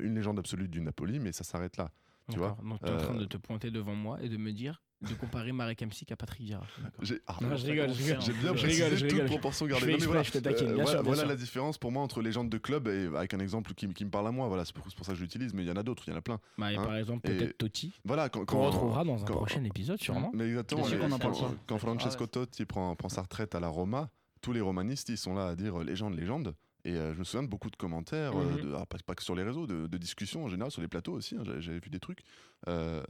une 0.00 0.16
légende 0.16 0.38
absolue 0.40 0.66
du 0.66 0.80
Napoli, 0.80 1.20
mais 1.20 1.30
ça 1.30 1.44
s'arrête 1.44 1.76
là. 1.76 1.92
Tu 2.28 2.38
vois? 2.38 2.56
Donc 2.62 2.80
tu 2.80 2.86
es 2.86 2.90
en 2.90 2.96
train 2.96 3.14
de 3.14 3.24
te 3.24 3.36
pointer 3.36 3.70
devant 3.70 3.94
moi 3.94 4.20
et 4.20 4.28
de 4.28 4.36
me 4.36 4.52
dire 4.52 4.82
de 5.02 5.14
comparer 5.14 5.52
Marek 5.52 5.82
Hamsik 5.82 6.12
à 6.12 6.16
Patrick 6.16 6.42
Vieira. 6.42 6.66
D'accord. 6.82 7.04
J'ai 7.04 7.20
ah, 7.26 7.36
Non, 7.40 7.56
je 7.56 7.66
rigole, 7.66 7.92
je 7.94 8.02
rigole. 8.02 8.20
j'ai 8.20 8.32
bien 8.32 8.54
Je 8.54 8.60
précisé 8.60 8.84
rigole, 8.84 8.98
je 8.98 9.02
toute 9.04 9.12
rigole. 9.12 9.26
proportion 9.28 9.66
Je 9.66 9.70
gardée. 9.70 9.86
fais 9.86 9.92
Non, 9.92 9.92
mais 9.92 9.96
exprès, 9.96 10.12
voilà, 10.12 10.22
je 10.22 10.30
te 10.32 10.38
taquine, 10.38 10.66
euh, 10.68 10.74
bien 10.74 10.84
voilà 11.02 11.16
sûr, 11.20 11.26
la 11.28 11.36
différence 11.36 11.78
pour 11.78 11.90
moi 11.90 12.02
entre 12.02 12.20
légende 12.20 12.50
de 12.50 12.58
club 12.58 12.86
et 12.88 13.06
avec 13.16 13.32
un 13.34 13.38
exemple 13.38 13.72
qui, 13.74 13.88
qui 13.88 14.04
me 14.04 14.10
parle 14.10 14.28
à 14.28 14.30
moi. 14.30 14.48
Voilà, 14.48 14.64
c'est 14.64 14.74
pour, 14.74 14.84
c'est 14.88 14.94
pour 14.96 15.06
ça 15.06 15.12
que 15.12 15.18
je 15.18 15.22
l'utilise, 15.22 15.54
mais 15.54 15.62
il 15.62 15.68
y 15.68 15.72
en 15.72 15.76
a 15.76 15.82
d'autres, 15.82 16.02
il 16.06 16.10
y 16.10 16.14
en 16.14 16.18
a 16.18 16.22
plein. 16.22 16.38
Bah, 16.58 16.72
et 16.72 16.76
Hein, 16.76 16.82
par 16.84 16.96
exemple, 16.96 17.22
peut-être 17.28 17.56
Totti, 17.56 17.92
Voilà, 18.04 18.28
quand, 18.28 18.40
retrouvera 18.40 19.04
dans 19.04 19.22
un 19.22 19.24
quand- 19.26 19.34
prochain 19.36 19.64
épisode, 19.64 20.00
sûrement. 20.02 20.30
Mais 20.34 20.46
exactement. 20.48 20.86
Mais 20.88 20.98
quand, 20.98 21.18
pas. 21.18 21.54
quand 21.66 21.78
Francesco 21.78 22.24
Ah. 22.24 22.28
Totti 22.28 22.64
prend, 22.66 22.94
prend 22.94 23.08
sa 23.08 23.22
retraite 23.22 23.54
à 23.54 23.60
la 23.60 23.68
Roma, 23.68 24.10
tous 24.42 24.52
les 24.52 24.60
romanistes 24.60 25.08
ils 25.08 25.18
sont 25.18 25.34
là 25.34 25.48
à 25.48 25.56
dire 25.56 25.80
euh, 25.80 25.84
légende, 25.84 26.14
légende. 26.14 26.54
Et 26.84 26.94
euh, 26.96 27.12
je 27.14 27.18
me 27.18 27.24
souviens 27.24 27.42
de 27.42 27.48
beaucoup 27.48 27.70
de 27.70 27.76
commentaires, 27.76 28.38
euh, 28.40 28.54
Mhm. 28.56 28.60
de- 28.62 28.74
ah, 28.74 28.86
pas, 28.86 28.96
pas 29.04 29.14
que 29.14 29.22
sur 29.22 29.34
les 29.34 29.42
réseaux, 29.42 29.66
de, 29.66 29.86
de 29.86 29.98
discussions 29.98 30.44
en 30.44 30.48
général 30.48 30.70
sur 30.70 30.80
les 30.82 30.88
plateaux 30.88 31.12
aussi. 31.12 31.36
hein, 31.36 31.42
j'avais, 31.58 31.78
vu 31.78 31.90
des 31.90 32.00
trucs 32.00 32.22
euh, 32.68 33.02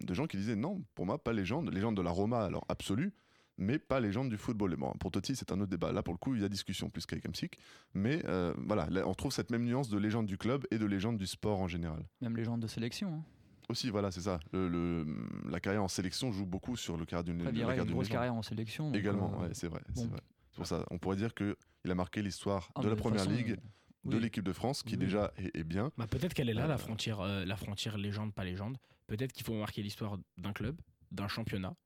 de 0.00 0.14
gens 0.14 0.26
qui 0.26 0.36
disaient 0.36 0.56
non, 0.56 0.82
pour 0.94 1.04
moi 1.06 1.22
pas 1.22 1.32
légende, 1.32 1.72
légende 1.72 1.96
de 1.96 2.02
la 2.02 2.10
Roma 2.10 2.40
alors 2.44 2.64
absolue, 2.68 3.12
mais 3.58 3.78
pas 3.78 4.00
légende 4.00 4.28
du 4.30 4.36
football. 4.38 4.72
Et 4.72 4.76
bon, 4.76 4.92
pour 5.00 5.10
Totti 5.10 5.34
c'est 5.36 5.50
un 5.52 5.60
autre 5.60 5.70
débat. 5.70 5.92
Là 5.92 6.02
pour 6.02 6.14
le 6.14 6.18
coup 6.18 6.34
il 6.34 6.40
y 6.42 6.44
a 6.44 6.48
discussion 6.48 6.88
plus 6.90 7.04
qu'avec 7.06 7.26
Hamsik, 7.26 7.58
mais 7.94 8.22
voilà, 8.56 8.86
là, 8.90 9.06
on 9.06 9.14
trouve 9.14 9.32
cette 9.32 9.50
même 9.50 9.64
nuance 9.64 9.88
de 9.90 9.98
légende 9.98 10.26
du 10.26 10.38
club 10.38 10.64
et 10.70 10.78
de 10.78 10.86
légende 10.86 11.18
du 11.18 11.26
sport 11.26 11.60
en 11.60 11.68
général. 11.68 12.04
Même 12.20 12.36
légende 12.36 12.60
de 12.60 12.66
sélection. 12.66 13.12
hein. 13.14 13.24
Aussi 13.68 13.90
voilà 13.90 14.10
c'est 14.10 14.22
ça. 14.22 14.40
Le, 14.54 14.66
le- 14.68 15.06
la 15.50 15.60
carrière 15.60 15.82
en 15.84 15.88
sélection 15.88 16.32
joue 16.32 16.46
beaucoup 16.46 16.74
sur 16.76 16.96
le 16.96 17.04
carrière 17.04 17.24
d'une 17.24 17.44
la 17.44 17.50
Vieira 17.50 17.72
a 17.72 17.76
une 17.76 17.82
grosse 17.84 18.04
légende. 18.06 18.12
carrière 18.12 18.34
en 18.34 18.40
sélection. 18.42 18.92
Également, 18.94 19.34
euh, 19.42 19.48
ouais, 19.48 19.50
c'est 19.52 19.68
vrai. 19.68 19.82
c'est 19.94 20.04
bon. 20.04 20.12
vrai. 20.12 20.20
C'est 20.58 20.62
pour 20.62 20.66
ça, 20.66 20.84
on 20.90 20.98
pourrait 20.98 21.14
dire 21.16 21.34
qu'il 21.34 21.54
a 21.88 21.94
marqué 21.94 22.20
l'histoire 22.20 22.72
ah, 22.74 22.80
de 22.80 22.88
la 22.88 22.96
première 22.96 23.20
façon, 23.20 23.30
ligue, 23.30 23.58
de 24.04 24.18
l'équipe 24.18 24.42
de 24.42 24.52
France, 24.52 24.82
qui 24.82 24.94
Oui. 24.94 24.98
déjà 24.98 25.32
est, 25.36 25.56
est 25.56 25.62
bien. 25.62 25.92
Bah, 25.96 26.08
peut-être 26.08 26.34
qu'elle 26.34 26.48
est 26.48 26.54
là, 26.54 26.64
Euh, 26.64 26.68
la 26.68 26.78
frontière, 26.78 27.20
euh, 27.20 27.44
la 27.44 27.56
frontière 27.56 27.96
légende, 27.96 28.34
pas 28.34 28.42
légende. 28.42 28.76
Peut-être 29.06 29.32
qu'il 29.32 29.46
faut 29.46 29.54
marquer 29.54 29.82
l'histoire 29.82 30.18
d'un 30.36 30.52
club, 30.52 30.80
d'un 31.12 31.28
championnat, 31.28 31.76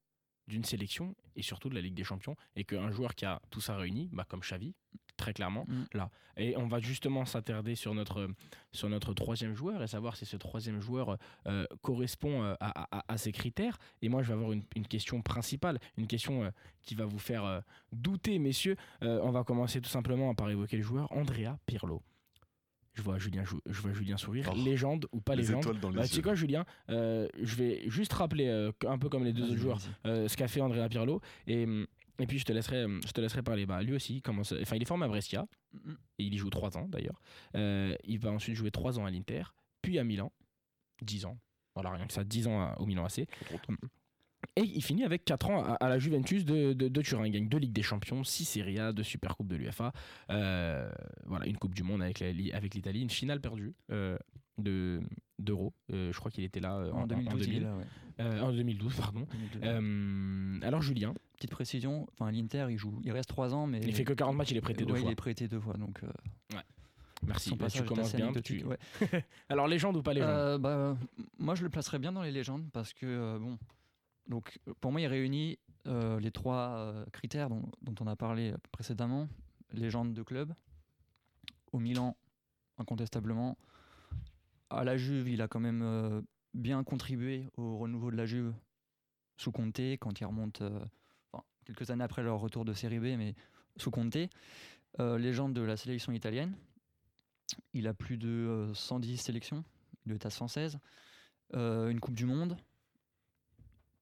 d'une 0.47 0.63
sélection 0.63 1.15
et 1.35 1.43
surtout 1.43 1.69
de 1.69 1.75
la 1.75 1.81
Ligue 1.81 1.93
des 1.93 2.03
Champions. 2.03 2.35
Et 2.55 2.63
qu'un 2.63 2.89
joueur 2.89 3.13
qui 3.13 3.25
a 3.25 3.39
tout 3.51 3.61
ça 3.61 3.77
réuni, 3.77 4.09
bah, 4.11 4.25
comme 4.27 4.39
Xavi, 4.39 4.73
très 5.23 5.33
clairement, 5.33 5.65
Mm. 5.67 5.83
là. 5.93 6.09
Et 6.35 6.57
on 6.57 6.67
va 6.67 6.79
justement 6.79 7.25
s'attarder 7.25 7.75
sur 7.75 7.93
notre, 7.93 8.27
sur 8.71 8.89
notre 8.89 9.13
troisième 9.13 9.53
joueur 9.55 9.81
et 9.83 9.87
savoir 9.87 10.15
si 10.15 10.25
ce 10.25 10.35
troisième 10.37 10.81
joueur 10.81 11.17
euh, 11.47 11.65
correspond 11.81 12.43
euh, 12.43 12.55
à, 12.59 12.97
à- 12.97 13.03
à 13.13 13.17
ces 13.17 13.31
critères. 13.31 13.77
Et 14.01 14.09
moi, 14.09 14.21
je 14.23 14.27
vais 14.29 14.33
avoir 14.33 14.51
une, 14.51 14.63
une 14.75 14.85
question 14.87 15.21
principale, 15.21 15.79
une 15.97 16.07
question 16.07 16.43
euh, 16.43 16.49
qui 16.81 16.95
va 16.95 17.05
vous 17.05 17.19
faire 17.19 17.45
euh, 17.45 17.61
douter, 17.91 18.37
messieurs. 18.39 18.75
Euh, 19.03 19.19
on 19.23 19.31
va 19.31 19.43
commencer 19.43 19.79
tout 19.79 19.89
simplement 19.89 20.33
par 20.35 20.49
évoquer 20.49 20.77
le 20.77 20.83
joueur 20.83 21.11
Andrea 21.11 21.57
Pirlo. 21.65 22.01
Je 22.95 23.01
vois 23.01 23.17
Julien, 23.17 23.43
je 23.65 23.81
vois 23.81 23.91
Julien 23.93 24.17
sourire. 24.17 24.49
Oh, 24.51 24.55
légende 24.55 25.07
ou 25.11 25.19
pas 25.21 25.35
les 25.35 25.41
légende 25.43 25.61
étoiles 25.61 25.79
dans 25.79 25.89
les 25.89 25.95
bah, 25.97 26.07
tu 26.07 26.13
sais 26.15 26.21
quoi, 26.21 26.35
Julien 26.35 26.63
Euh, 26.89 27.27
Je 27.41 27.55
vais 27.55 27.81
juste 27.89 28.13
rappeler, 28.13 28.47
euh, 28.47 28.71
un 28.87 28.97
peu 28.99 29.09
comme 29.09 29.23
les 29.23 29.33
deux 29.33 29.45
autres 29.45 29.55
joueurs, 29.57 29.79
euh, 30.05 30.27
ce 30.27 30.37
qu'a 30.37 30.47
fait 30.47 30.61
Andrea 30.61 30.87
Pirlo. 30.89 31.19
Et, 31.47 31.63
hum, 31.63 31.87
et 32.19 32.27
puis 32.27 32.37
je 32.39 32.45
te 32.45 32.51
laisserai, 32.53 32.85
je 33.05 33.11
te 33.11 33.21
laisserai 33.21 33.41
parler. 33.43 33.65
Bah, 33.65 33.81
lui 33.81 33.93
aussi, 33.93 34.17
il 34.17 34.21
commence, 34.21 34.53
enfin, 34.61 34.75
il 34.75 34.81
est 34.81 34.85
formé 34.85 35.05
à 35.05 35.07
Brescia. 35.07 35.45
Et 36.19 36.23
il 36.25 36.33
y 36.33 36.37
joue 36.37 36.49
3 36.49 36.77
ans 36.77 36.87
d'ailleurs. 36.87 37.19
Euh, 37.55 37.95
il 38.03 38.19
va 38.19 38.31
ensuite 38.31 38.55
jouer 38.55 38.71
3 38.71 38.99
ans 38.99 39.05
à 39.05 39.11
l'Inter, 39.11 39.43
puis 39.81 39.97
à 39.99 40.03
Milan, 40.03 40.31
10 41.01 41.25
ans. 41.25 41.37
Voilà, 41.75 41.89
rien 41.91 42.05
que 42.05 42.13
ça, 42.13 42.23
10 42.23 42.47
ans 42.47 42.61
à- 42.61 42.75
au 42.79 42.85
Milan 42.85 43.05
AC. 43.05 43.25
Et 44.55 44.61
il 44.61 44.83
finit 44.83 45.03
avec 45.03 45.25
4 45.25 45.49
ans 45.49 45.63
à, 45.63 45.73
à 45.75 45.89
la 45.89 45.97
Juventus 45.97 46.45
de, 46.45 46.73
de, 46.73 46.87
de 46.87 47.01
Turin. 47.01 47.25
Il 47.25 47.31
gagne 47.31 47.49
2 47.49 47.57
Ligues 47.57 47.73
des 47.73 47.81
Champions, 47.81 48.23
6 48.23 48.45
Serie 48.45 48.77
A, 48.77 48.91
2 48.93 49.01
Supercoupes 49.01 49.47
de 49.47 49.55
l'UFA. 49.55 49.91
Euh, 50.29 50.91
voilà, 51.25 51.47
une 51.47 51.57
Coupe 51.57 51.73
du 51.73 51.81
Monde 51.81 52.03
avec 52.03 52.19
l'Italie, 52.19 53.01
une 53.01 53.09
finale 53.09 53.41
perdue 53.41 53.73
euh, 53.91 54.17
de 54.57 55.01
d'Euro. 55.39 55.73
Euh, 55.91 56.11
je 56.11 56.19
crois 56.19 56.31
qu'il 56.31 56.43
était 56.43 56.59
là 56.59 56.75
euh, 56.77 56.91
en, 56.91 57.01
En 57.01 57.07
2012, 57.07 57.47
il 57.47 57.55
est 57.55 57.59
2000. 57.59 57.63
là, 57.63 57.75
ouais. 57.75 57.85
Euh, 58.19 58.41
en 58.41 58.51
2012, 58.51 58.95
pardon. 58.95 59.27
2012. 59.53 60.63
Alors 60.63 60.81
Julien, 60.81 61.13
Petite 61.33 61.51
précision, 61.51 62.07
enfin 62.13 62.31
l'Inter, 62.31 62.67
il 62.69 62.77
joue, 62.77 62.99
il 63.03 63.11
reste 63.11 63.29
3 63.29 63.53
ans, 63.53 63.67
mais 63.67 63.79
il 63.79 63.93
fait 63.93 64.03
que 64.03 64.13
40 64.13 64.35
matchs, 64.35 64.51
il 64.51 64.57
est 64.57 64.61
prêté 64.61 64.85
deux 64.85 64.93
ouais, 64.93 64.99
fois. 64.99 65.09
il 65.09 65.11
est 65.11 65.15
prêté 65.15 65.47
deux 65.47 65.59
fois, 65.59 65.73
donc 65.73 66.01
Merci, 67.25 67.55
bah, 67.55 67.69
tu 67.69 67.83
commences 67.83 68.15
bien. 68.15 68.33
tu-. 68.33 68.65
Alors 69.49 69.67
légende 69.67 69.95
ou 69.95 70.03
pas 70.03 70.13
légende 70.13 70.61
bah, 70.61 70.97
moi, 71.39 71.55
je 71.55 71.63
le 71.63 71.69
placerais 71.69 71.99
bien 71.99 72.11
dans 72.11 72.21
les 72.21 72.31
légendes 72.31 72.69
parce 72.73 72.93
que, 72.93 73.37
bon, 73.39 73.57
donc, 74.27 74.59
pour 74.81 74.91
moi, 74.91 74.99
il 74.99 75.07
réunit 75.07 75.57
les 75.85 76.31
trois 76.31 76.93
critères 77.13 77.49
dont, 77.49 77.63
dont 77.81 77.95
on 78.01 78.07
a 78.07 78.15
parlé 78.15 78.53
précédemment. 78.71 79.27
Légende 79.71 80.13
de 80.13 80.21
club. 80.21 80.53
Au 81.71 81.79
Milan, 81.79 82.15
incontestablement. 82.77 83.57
À 84.73 84.83
la 84.83 84.97
Juve, 84.97 85.29
il 85.29 85.41
a 85.41 85.47
quand 85.47 85.59
même 85.59 85.81
euh, 85.83 86.21
bien 86.53 86.83
contribué 86.83 87.47
au 87.57 87.77
renouveau 87.77 88.11
de 88.11 88.15
la 88.17 88.25
Juve 88.25 88.53
sous 89.37 89.51
Conte 89.51 89.79
quand 89.99 90.19
il 90.19 90.25
remonte 90.25 90.61
euh, 90.61 90.79
quelques 91.65 91.89
années 91.91 92.03
après 92.03 92.23
leur 92.23 92.39
retour 92.39 92.65
de 92.65 92.73
Série 92.73 92.99
B, 92.99 93.17
mais 93.17 93.35
sous 93.77 93.91
Conte. 93.91 94.17
Euh, 94.99 95.17
légende 95.17 95.53
de 95.53 95.61
la 95.61 95.75
sélection 95.75 96.11
italienne. 96.11 96.55
Il 97.73 97.87
a 97.87 97.93
plus 97.93 98.17
de 98.17 98.29
euh, 98.29 98.73
110 98.73 99.17
sélections. 99.17 99.63
Il 100.05 100.11
être 100.11 100.25
à 100.25 100.29
116. 100.29 100.77
Euh, 101.55 101.89
une 101.89 101.99
Coupe 101.99 102.15
du 102.15 102.25
Monde. 102.25 102.57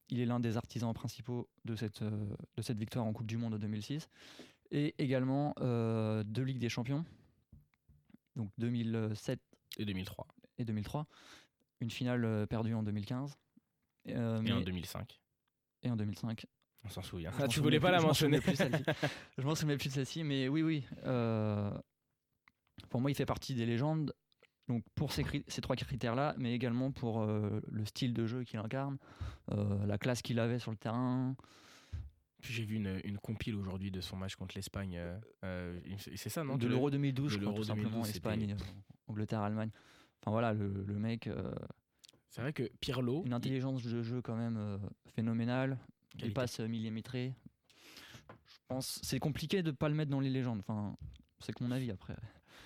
Il 0.10 0.20
est 0.20 0.26
l'un 0.26 0.40
des 0.42 0.58
artisans 0.58 0.94
principaux 0.94 1.48
de 1.64 1.76
cette, 1.76 2.04
de 2.04 2.62
cette 2.62 2.78
victoire 2.78 3.06
en 3.06 3.14
Coupe 3.14 3.28
du 3.28 3.38
Monde 3.38 3.54
en 3.54 3.60
2006. 3.60 4.10
Et 4.72 4.94
également 4.98 5.54
deux 5.58 6.44
Ligues 6.44 6.60
des 6.60 6.70
Champions. 6.70 7.06
Donc 8.36 8.50
2007 8.58 9.40
Et 9.78 9.86
2003. 9.86 10.28
Et 10.62 10.66
2003. 10.66 11.08
Une 11.82 11.90
finale 11.90 12.24
euh, 12.26 12.46
perdue 12.46 12.74
en 12.74 12.84
2015. 12.84 13.36
Euh, 14.10 14.42
Et 14.44 14.52
en 14.52 14.58
mais- 14.60 14.64
2005. 14.64 15.20
et 15.84 15.90
en 15.92 15.96
2005. 15.96 16.46
On 16.84 16.90
s'en 16.90 17.02
souvient. 17.04 17.32
Ah, 17.40 17.48
tu 17.48 17.60
voulais 17.60 17.80
pas 17.80 17.92
la 17.92 18.00
je 18.00 18.06
m'en 18.08 18.14
souvenais 18.14 18.40
mentionner. 18.46 18.80
je 19.38 19.44
m'en 19.44 19.54
souvenais 19.56 19.78
plus 19.78 19.90
de 19.90 19.94
celle-ci, 19.94 20.24
mais 20.24 20.48
oui, 20.48 20.64
oui. 20.64 20.84
euh, 21.06 21.72
pour 22.90 23.02
moi, 23.02 23.12
il 23.12 23.16
fait 23.16 23.26
partie 23.28 23.54
des 23.54 23.66
légendes. 23.66 24.14
Donc 24.68 24.84
pour 24.96 25.12
ces, 25.12 25.24
cri- 25.24 25.44
ces 25.48 25.62
trois 25.62 25.76
critères-là, 25.76 26.34
mais 26.38 26.54
également 26.56 26.92
pour 26.92 27.22
euh, 27.22 27.60
le 27.68 27.86
style 27.86 28.14
de 28.14 28.26
jeu 28.26 28.44
qu'il 28.44 28.58
incarne, 28.60 28.98
euh, 29.52 29.86
la 29.86 29.98
classe 29.98 30.22
qu'il 30.22 30.40
avait 30.40 30.60
sur 30.60 30.72
le 30.72 30.78
terrain. 30.78 31.36
J'ai 32.40 32.64
vu 32.66 32.76
une, 32.78 33.00
une 33.04 33.20
compile 33.20 33.56
aujourd'hui 33.56 33.92
de 33.92 34.02
son 34.02 34.16
match 34.18 34.36
contre 34.36 34.56
l'Espagne. 34.56 34.96
euh, 34.98 35.20
euh, 35.44 35.80
c'est 36.16 36.30
ça, 36.30 36.44
non? 36.44 36.58
De 36.58 36.68
l'Euro 36.68 36.88
vu 36.88 36.94
2012, 36.94 37.26
de 37.26 37.30
je 37.38 37.44
crois, 37.46 37.54
tout 37.54 37.64
simplement, 37.66 37.90
2012, 37.90 38.10
Espagne, 38.10 38.56
Angleterre, 39.08 39.42
Allemagne. 39.42 39.70
Enfin 40.22 40.32
voilà, 40.32 40.54
le, 40.54 40.68
le 40.86 41.00
mec, 41.00 41.28
euh, 41.28 41.52
C'est 42.30 42.42
vrai 42.42 42.54
que 42.54 42.70
Pirlo, 42.80 43.24
une 43.26 43.34
intelligence 43.34 43.84
de 43.84 44.04
jeu 44.04 44.22
quand 44.22 44.36
même 44.36 44.58
euh, 44.58 44.78
phénoménale, 45.16 45.78
Qualité. 46.18 46.34
passes 46.34 46.60
euh, 46.60 46.68
millimétrées. 46.68 47.34
Je 48.30 48.58
pense 48.68 49.00
c'est 49.04 49.20
compliqué 49.20 49.64
de 49.64 49.72
pas 49.72 49.90
le 49.90 49.96
mettre 49.96 50.12
dans 50.12 50.20
les 50.20 50.30
légendes. 50.30 50.60
Enfin, 50.60 50.96
c'est 51.40 51.54
que 51.54 51.64
mon 51.64 51.72
avis 51.72 51.92
après. 51.92 52.16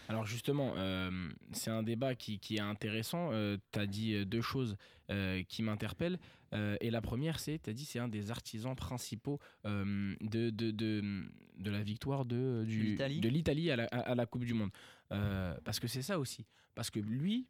Alors 0.07 0.25
justement, 0.27 0.73
euh, 0.77 1.09
c'est 1.51 1.71
un 1.71 1.81
débat 1.81 2.13
qui, 2.13 2.39
qui 2.39 2.57
est 2.57 2.59
intéressant. 2.61 3.31
tu 3.71 3.79
as 3.79 3.87
dit 3.87 4.13
euh, 4.13 4.25
deux 4.25 4.41
choses 4.41 4.77
euh, 5.09 5.41
qui 5.47 5.63
m'interpellent. 5.63 6.19
Euh, 6.53 6.77
et 6.79 6.91
la 6.91 7.01
première, 7.01 7.39
c'est, 7.39 7.57
tu 7.59 7.69
as 7.71 7.73
dit, 7.73 7.85
c'est 7.85 7.97
un 7.99 8.07
des 8.07 8.29
artisans 8.29 8.75
principaux 8.75 9.39
euh, 9.65 10.15
de, 10.21 10.51
de, 10.51 10.69
de, 10.69 11.23
de 11.57 11.71
la 11.71 11.81
victoire 11.81 12.23
de, 12.25 12.63
du- 12.67 12.95
de 12.95 13.29
l'Italie 13.29 13.71
à 13.71 13.75
la, 13.77 13.85
à- 13.85 14.11
à 14.11 14.15
la 14.15 14.25
Coupe 14.27 14.45
du 14.45 14.53
Monde. 14.53 14.69
Euh, 15.13 15.55
parce 15.63 15.79
que 15.79 15.87
c'est 15.87 16.01
ça 16.01 16.19
aussi. 16.19 16.45
Parce 16.73 16.89
que 16.89 16.99
lui, 16.99 17.47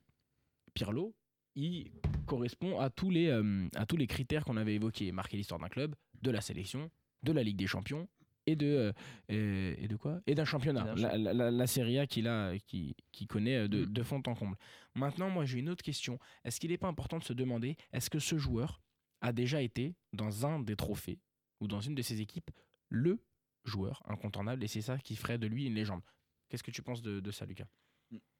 Pirlo, 0.73 1.15
il 1.55 1.91
correspond 2.25 2.79
à 2.79 2.89
tous 2.89 3.09
les, 3.09 3.27
euh, 3.27 3.67
à 3.75 3.85
tous 3.85 3.97
les 3.97 4.07
critères 4.07 4.43
qu'on 4.43 4.57
avait 4.57 4.75
évoqués. 4.75 5.11
Marquer 5.11 5.37
l'histoire 5.37 5.59
d'un 5.59 5.69
club, 5.69 5.95
de 6.21 6.31
la 6.31 6.41
sélection, 6.41 6.91
de 7.23 7.31
la 7.31 7.43
Ligue 7.43 7.57
des 7.57 7.67
Champions 7.67 8.07
et 8.45 8.55
de, 8.55 8.65
euh, 8.67 8.93
et, 9.29 9.83
et 9.83 9.87
de 9.87 9.95
quoi? 9.95 10.21
Et 10.27 10.35
d'un 10.35 10.45
championnat. 10.45 10.93
Et 10.97 10.99
La, 11.01 11.17
la, 11.17 11.33
la- 11.33 11.51
la 11.51 11.67
Serie 11.67 11.97
A 11.97 12.05
qu'il 12.07 12.29
qui, 12.67 12.95
qui 13.11 13.25
connaît 13.25 13.67
de, 13.67 13.85
Mm. 13.85 13.93
de 13.93 14.03
fond 14.03 14.21
en 14.27 14.35
comble. 14.35 14.57
Maintenant, 14.95 15.29
moi, 15.29 15.45
j'ai 15.45 15.59
une 15.59 15.69
autre 15.69 15.83
question. 15.83 16.19
Est-ce 16.43 16.59
qu'il 16.59 16.71
n'est 16.71 16.77
pas 16.77 16.87
important 16.89 17.17
de 17.19 17.23
se 17.23 17.33
demander, 17.33 17.77
est-ce 17.93 18.09
que 18.09 18.19
ce 18.19 18.37
joueur 18.37 18.81
a 19.21 19.31
déjà 19.31 19.61
été 19.61 19.95
dans 20.13 20.45
un 20.45 20.59
des 20.59 20.75
trophées 20.75 21.19
ou 21.61 21.67
dans 21.67 21.79
une 21.81 21.95
de 21.95 22.01
ses 22.01 22.21
équipes 22.21 22.51
le 22.89 23.17
joueur 23.63 24.03
incontournable 24.05 24.63
et 24.63 24.67
c'est 24.67 24.81
ça 24.81 24.99
qui 24.99 25.15
ferait 25.15 25.37
de 25.39 25.47
lui 25.47 25.65
une 25.65 25.73
légende? 25.73 26.01
Qu'est-ce 26.49 26.63
que 26.63 26.71
tu 26.71 26.81
penses 26.81 27.01
de, 27.01 27.19
de 27.19 27.31
ça, 27.31 27.45
Lucas 27.45 27.67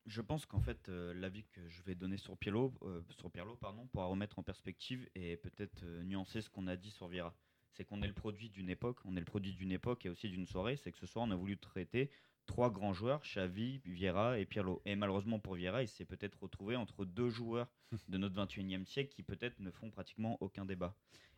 Je 0.06 0.22
pense 0.22 0.46
qu'en 0.46 0.62
fait, 0.62 0.90
euh, 0.90 1.14
l'avis 1.14 1.44
que 1.46 1.68
je 1.68 1.82
vais 1.84 1.96
donner 1.96 2.18
sur 2.18 2.38
Pirlo, 2.38 2.74
euh, 2.84 3.02
sur 3.10 3.32
Pirlo 3.32 3.56
pardon, 3.56 3.88
pourra 3.88 4.06
remettre 4.06 4.40
en 4.40 4.44
perspective 4.44 5.10
et 5.16 5.38
peut-être 5.38 5.84
euh, 5.84 6.04
nuancer 6.04 6.42
ce 6.42 6.50
qu'on 6.50 6.68
a 6.68 6.76
dit 6.76 6.92
sur 6.92 7.08
Vieira. 7.08 7.36
C'est 7.74 7.84
qu'on 7.84 8.02
est 8.02 8.08
le 8.08 8.14
produit 8.14 8.50
d'une 8.50 8.70
époque, 8.70 9.00
on 9.06 9.18
est 9.18 9.20
le 9.20 9.26
produit 9.26 9.54
d'une 9.54 9.72
époque 9.72 10.06
et 10.06 10.10
aussi 10.10 10.30
d'une 10.30 10.46
soirée. 10.46 10.78
C'est 10.78 10.92
que 10.92 10.98
ce 10.98 11.08
soir, 11.08 11.26
on 11.28 11.32
a 11.32 11.36
voulu 11.36 11.58
traiter 11.58 12.10
trois 12.46 12.70
grands 12.70 12.94
joueurs, 12.94 13.22
Xavi, 13.22 13.82
Vieira 13.86 14.40
et 14.40 14.46
Pirlo. 14.46 14.82
Et 14.86 14.96
malheureusement 14.96 15.40
pour 15.40 15.56
Vieira, 15.56 15.82
il 15.82 15.88
s'est 15.88 16.06
peut-être 16.06 16.42
retrouvé 16.42 16.76
entre 16.76 17.04
deux 17.04 17.30
joueurs 17.30 17.68
de 18.08 18.18
notre 18.18 18.36
21e 18.36 18.86
siècle 18.86 19.14
qui 19.14 19.24
peut-être 19.24 19.60
ne 19.60 19.72
font 19.72 19.90
pratiquement 19.90 20.38
aucun 20.42 20.64
débat. 20.64 20.96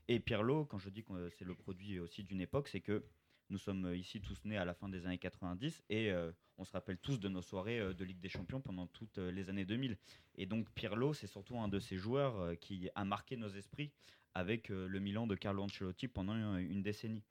Et 0.10 0.20
Pirlo, 0.20 0.66
quand 0.66 0.78
je 0.78 0.90
dis 0.90 1.04
que 1.04 1.30
c'est 1.30 1.46
le 1.46 1.56
produit 1.56 2.00
aussi 2.00 2.24
d'une 2.24 2.40
époque, 2.40 2.68
c'est 2.68 2.82
que 2.82 3.04
nous 3.50 3.58
sommes 3.58 3.86
euh, 3.86 3.96
ici 3.96 4.22
tous 4.22 4.44
nés 4.46 4.58
à 4.58 4.66
la 4.66 4.74
fin 4.74 4.90
des 4.90 5.06
années 5.06 5.18
90 5.18 5.84
et 5.90 6.12
euh, 6.12 6.32
on 6.58 6.66
se 6.66 6.72
rappelle 6.72 6.98
tous 6.98 7.20
de 7.20 7.30
nos 7.30 7.42
soirées 7.42 7.80
euh, 7.80 7.94
de 7.94 8.04
Ligue 8.04 8.20
des 8.20 8.30
Champions 8.30 8.62
pendant 8.62 8.88
toutes 8.88 9.18
les 9.18 9.50
années 9.50 9.66
2000. 9.66 9.98
Et 10.36 10.46
donc 10.46 10.70
Pirlo, 10.72 11.14
c'est 11.14 11.28
surtout 11.28 11.58
un 11.58 11.68
de 11.68 11.80
ces 11.80 11.98
joueurs 11.98 12.58
qui 12.60 12.90
a 12.96 13.06
marqué 13.06 13.38
nos 13.38 13.50
esprits 13.50 13.92
avec 14.34 14.70
le 14.70 15.00
Milan 15.00 15.26
de 15.26 15.36
Carlo 15.36 15.64
Ancelotti 15.64 16.08
pendant 16.08 16.34
une, 16.34 16.60
une 16.60 16.84
décennie. 16.84 17.24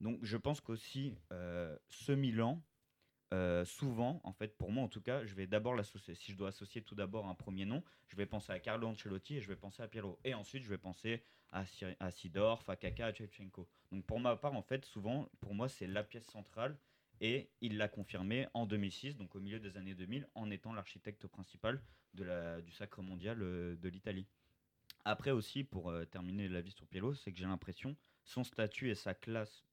Donc 0.00 0.18
je 0.22 0.36
pense 0.36 0.60
qu'aussi 0.60 1.14
ce 1.88 2.12
Milan, 2.12 2.62
euh, 3.32 3.64
souvent, 3.64 4.20
en 4.24 4.32
fait, 4.32 4.56
pour 4.58 4.70
moi 4.70 4.84
en 4.84 4.88
tout 4.88 5.00
cas, 5.00 5.24
je 5.24 5.34
vais 5.34 5.46
d'abord 5.46 5.74
l'associer. 5.74 6.14
Si 6.14 6.32
je 6.32 6.36
dois 6.36 6.48
associer 6.48 6.82
tout 6.82 6.94
d'abord 6.94 7.26
un 7.26 7.34
premier 7.34 7.64
nom, 7.64 7.82
je 8.08 8.16
vais 8.16 8.26
penser 8.26 8.52
à 8.52 8.60
Carlo 8.60 8.88
Ancelotti 8.88 9.36
et 9.36 9.40
je 9.40 9.48
vais 9.48 9.56
penser 9.56 9.82
à 9.82 9.88
Pirlo. 9.88 10.18
Et 10.24 10.34
ensuite, 10.34 10.62
je 10.62 10.68
vais 10.68 10.78
penser 10.78 11.22
à, 11.50 11.64
Sir- 11.64 11.96
à 11.98 12.10
Sidorf, 12.10 12.68
à 12.68 12.76
Kaka. 12.76 13.10
Donc 13.90 14.04
pour 14.04 14.20
ma 14.20 14.36
part, 14.36 14.52
en 14.54 14.62
fait, 14.62 14.84
souvent, 14.84 15.30
pour 15.40 15.54
moi, 15.54 15.68
c'est 15.68 15.86
la 15.86 16.04
pièce 16.04 16.26
centrale. 16.26 16.78
Et 17.20 17.50
il 17.60 17.76
l'a 17.78 17.88
confirmé 17.88 18.48
en 18.52 18.66
2006, 18.66 19.16
donc 19.16 19.34
au 19.36 19.40
milieu 19.40 19.60
des 19.60 19.76
années 19.76 19.94
2000, 19.94 20.28
en 20.34 20.50
étant 20.50 20.72
l'architecte 20.74 21.26
principal 21.26 21.80
du 22.14 22.72
sacre 22.72 23.00
mondial 23.00 23.40
euh, 23.40 23.76
de 23.76 23.88
l'Italie. 23.88 24.26
Après 25.04 25.30
aussi, 25.30 25.64
pour 25.64 25.90
euh, 25.90 26.04
terminer 26.04 26.48
la 26.48 26.60
vie 26.60 26.72
sur 26.72 26.86
Pirlo, 26.86 27.14
c'est 27.14 27.32
que 27.32 27.38
j'ai 27.38 27.44
l'impression, 27.46 27.96
son 28.24 28.44
statut 28.44 28.90
et 28.90 28.94
sa 28.94 29.14
classe 29.14 29.64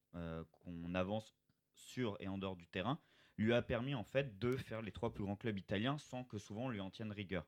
qu'on 0.52 0.96
avance 0.96 1.36
sur 1.76 2.18
et 2.20 2.28
en 2.28 2.40
dehors 2.40 2.56
du 2.56 2.68
terrain, 2.68 3.00
lui 3.40 3.54
a 3.54 3.62
permis 3.62 3.96
en 3.96 4.04
fait 4.04 4.38
de 4.40 4.58
faire 4.58 4.82
les 4.82 4.92
trois 4.92 5.14
plus 5.14 5.24
grands 5.24 5.36
clubs 5.38 5.58
italiens 5.58 5.98
sans 5.98 6.24
que 6.24 6.38
souvent 6.38 6.66
on 6.66 6.70
lui 6.70 6.82
en 6.82 6.90
tienne 6.90 7.12
rigueur. 7.12 7.48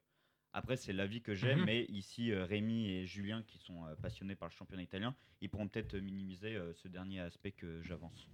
Après, 0.53 0.75
c'est 0.75 0.93
l'avis 0.93 1.21
que 1.21 1.33
j'ai, 1.35 1.55
Mhm. 1.55 1.65
mais 1.65 1.85
ici, 1.85 2.31
euh, 2.31 2.45
Rémi 2.45 2.89
et 2.89 3.05
Julien, 3.05 3.43
qui 3.43 3.57
sont 3.57 3.85
euh, 3.85 3.95
passionnés 3.95 4.35
par 4.35 4.49
le 4.49 4.53
championnat 4.53 4.83
italien, 4.83 5.15
ils 5.41 5.49
pourront 5.49 5.67
peut-être 5.69 5.95
minimiser 5.97 6.55
euh, 6.55 6.73
ce 6.73 6.87
dernier 6.87 7.19
aspect 7.21 7.51
que 7.51 7.81
j'avance. 7.81 8.27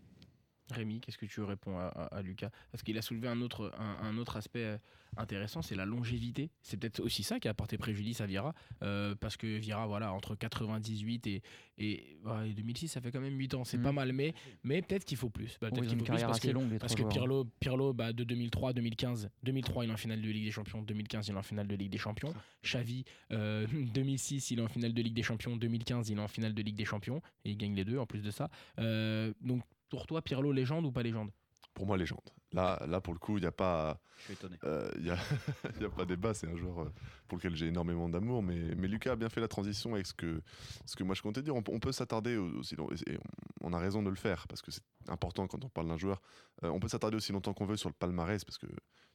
Rémi, 0.72 1.00
qu'est-ce 1.02 1.18
que 1.18 1.26
tu 1.26 1.42
réponds 1.42 1.78
à, 1.78 1.86
à- 1.88 2.18
à 2.18 2.22
Lucas? 2.22 2.50
Parce 2.72 2.84
qu'il 2.84 2.98
a 2.98 3.02
soulevé 3.02 3.28
un 3.28 3.42
autre, 3.42 3.72
un, 3.78 4.08
un 4.08 4.18
autre 4.18 4.36
aspect 4.38 4.64
euh, 4.64 4.78
intéressant, 5.16 5.62
c'est 5.62 5.76
la 5.76 5.86
longévité. 5.86 6.50
C'est 6.62 6.78
peut-être 6.78 7.00
aussi 7.00 7.24
ça 7.24 7.40
qui 7.40 7.48
a 7.48 7.52
apporté 7.52 7.78
préjudice 7.78 8.20
à 8.22 8.26
Vieira, 8.26 8.54
euh, 8.84 9.16
parce 9.16 9.38
que 9.38 9.58
Vieira, 9.58 9.88
voilà, 9.88 10.12
entre 10.14 10.36
98 10.36 11.28
et, 11.28 11.42
et, 11.78 12.18
ouais, 12.26 12.50
et 12.50 12.54
2006, 12.54 12.90
ça 12.90 13.02
fait 13.02 13.12
quand 13.12 13.22
même 13.22 13.38
8 13.38 13.54
ans, 13.54 13.64
c'est 13.64 13.78
Mm. 13.78 13.84
pas 13.84 13.92
mal, 13.94 14.12
mais, 14.14 14.34
mais 14.64 14.82
peut-être 14.82 15.06
qu'il 15.06 15.18
faut 15.18 15.30
plus. 15.30 15.58
Bah, 15.62 15.70
peut-être 15.72 15.88
qu'il 15.88 15.98
faut 16.00 16.06
plus 16.06 16.22
parce 16.22 16.40
que, 16.40 16.50
longue, 16.50 16.78
parce 16.80 16.96
que. 16.96 17.04
Pirlo, 17.04 17.46
Pirlo 17.60 17.94
bah, 17.94 18.12
de 18.14 18.24
2003 18.24 18.72
à 18.72 18.74
2015, 18.74 19.30
2003, 19.44 19.86
il 19.86 19.90
est 19.90 19.94
en 19.94 19.98
finale 19.98 20.22
de 20.22 20.30
Ligue 20.30 20.44
des 20.46 20.52
Champions, 20.52 20.82
2015, 20.82 21.28
il 21.30 21.34
est 21.34 21.38
en 21.38 21.42
finale 21.44 21.68
de 21.68 21.76
Ligue 21.76 21.92
des 21.92 21.98
Champions. 21.98 22.34
Xavi, 22.64 23.06
euh, 23.32 23.66
2006, 23.94 24.52
il 24.52 24.60
est 24.60 24.62
en 24.62 24.68
finale 24.68 24.94
de 24.94 25.02
Ligue 25.02 25.14
des 25.16 25.24
Champions, 25.24 25.56
2015, 25.56 26.10
il 26.10 26.18
est 26.18 26.22
en 26.22 26.28
finale 26.28 26.54
de 26.54 26.62
Ligue 26.62 26.76
des 26.76 26.86
Champions, 26.86 27.22
et 27.46 27.52
il 27.52 27.58
gagne 27.58 27.74
les 27.76 27.86
deux 27.86 27.98
en 27.98 28.06
plus 28.06 28.22
de 28.22 28.32
ça. 28.32 28.50
Euh, 28.80 29.34
donc, 29.42 29.62
pour 29.90 30.06
toi, 30.08 30.22
Pirlo, 30.22 30.52
légende 30.52 30.86
ou 30.86 30.92
pas 30.92 31.04
légende? 31.04 31.32
Pour 31.74 31.86
moi, 31.86 31.98
légende. 31.98 32.22
Là, 32.54 32.82
là 32.88 33.02
pour 33.02 33.14
le 33.14 33.20
coup, 33.20 33.38
il 33.38 33.42
n'y 33.42 33.48
a 33.48 33.52
pas. 33.52 34.00
Je 34.18 34.24
suis 34.24 34.34
étonné. 34.34 34.58
Euh, 34.64 34.90
Il 34.96 35.04
n'y 35.04 35.12
a, 35.12 35.18
il 35.76 35.82
y 35.82 35.86
a 35.86 35.90
pas 35.90 36.06
débat, 36.06 36.34
c'est 36.34 36.48
un 36.48 36.56
joueur 36.56 36.80
euh, 36.82 36.94
pour 37.28 37.38
lequel 37.38 37.56
j'ai 37.56 37.68
énormément 37.68 38.10
d'amour, 38.10 38.42
mais, 38.42 38.74
mais 38.76 38.88
Lucas 38.88 39.12
a 39.12 39.16
bien 39.16 39.30
fait 39.30 39.42
la 39.42 39.48
transition 39.48 39.94
avec 39.94 40.08
ce 40.08 40.14
que, 40.14 40.42
ce 40.86 40.96
que 40.96 41.04
moi 41.04 41.14
je 41.14 41.22
comptais 41.22 41.44
dire. 41.44 41.56
On, 41.56 41.62
peut- 41.62 41.72
on 41.74 41.80
peut 41.80 41.92
s'attarder 41.92 42.36
au- 42.36 42.58
aussi, 42.60 42.76
long- 42.76 42.90
et 43.06 43.20
on, 43.62 43.74
a 43.74 43.80
raison 43.80 44.02
de 44.02 44.10
le 44.10 44.16
faire, 44.16 44.48
parce 44.48 44.62
que 44.64 44.72
c'est 44.72 44.82
important 45.08 45.46
quand 45.48 45.64
on 45.64 45.70
parle 45.70 45.88
d'un 45.88 45.98
joueur. 45.98 46.22
Euh, 46.64 46.70
on 46.70 46.80
peut 46.80 46.88
s'attarder 46.88 47.18
aussi 47.18 47.32
longtemps 47.32 47.54
qu'on 47.54 47.66
veut 47.68 47.78
sur 47.78 47.90
le 47.90 47.96
palmarès, 47.96 48.44
parce 48.44 48.58
que 48.58 48.68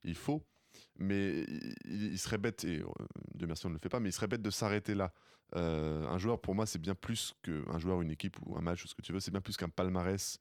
il 0.04 0.14
faut, 0.14 0.44
mais 0.98 1.44
il, 1.84 2.18
serait 2.18 2.38
bête, 2.38 2.64
et 2.64 2.82
Dieu 3.34 3.46
merci 3.46 3.66
on 3.66 3.70
ne 3.70 3.74
le 3.74 3.80
fait 3.80 3.88
pas, 3.88 3.98
mais 3.98 4.10
il 4.10 4.12
serait 4.12 4.28
bête 4.28 4.42
de 4.42 4.50
s'arrêter 4.50 4.94
là. 4.94 5.12
Euh, 5.56 6.06
un 6.06 6.18
joueur, 6.18 6.40
pour 6.40 6.54
moi, 6.54 6.64
c'est 6.66 6.78
bien 6.80 6.94
plus 6.94 7.34
qu'un 7.42 7.78
joueur, 7.78 8.02
une 8.02 8.10
équipe 8.10 8.36
ou 8.46 8.56
un 8.56 8.60
match 8.62 8.84
ou 8.84 8.88
ce 8.88 8.94
que 8.94 9.02
tu 9.02 9.12
veux, 9.12 9.20
c'est 9.20 9.30
bien 9.32 9.40
plus 9.40 9.56
qu'un 9.56 9.68
palmarès. 9.68 10.38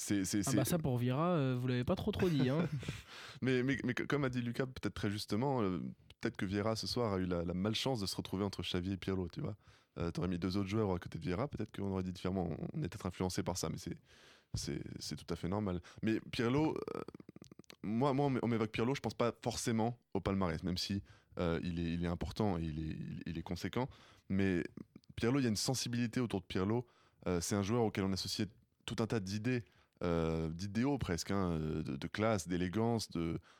C'est, 0.00 0.24
c'est, 0.24 0.42
Ah 0.46 0.52
bah 0.52 0.64
ça 0.64 0.78
pour 0.78 0.96
Vira, 0.96 1.30
euh, 1.30 1.56
vous 1.60 1.66
l'avez 1.66 1.82
pas 1.82 1.96
trop 1.96 2.12
trop 2.12 2.28
dit. 2.28 2.48
Hein. 2.48 2.68
mais, 3.42 3.64
mais, 3.64 3.76
mais 3.82 3.94
comme 3.94 4.22
a 4.24 4.28
dit 4.28 4.40
Lucas, 4.40 4.66
peut-être 4.66 4.94
très 4.94 5.10
justement, 5.10 5.60
euh, 5.60 5.80
peut-être 6.20 6.36
que 6.36 6.46
Vieira 6.46 6.76
ce 6.76 6.86
soir 6.86 7.12
a 7.14 7.18
eu 7.18 7.26
la, 7.26 7.44
la 7.44 7.54
malchance 7.54 7.98
de 8.00 8.06
se 8.06 8.14
retrouver 8.14 8.44
entre 8.44 8.62
Xavi 8.62 8.92
et 8.92 8.96
Pirlo, 8.96 9.28
tu 9.28 9.40
vois. 9.40 9.56
Euh, 9.98 10.12
T'aurais 10.12 10.28
mis 10.28 10.38
deux 10.38 10.56
autres 10.56 10.68
joueurs 10.68 10.92
à 10.94 10.98
côté 11.00 11.18
de 11.18 11.24
Vieira, 11.24 11.48
peut-être 11.48 11.74
qu'on 11.76 11.90
aurait 11.90 12.04
dit 12.04 12.12
différemment. 12.12 12.48
On 12.74 12.78
est 12.84 12.88
peut-être 12.88 13.06
influencé 13.06 13.42
par 13.42 13.56
ça, 13.58 13.68
mais 13.70 13.76
c'est, 14.54 15.16
tout 15.16 15.34
à 15.34 15.36
fait 15.36 15.48
normal. 15.48 15.80
Mais 16.02 16.20
Pirlo, 16.30 16.76
euh, 16.94 17.00
moi, 17.82 18.12
moi, 18.12 18.26
on 18.26 18.30
m'é- 18.30 18.40
on 18.42 18.48
m'évoque 18.48 18.70
Pirlo, 18.70 18.94
je 18.94 19.00
pense 19.00 19.14
pas 19.14 19.32
forcément 19.42 19.98
au 20.14 20.20
palmarès, 20.20 20.62
même 20.62 20.78
si 20.78 21.02
il, 21.62 21.80
est, 21.80 21.92
il 21.94 22.04
est 22.04 22.08
important 22.08 22.56
et 22.58 22.62
il 22.62 22.78
est, 22.90 22.96
il 23.26 23.38
est 23.38 23.42
conséquent. 23.42 23.88
Mais 24.28 24.62
Pirlo, 25.16 25.40
il 25.40 25.42
y 25.42 25.46
a 25.46 25.48
une 25.50 25.56
sensibilité 25.56 26.20
autour 26.20 26.40
de 26.40 26.46
Pirlo. 26.46 26.86
Euh, 27.28 27.40
c'est 27.40 27.54
un 27.54 27.62
joueur 27.62 27.82
auquel 27.84 28.04
on 28.04 28.12
associait 28.12 28.48
tout 28.86 28.96
un 29.00 29.06
tas 29.06 29.20
d'idées. 29.20 29.64
euh, 30.04 30.48
d'idéaux 30.50 30.96
presque, 30.96 31.32
hein, 31.32 31.58
euh, 31.60 31.82
de, 31.82 32.06
classe, 32.06 32.46
d'élégance, 32.46 33.08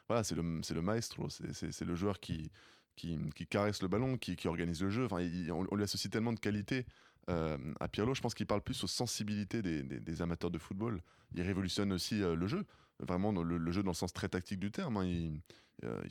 voilà, 0.08 0.22
c'est 0.22 0.36
le, 0.36 0.42
maestro, 0.82 1.28
c'est- 1.28 1.80
le 1.84 1.94
joueur 1.96 2.20
qui, 2.20 2.52
caresse 3.50 3.82
le 3.82 3.88
ballon, 3.88 4.16
qui, 4.16 4.46
organise 4.46 4.80
le 4.80 4.88
jeu. 4.88 5.06
Enfin, 5.06 5.16
on, 5.50 5.74
lui 5.74 5.82
associe 5.82 6.10
tellement 6.12 6.32
de 6.32 6.38
qualités. 6.38 6.86
Euh, 7.28 7.58
à 7.80 7.88
Pirlo, 7.88 8.14
je 8.14 8.20
pense 8.20 8.34
qu'il 8.34 8.46
parle 8.46 8.62
plus 8.62 8.84
aux 8.84 8.86
sensibilités 8.86 9.62
des, 9.62 10.22
amateurs 10.22 10.52
de 10.52 10.58
football. 10.58 11.02
Il 11.34 11.42
révolutionne 11.42 11.92
aussi 11.92 12.20
le 12.20 12.46
jeu, 12.46 12.64
vraiment 13.00 13.32
le, 13.32 13.72
jeu 13.72 13.82
dans 13.82 13.90
le 13.90 13.96
sens 13.96 14.12
très 14.12 14.28
tactique 14.28 14.60
du 14.60 14.70
terme. 14.70 14.96
hein. 14.98 15.06
Il, 15.06 15.42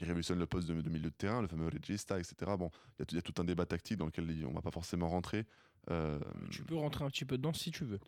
révolutionne 0.01 0.39
le 0.39 0.45
poste 0.45 0.67
de, 0.67 0.89
milieu 0.89 1.09
de 1.09 1.15
terrain, 1.15 1.41
le 1.41 1.47
fameux 1.47 1.67
regista, 1.67 2.19
etc. 2.19 2.35
Bon, 2.57 2.69
il 2.99 3.15
y 3.15 3.17
a 3.17 3.21
tout- 3.21 3.41
un 3.41 3.45
débat 3.45 3.65
tactique 3.65 3.97
dans 3.97 4.05
lequel 4.05 4.45
on 4.45 4.53
va 4.53 4.61
pas 4.61 4.71
forcément 4.71 5.07
rentrer. 5.07 5.45
Euh, 5.89 6.19
tu 6.51 6.63
peux 6.63 6.75
rentrer 6.75 7.05
un 7.05 7.09
petit 7.09 7.25
peu 7.25 7.37
dedans 7.37 7.53
si 7.53 7.71
tu 7.71 7.85
veux. 7.85 7.99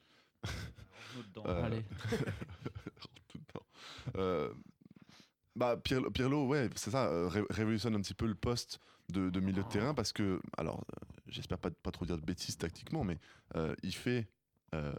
Nous 1.16 1.24
dedans. 1.30 1.44
Euh, 1.48 1.64
Allez. 1.64 1.84
Euh, 4.16 4.54
bah, 5.56 5.78
Pirlo, 5.78 6.10
Pirlo, 6.12 6.48
ouais, 6.48 6.70
c'est 6.76 6.92
ça, 6.92 7.08
euh, 7.08 7.28
ré- 7.28 7.44
révolutionne 7.50 7.96
un 7.96 8.02
petit 8.02 8.14
peu 8.14 8.26
le 8.28 8.36
poste 8.36 8.80
de, 9.10 9.30
de 9.30 9.40
milieu 9.40 9.64
de 9.64 9.68
terrain 9.68 9.94
parce 9.94 10.12
que, 10.14 10.40
alors, 10.58 10.80
euh, 10.80 11.06
j'espère 11.28 11.58
pas, 11.58 11.70
pas 11.72 11.92
trop 11.92 12.06
dire 12.06 12.18
de 12.18 12.24
bêtises 12.26 12.58
tactiquement, 12.58 13.04
mais 13.04 13.20
euh, 13.56 13.76
il 13.84 13.94
fait 13.94 14.28
euh, 14.74 14.92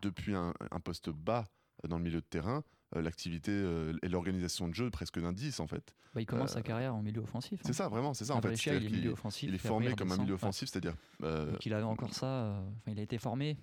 depuis 0.00 0.34
un, 0.34 0.54
un 0.70 0.80
poste 0.80 1.10
bas 1.10 1.44
euh, 1.84 1.88
dans 1.88 1.98
le 1.98 2.04
milieu 2.04 2.20
de 2.20 2.26
terrain 2.26 2.58
euh, 2.58 2.85
l'activité 2.94 3.50
euh, 3.52 3.92
et 4.02 4.08
l'organisation 4.08 4.68
de 4.68 4.74
jeu 4.74 4.90
presque 4.90 5.18
10 5.18 5.60
en 5.60 5.66
fait. 5.66 5.94
Bah, 6.14 6.20
il 6.20 6.26
commence 6.26 6.52
Euh, 6.52 6.54
sa 6.54 6.62
carrière 6.62 6.94
en 6.94 7.02
milieu 7.02 7.20
offensif. 7.20 7.60
C'est 7.64 7.72
ça, 7.72 7.88
vraiment, 7.88 8.14
c'est 8.14 8.24
ça 8.26 8.34
en 8.34 8.40
fait. 8.40 8.48
Il 8.48 8.52
est 8.52 8.56
C'est-à-dire 8.56 8.88
qu'il- 8.88 8.98
milieu 8.98 9.10
offensif. 9.12 9.48
il 9.48 9.54
est 9.54 9.58
puis 9.58 9.68
formé 9.68 9.92
comme 9.94 10.12
un 10.12 10.16
milieu 10.16 10.34
offensif, 10.34 10.68
c'est-à-dire. 10.70 10.94
euh, 11.22 11.50
Donc 11.52 11.66
il 11.66 11.74
avait 11.74 11.82
encore 11.82 12.14
ça. 12.14 12.26
euh, 12.26 12.60
Enfin, 12.78 12.92
il 12.92 12.98
a 12.98 13.02
été 13.02 13.18
formé 13.18 13.58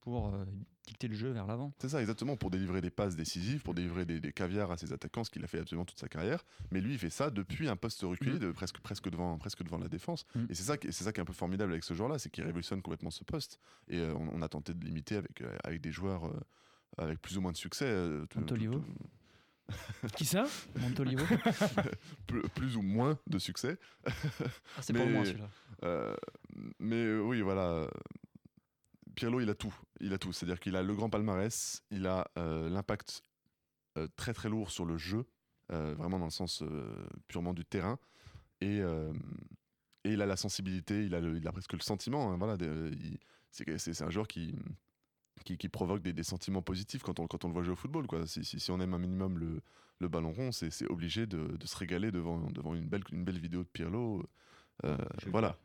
pour 0.00 0.32
euh, 0.32 0.44
dicter 0.86 1.08
le 1.08 1.14
jeu 1.14 1.30
vers 1.32 1.46
l'avant. 1.46 1.72
C'est 1.80 1.90
ça, 1.90 2.00
exactement, 2.00 2.36
pour 2.36 2.50
délivrer 2.50 2.80
des 2.80 2.88
passes 2.88 3.14
décisives, 3.16 3.62
pour 3.62 3.74
délivrer 3.74 4.06
des, 4.06 4.20
des 4.20 4.32
caviars 4.32 4.70
à 4.70 4.78
ses 4.78 4.92
attaquants, 4.92 5.22
ce 5.24 5.30
qu'il 5.30 5.44
a 5.44 5.46
fait 5.48 5.58
absolument 5.58 5.84
toute 5.84 5.98
sa 5.98 6.08
carrière. 6.08 6.46
Mais 6.70 6.80
lui, 6.80 6.92
il 6.92 6.98
fait 6.98 7.10
ça 7.10 7.28
depuis 7.30 7.68
un 7.68 7.76
poste 7.76 8.00
reculé, 8.02 8.34
Mhm. 8.34 8.38
de 8.38 8.52
presque, 8.52 8.78
presque, 8.78 9.10
devant, 9.10 9.36
presque 9.36 9.62
devant 9.64 9.76
la 9.78 9.88
défense. 9.88 10.24
Mhm. 10.34 10.46
Et 10.48 10.54
c'est 10.54 10.62
ça, 10.62 10.76
c'est 10.80 10.92
ça 11.04 11.12
qui 11.12 11.18
est 11.18 11.22
un 11.22 11.26
peu 11.26 11.32
formidable 11.34 11.72
avec 11.72 11.84
ce 11.84 11.92
joueur-là, 11.92 12.18
c'est 12.18 12.30
qu'il 12.30 12.44
révolutionne 12.44 12.80
complètement 12.80 13.10
ce 13.10 13.24
poste. 13.24 13.58
Et 13.88 13.98
euh, 13.98 14.14
on, 14.14 14.28
on 14.38 14.40
a 14.40 14.48
tenté 14.48 14.72
de 14.72 14.82
l'imiter 14.82 15.16
avec, 15.16 15.42
euh, 15.42 15.54
avec 15.64 15.82
des 15.82 15.90
joueurs 15.92 16.26
euh, 16.28 16.40
avec 16.98 17.20
plus 17.20 17.36
ou 17.38 17.40
moins 17.40 17.52
de 17.52 17.56
succès. 17.56 17.86
euh, 17.86 18.26
Montolivo. 18.36 18.82
Qui 20.16 20.24
ça? 20.24 20.44
Montolivo. 20.80 21.24
plus, 22.54 22.76
ou 22.76 22.82
moins 22.82 23.18
de 23.26 23.38
succès. 23.38 23.78
Ah, 24.06 24.10
c'est 24.80 24.92
pour 24.92 25.04
Mais- 25.06 25.12
moi 25.12 25.24
celui-là. 25.24 25.48
Euh, 25.84 26.16
mais 26.78 26.96
euh, 27.04 27.20
oui, 27.20 27.40
voilà. 27.42 27.86
Pirlo, 29.14 29.40
il 29.40 29.50
a 29.50 29.54
tout. 29.54 29.74
Il 30.00 30.12
a 30.12 30.18
tout. 30.18 30.32
C'est-à-dire 30.32 30.60
qu'il 30.60 30.76
a 30.76 30.82
le 30.82 30.94
grand 30.94 31.10
palmarès, 31.10 31.82
il 31.90 32.06
a 32.06 32.28
euh, 32.38 32.68
l'impact 32.68 33.22
euh, 33.96 34.06
très 34.16 34.32
très 34.32 34.48
lourd 34.48 34.70
sur 34.70 34.84
le 34.86 34.96
jeu, 34.96 35.26
euh, 35.72 35.94
vraiment 35.94 36.18
dans 36.18 36.24
le 36.26 36.30
sens 36.30 36.62
purement 37.26 37.52
du 37.52 37.64
terrain. 37.64 37.98
Et, 38.60 38.78
et 38.78 40.12
il 40.12 40.20
a 40.22 40.26
la 40.26 40.36
sensibilité, 40.36 41.04
il 41.04 41.14
a, 41.14 41.20
le- 41.20 41.36
il 41.36 41.46
a 41.46 41.52
presque 41.52 41.74
le 41.74 41.80
sentiment. 41.80 42.32
hein, 42.32 42.36
voilà, 42.38 42.56
c'est 43.52 44.02
un 44.02 44.10
joueur 44.10 44.26
qui, 44.26 44.56
qui, 45.44 45.56
qui 45.58 45.68
provoque 45.68 46.02
des, 46.02 46.12
des 46.12 46.22
sentiments 46.22 46.62
positifs 46.62 47.02
quand 47.02 47.18
on, 47.20 47.26
quand 47.26 47.44
on 47.44 47.48
le 47.48 47.54
voit 47.54 47.62
jouer 47.62 47.72
au 47.72 47.76
football. 47.76 48.06
Quoi. 48.06 48.26
Si, 48.26 48.44
si- 48.44 48.60
si 48.60 48.70
on 48.70 48.80
aime 48.80 48.94
un 48.94 48.98
minimum 48.98 49.38
le, 49.38 49.60
le 50.00 50.08
ballon 50.08 50.32
rond, 50.32 50.52
c'est 50.52 50.70
c'est 50.70 50.86
obligé 50.90 51.26
de, 51.26 51.56
de 51.56 51.66
se 51.66 51.76
régaler 51.76 52.10
devant, 52.10 52.50
devant 52.50 52.74
une, 52.74 52.86
belle, 52.88 53.02
une 53.12 53.24
belle 53.24 53.38
vidéo 53.38 53.62
de 53.62 53.68
Pirlo. 53.68 54.24
Euh, 54.84 54.96
voilà. 55.26 55.48
peur. 55.50 55.58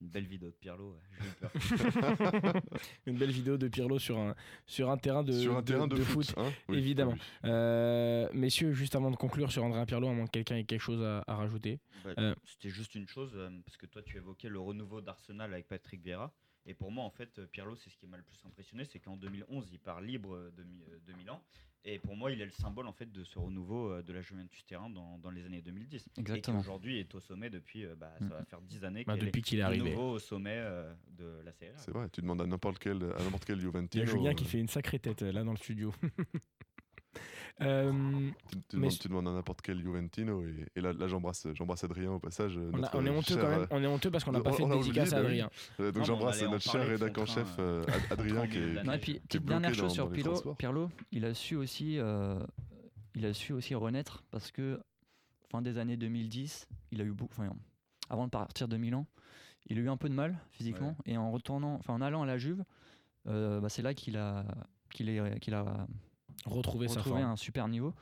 Une 0.00 0.08
belle 0.10 0.26
vidéo 0.28 0.48
de 0.50 0.54
Pirlo, 0.54 0.92
ouais, 0.92 1.00
j'ai 1.20 1.26
eu 1.26 1.32
peur. 1.40 2.54
Une 3.06 3.16
belle 3.18 3.32
vidéo 3.32 3.56
de 3.58 3.66
Pirlo 3.66 3.98
sur 3.98 4.16
un, 4.16 4.36
sur 4.64 4.90
un 4.90 4.96
terrain 4.96 5.24
de, 5.24 5.32
sur 5.32 5.56
un 5.56 5.62
terrain 5.64 5.88
de, 5.88 5.96
foot, 5.96 6.34
hein 6.36 6.52
Oui, 6.68 6.78
évidemment. 6.78 7.14
oui. 7.14 7.20
Euh, 7.46 8.28
messieurs, 8.32 8.72
juste 8.72 8.94
avant 8.94 9.10
de 9.10 9.16
conclure 9.16 9.50
sur 9.50 9.64
André 9.64 9.84
Pirlo, 9.86 10.08
à 10.08 10.12
moins 10.12 10.26
que 10.26 10.30
quelqu'un 10.30 10.54
ait 10.56 10.62
quelque 10.64 10.80
chose 10.80 11.02
à, 11.02 11.24
à 11.26 11.34
rajouter. 11.34 11.80
Bah, 12.04 12.10
Euh. 12.18 12.34
C'était 12.44 12.68
juste 12.70 12.94
une 12.94 13.08
chose, 13.08 13.32
euh, 13.34 13.50
parce 13.64 13.76
que 13.76 13.86
toi 13.86 14.00
tu 14.02 14.16
évoquais 14.16 14.48
le 14.48 14.60
renouveau 14.60 15.00
d'Arsenal 15.00 15.52
avec 15.52 15.66
Patrick 15.66 16.00
Vieira. 16.02 16.32
Et 16.68 16.74
pour 16.74 16.92
moi, 16.92 17.02
en 17.04 17.10
fait, 17.10 17.38
euh, 17.38 17.46
Pirlo, 17.50 17.74
c'est 17.76 17.90
ce 17.90 17.96
qui 17.96 18.06
m'a 18.06 18.16
le 18.18 18.22
plus 18.22 18.38
impressionné, 18.46 18.84
c'est 18.84 18.98
qu'en 19.00 19.16
2011, 19.16 19.68
il 19.72 19.78
part 19.80 20.00
libre 20.00 20.50
de, 20.56 20.62
de 21.06 21.18
Milan. 21.18 21.42
Et 21.84 21.98
pour 21.98 22.14
moi, 22.16 22.30
il 22.30 22.40
est 22.42 22.44
le 22.44 22.50
symbole 22.50 22.86
en 22.88 22.92
fait 22.92 23.10
de 23.10 23.24
ce 23.24 23.38
renouveau 23.38 23.90
euh, 23.92 24.02
de 24.02 24.12
la 24.12 24.20
Juventus 24.20 24.66
Terrain 24.66 24.90
dans, 24.90 25.16
dans 25.18 25.30
les 25.30 25.46
années 25.46 25.62
2010. 25.62 26.08
Exactement. 26.18 26.58
Et 26.58 26.60
qui 26.60 26.66
aujourd'hui 26.66 26.98
est 26.98 27.14
au 27.14 27.20
sommet 27.20 27.48
depuis, 27.50 27.86
euh, 27.86 27.94
bah, 27.94 28.12
ça 28.18 28.24
Mm. 28.24 28.28
va 28.28 28.44
faire 28.44 28.60
10 28.60 28.84
années 28.84 29.04
Bah, 29.06 29.16
depuis 29.16 29.40
qu'il 29.40 29.58
est 29.58 29.62
de 29.62 29.66
arrivé. 29.66 29.90
nouveau 29.90 30.10
au 30.14 30.18
sommet 30.18 30.56
euh, 30.58 30.92
de 31.16 31.40
la 31.44 31.52
série. 31.52 31.72
C'est 31.76 31.92
vrai, 31.92 32.08
tu 32.10 32.20
demandes 32.20 32.42
à 32.42 32.46
n'importe 32.46 32.78
quel, 32.80 33.02
à 33.02 33.22
n'importe 33.22 33.44
quel 33.46 33.58
Il 33.58 33.64
y 33.64 34.02
a 34.02 34.04
Julien 34.04 34.30
euh, 34.32 34.34
qui 34.34 34.44
fait 34.44 34.58
une 34.58 34.68
sacrée 34.68 34.98
tête 34.98 35.22
là 35.22 35.44
dans 35.44 35.52
le 35.52 35.56
studio. 35.56 35.94
Euh, 37.60 37.90
Tu, 37.90 38.56
tu 38.68 38.76
Mais- 38.76 38.82
demandes, 38.86 38.98
tu 39.00 39.08
demandes 39.08 39.26
à 39.28 39.32
n'importe 39.32 39.62
quel 39.62 39.80
Juventino 39.80 40.44
et, 40.44 40.66
et 40.76 40.80
là, 40.80 40.92
là 40.92 41.08
j'embrasse, 41.08 41.48
j'embrasse 41.54 41.82
Adrien 41.82 42.12
au 42.12 42.20
passage. 42.20 42.56
on, 42.56 42.72
a- 42.74 42.76
notre 42.78 42.96
on 42.96 43.04
est 43.04 43.10
honteux 43.10 43.34
cher, 43.34 43.42
quand 43.42 43.50
même. 43.50 43.66
On 43.72 43.82
est 43.82 43.86
honteux 43.88 44.10
parce 44.12 44.22
qu'on 44.22 44.30
n'a 44.30 44.38
on- 44.38 44.42
pas 44.42 44.52
fait 44.52 44.62
on 44.62 44.68
de 44.68 44.74
dédicace 44.76 45.12
à 45.12 45.16
bah 45.16 45.22
oui. 45.22 45.40
Adrien. 45.40 45.50
euh, 45.80 45.90
donc 45.90 46.04
j'embrasse 46.04 46.40
notre 46.42 46.60
cher 46.70 46.86
rédac 46.86 47.18
en 47.18 47.26
chef 47.26 47.56
euh, 47.58 47.82
Ad- 47.88 48.12
Adrien 48.20 48.46
qui 48.46 48.58
est. 48.58 48.84
Non, 48.84 48.92
et 48.92 48.98
puis, 48.98 49.12
qui 49.14 49.18
est 49.18 49.20
petite 49.22 49.44
dernière 49.46 49.70
dans- 49.72 49.76
chose 49.76 49.92
sur 49.92 50.08
Pirlo. 50.12 50.54
Pirlo, 50.56 50.90
il 51.10 51.24
a 51.24 51.34
su 51.34 51.56
aussi, 51.56 51.98
euh, 51.98 52.38
il 53.16 53.26
a 53.26 53.34
su 53.34 53.52
aussi 53.52 53.74
renaître 53.74 54.22
parce 54.30 54.52
que 54.52 54.78
fin 55.50 55.60
des 55.60 55.78
années 55.78 55.96
2010, 55.96 56.68
il 56.92 57.00
a 57.00 57.04
eu 57.04 57.10
beaucoup, 57.12 57.34
enfin, 57.36 57.52
avant 58.08 58.26
de 58.26 58.30
partir 58.30 58.68
de 58.68 58.76
Milan, 58.76 59.04
il 59.66 59.78
a 59.78 59.80
eu 59.80 59.88
un 59.88 59.96
peu 59.96 60.08
de 60.08 60.14
mal 60.14 60.38
physiquement 60.52 60.96
et 61.06 61.16
en 61.16 61.32
retournant, 61.32 61.74
enfin 61.74 61.92
en 61.94 62.02
allant 62.02 62.22
à 62.22 62.26
la 62.26 62.38
Juve, 62.38 62.62
euh, 63.26 63.58
bah, 63.58 63.68
c'est 63.68 63.82
là 63.82 63.94
qu'il 63.94 64.16
a, 64.16 64.44
qu'il 64.90 65.08
est- 65.08 65.40
qu'il 65.40 65.54
a 65.54 65.88
Retrouver 66.46 66.88
sa 66.88 67.00
retrouvé 67.00 67.20
forme. 67.20 67.32
un 67.32 67.36
super 67.36 67.68
niveau 67.68 67.94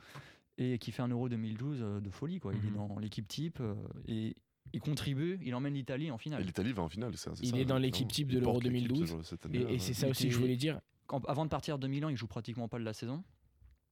et 0.57 0.79
qui 0.79 0.91
fait 0.91 1.01
un 1.03 1.07
Euro 1.09 1.29
2012 1.29 1.79
euh, 1.81 1.99
de 1.99 2.09
folie 2.09 2.39
quoi. 2.39 2.53
Il 2.53 2.65
est 2.65 2.69
Mhm. 2.71 2.75
dans 2.87 2.99
l'équipe 2.99 3.27
type 3.27 3.59
euh, 3.59 3.75
et 4.07 4.35
il 4.73 4.79
contribue, 4.81 5.39
il 5.43 5.53
emmène 5.55 5.73
l'Italie 5.75 6.11
en 6.11 6.15
Et 6.15 6.19
finale. 6.19 6.43
l'Italie 6.43 6.73
va 6.73 6.83
en 6.83 6.89
finale. 6.89 7.15
c'est- 7.17 7.31
Il 7.41 7.49
ça, 7.51 7.57
est 7.57 7.65
dans 7.65 7.77
l'équipe 7.77 8.07
type 8.11 8.27
de 8.29 8.39
l'Euro 8.39 8.53
porte 8.53 8.63
l'équipe 8.65 8.87
2012. 8.89 9.17
ce- 9.23 9.35
cette 9.35 9.45
Et, 9.53 9.79
c'est 9.79 9.93
ça 9.93 10.07
aussi 10.09 10.27
que 10.27 10.33
je 10.33 10.39
voulais 10.39 10.57
dire. 10.57 10.79
Quand- 11.05 11.23
avant 11.25 11.45
de 11.45 11.49
partir 11.49 11.79
de 11.79 11.87
Milan, 11.87 12.09
il 12.09 12.17
joue 12.17 12.27
pratiquement 12.27 12.67
pas 12.67 12.79
de 12.79 12.83
la 12.83 12.93
saison. 12.93 13.23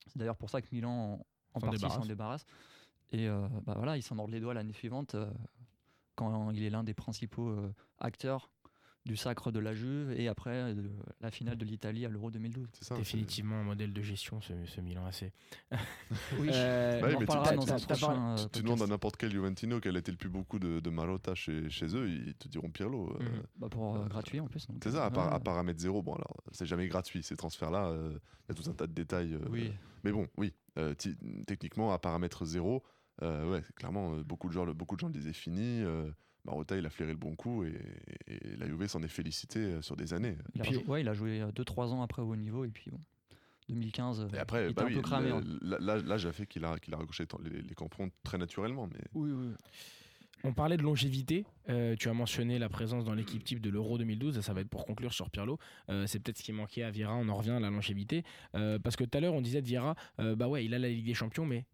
C'est 0.08 0.18
d'ailleurs 0.18 0.36
pour 0.38 0.50
ça 0.50 0.62
que 0.62 0.68
Milan 0.74 0.90
en, 0.92 1.14
en 1.54 1.60
S'en 1.60 1.68
partie 1.68 1.78
débarrasse. 1.78 1.98
s'en 2.02 2.06
débarrasse. 2.06 2.46
Et 3.12 3.28
euh, 3.30 3.48
bah 3.66 3.74
voilà, 3.78 3.96
il 3.98 4.04
s'en 4.04 4.16
mord 4.16 4.28
les 4.28 4.40
doigts 4.42 4.54
l'année 4.54 4.74
suivante 4.74 5.16
euh, 5.16 5.32
quand 6.16 6.52
il 6.52 6.64
est 6.64 6.70
l'un 6.70 6.84
des 6.84 6.94
principaux 6.94 7.50
euh, 7.50 7.74
acteurs 8.00 8.50
du 9.06 9.16
sacre 9.16 9.52
de 9.52 9.60
la 9.60 9.74
Juve 9.76 10.12
et 10.18 10.28
après 10.28 10.74
de 10.74 10.90
la 11.22 11.30
finale 11.30 11.58
de 11.58 11.66
l'Italie 11.66 12.06
à 12.06 12.10
l'Euro 12.10 12.32
2012. 12.32 12.68
C'est 12.74 12.86
ça, 12.86 12.96
c'est- 12.96 13.02
Définitivement 13.02 13.58
un 13.58 13.64
modèle 13.64 13.94
de 13.94 14.02
gestion, 14.02 14.42
ce, 14.42 14.54
ce 14.66 14.82
Milan 14.82 15.06
AC. 15.06 15.32
Oui, 16.40 16.50
Euh, 16.52 17.02
Bah 17.02 17.08
oui, 17.10 17.14
on 17.14 17.18
en 17.18 17.20
mais 17.20 17.26
tu- 17.26 17.26
parlera 17.28 17.56
dans 17.56 17.74
un 17.74 17.78
prochain. 17.80 18.32
euh, 18.32 18.36
Tu, 18.36 18.42
tu 18.42 18.44
podcast. 18.48 18.64
demandes 18.64 18.82
à 18.82 18.88
n'importe 18.88 19.18
quel 19.18 19.32
Juventino 19.32 19.80
quel 19.80 19.96
a 19.96 20.00
été 20.00 20.12
le 20.12 20.18
plus 20.18 20.30
beaucoup 20.30 20.58
de, 20.60 20.80
de 20.80 20.90
Marotta 20.90 21.36
chez, 21.36 21.70
chez 21.70 21.86
eux, 21.96 22.10
ils 22.10 22.34
te 22.36 22.48
diront 22.48 22.70
Pirlo. 22.72 23.12
euh, 23.20 23.24
Mhm. 23.24 23.44
Bah, 23.58 23.68
pour 23.70 23.96
euh, 23.96 24.08
gratuit 24.08 24.40
en 24.40 24.48
plus. 24.48 24.66
C'est 24.84 24.92
ça, 24.92 25.06
à, 25.06 25.12
part, 25.12 25.30
ouais. 25.30 25.36
à 25.36 25.40
paramètre 25.40 25.80
zéro. 25.80 26.02
Bon, 26.02 26.14
alors, 26.16 26.38
c'est 26.52 26.66
jamais 26.66 26.88
gratuit 26.88 27.22
ces 27.24 27.36
transferts-là. 27.36 27.88
euh, 27.90 28.18
Il 28.50 28.56
y 28.56 28.60
a 28.60 28.64
tout 28.64 28.70
un 28.70 28.74
tas 28.74 28.88
de 28.88 28.94
détails. 28.94 29.34
euh, 29.36 29.40
Oui. 29.50 29.72
Mais 30.04 30.12
bon, 30.12 30.28
oui, 30.38 30.54
euh, 30.78 30.94
techniquement, 31.48 31.92
à 31.94 32.00
paramètre 32.00 32.46
zéro, 32.46 32.84
euh, 33.22 33.52
ouais, 33.52 33.64
clairement, 33.76 34.16
euh, 34.16 34.24
beaucoup 34.24 34.48
de, 34.48 34.54
gens, 34.54 34.66
beaucoup 34.68 34.96
de 34.96 35.00
gens 35.00 35.08
le 35.08 35.14
disaient 35.14 35.32
fini. 35.34 35.84
Euh, 36.46 36.52
Marotta, 36.52 36.78
il 36.78 36.86
a 36.86 36.90
flairé 36.90 37.12
le 37.12 37.18
bon 37.18 37.36
coup 37.36 37.64
et, 37.64 37.74
et 38.28 38.56
la 38.58 38.68
Juve 38.68 38.88
s'en 38.88 39.02
est 39.04 39.08
félicité 39.08 39.60
euh, 39.60 39.82
sur 39.82 39.96
des 39.96 40.14
années. 40.14 40.38
Il 40.56 40.62
a, 40.62 40.64
Puis- 40.64 40.78
ouais, 40.88 41.02
il 41.02 41.08
a 41.10 41.14
joué 41.14 41.42
2-3 41.56 41.88
ans 41.90 42.02
après 42.02 42.22
au 42.22 42.26
haut 42.32 42.36
niveau 42.36 42.66
et 42.66 42.70
puis 42.70 42.92
bon. 42.92 43.00
2015, 43.70 44.22
euh, 44.22 44.28
Et 44.36 44.38
après, 44.38 44.68
il 44.70 44.74
bah 44.76 44.84
était 44.84 44.84
oui, 44.84 44.94
un 44.94 44.96
peu 44.98 45.02
cramé. 45.02 45.32
hein. 45.32 45.42
là, 45.80 46.18
j'ai 46.18 46.32
fait 46.32 46.46
qu'il 46.46 46.64
a, 46.66 46.78
qu'il 46.78 46.94
a 46.94 46.98
raccroché 46.98 47.26
les, 47.44 47.62
les 47.64 47.76
très 48.24 48.38
naturellement. 48.38 48.88
Mais 48.88 49.00
Oui, 49.16 49.32
oui. 49.32 49.54
On 50.44 50.54
parlait 50.54 50.78
de 50.78 50.84
longévité. 50.84 51.46
euh, 51.70 51.96
tu 51.98 52.08
as 52.08 52.14
mentionné 52.14 52.60
la 52.60 52.70
présence 52.70 53.04
dans 53.06 53.16
l'équipe 53.16 53.44
type 53.44 53.60
de 53.62 53.72
l'Euro 53.72 53.98
2012. 53.98 54.38
et 54.38 54.44
Ça 54.44 54.54
va 54.54 54.62
être 54.62 54.70
pour 54.70 54.86
conclure 54.86 55.12
sur 55.14 55.32
Pirlo. 55.32 55.58
Euh, 55.90 56.06
c'est 56.06 56.20
peut-être 56.20 56.38
ce 56.38 56.44
qui 56.44 56.54
manquait 56.54 56.84
à 56.84 56.92
Vieira. 56.92 57.16
On 57.16 57.28
en 57.30 57.36
revient 57.36 57.52
à 57.52 57.60
la 57.60 57.72
longévité. 57.72 58.24
Euh, 58.54 58.78
parce 58.78 58.96
que 58.96 59.04
tout 59.04 59.18
à 59.18 59.22
l'heure, 59.22 59.34
on 59.34 59.42
disait 59.42 59.64
de 59.64 59.68
Vieira, 59.68 59.96
euh, 60.20 60.36
bah 60.36 60.48
ouais, 60.48 60.64
il 60.64 60.76
a 60.76 60.78
la 60.78 60.90
Ligue 60.90 61.08
des 61.08 61.16
Champions, 61.16 61.48
mais 61.48 61.66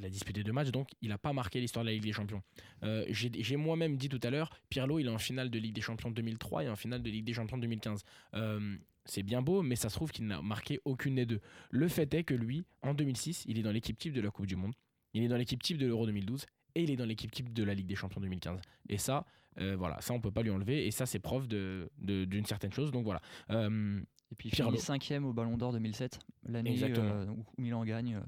il 0.00 0.06
a 0.06 0.10
disputé 0.10 0.42
deux 0.42 0.52
matchs, 0.52 0.70
donc 0.70 0.88
il 1.02 1.08
n'a 1.10 1.18
pas 1.18 1.32
marqué 1.32 1.60
l'histoire 1.60 1.84
de 1.84 1.90
la 1.90 1.94
Ligue 1.94 2.02
des 2.04 2.12
Champions. 2.12 2.42
Euh, 2.82 3.04
J'ai 3.10 3.56
moi-même 3.56 3.96
dit 3.96 4.08
tout 4.08 4.20
à 4.22 4.30
l'heure, 4.30 4.50
Pirlo, 4.68 4.98
il 4.98 5.06
est 5.06 5.10
en 5.10 5.18
finale 5.18 5.50
de 5.50 5.58
Ligue 5.58 5.74
des 5.74 5.80
Champions 5.80 6.10
2003 6.10 6.64
et 6.64 6.68
en 6.68 6.76
finale 6.76 7.02
de 7.02 7.10
Ligue 7.10 7.24
des 7.24 7.32
Champions 7.34 7.58
2015. 7.58 8.02
Euh, 8.34 8.76
c'est 9.04 9.22
bien 9.22 9.42
beau, 9.42 9.62
mais 9.62 9.76
ça 9.76 9.88
se 9.88 9.94
trouve 9.94 10.10
qu'il 10.10 10.26
n'a 10.26 10.42
marqué 10.42 10.80
aucune 10.84 11.14
des 11.16 11.26
deux. 11.26 11.40
Le 11.70 11.88
fait 11.88 12.12
est 12.14 12.24
que 12.24 12.34
lui, 12.34 12.64
en 12.82 12.94
2006, 12.94 13.44
il 13.46 13.58
est 13.58 13.62
dans 13.62 13.72
l'équipe 13.72 13.98
type 13.98 14.12
de 14.12 14.20
la 14.20 14.30
Coupe 14.30 14.46
du 14.46 14.56
Monde, 14.56 14.74
il 15.14 15.22
est 15.22 15.28
dans 15.28 15.36
l'équipe 15.36 15.62
type 15.62 15.78
de 15.78 15.86
l'Euro 15.86 16.06
2012 16.06 16.46
et 16.74 16.82
il 16.82 16.90
est 16.90 16.96
dans 16.96 17.06
l'équipe 17.06 17.30
type 17.32 17.52
de 17.52 17.64
la 17.64 17.74
Ligue 17.74 17.86
des 17.86 17.96
Champions 17.96 18.20
2015. 18.20 18.60
Et 18.88 18.98
ça, 18.98 19.24
euh, 19.58 19.74
voilà, 19.76 20.00
ça 20.00 20.14
on 20.14 20.20
peut 20.20 20.30
pas 20.30 20.42
lui 20.42 20.50
enlever 20.50 20.86
et 20.86 20.90
ça 20.92 21.04
c'est 21.06 21.18
preuve 21.18 21.48
de- 21.48 21.90
de- 21.98 22.24
d'une 22.24 22.44
certaine 22.46 22.72
chose. 22.72 22.92
Donc 22.92 23.04
voilà. 23.04 23.20
Euh, 23.50 24.00
Et 24.30 24.34
puis 24.36 24.48
il 24.48 24.52
Pirlo. 24.52 24.70
finit 24.70 24.80
cinquième 24.82 25.24
au 25.24 25.32
Ballon 25.32 25.56
d'Or 25.56 25.72
2007, 25.72 26.20
l'année 26.44 26.70
euh, 26.82 27.26
où 27.26 27.44
Milan 27.58 27.84
gagne. 27.84 28.20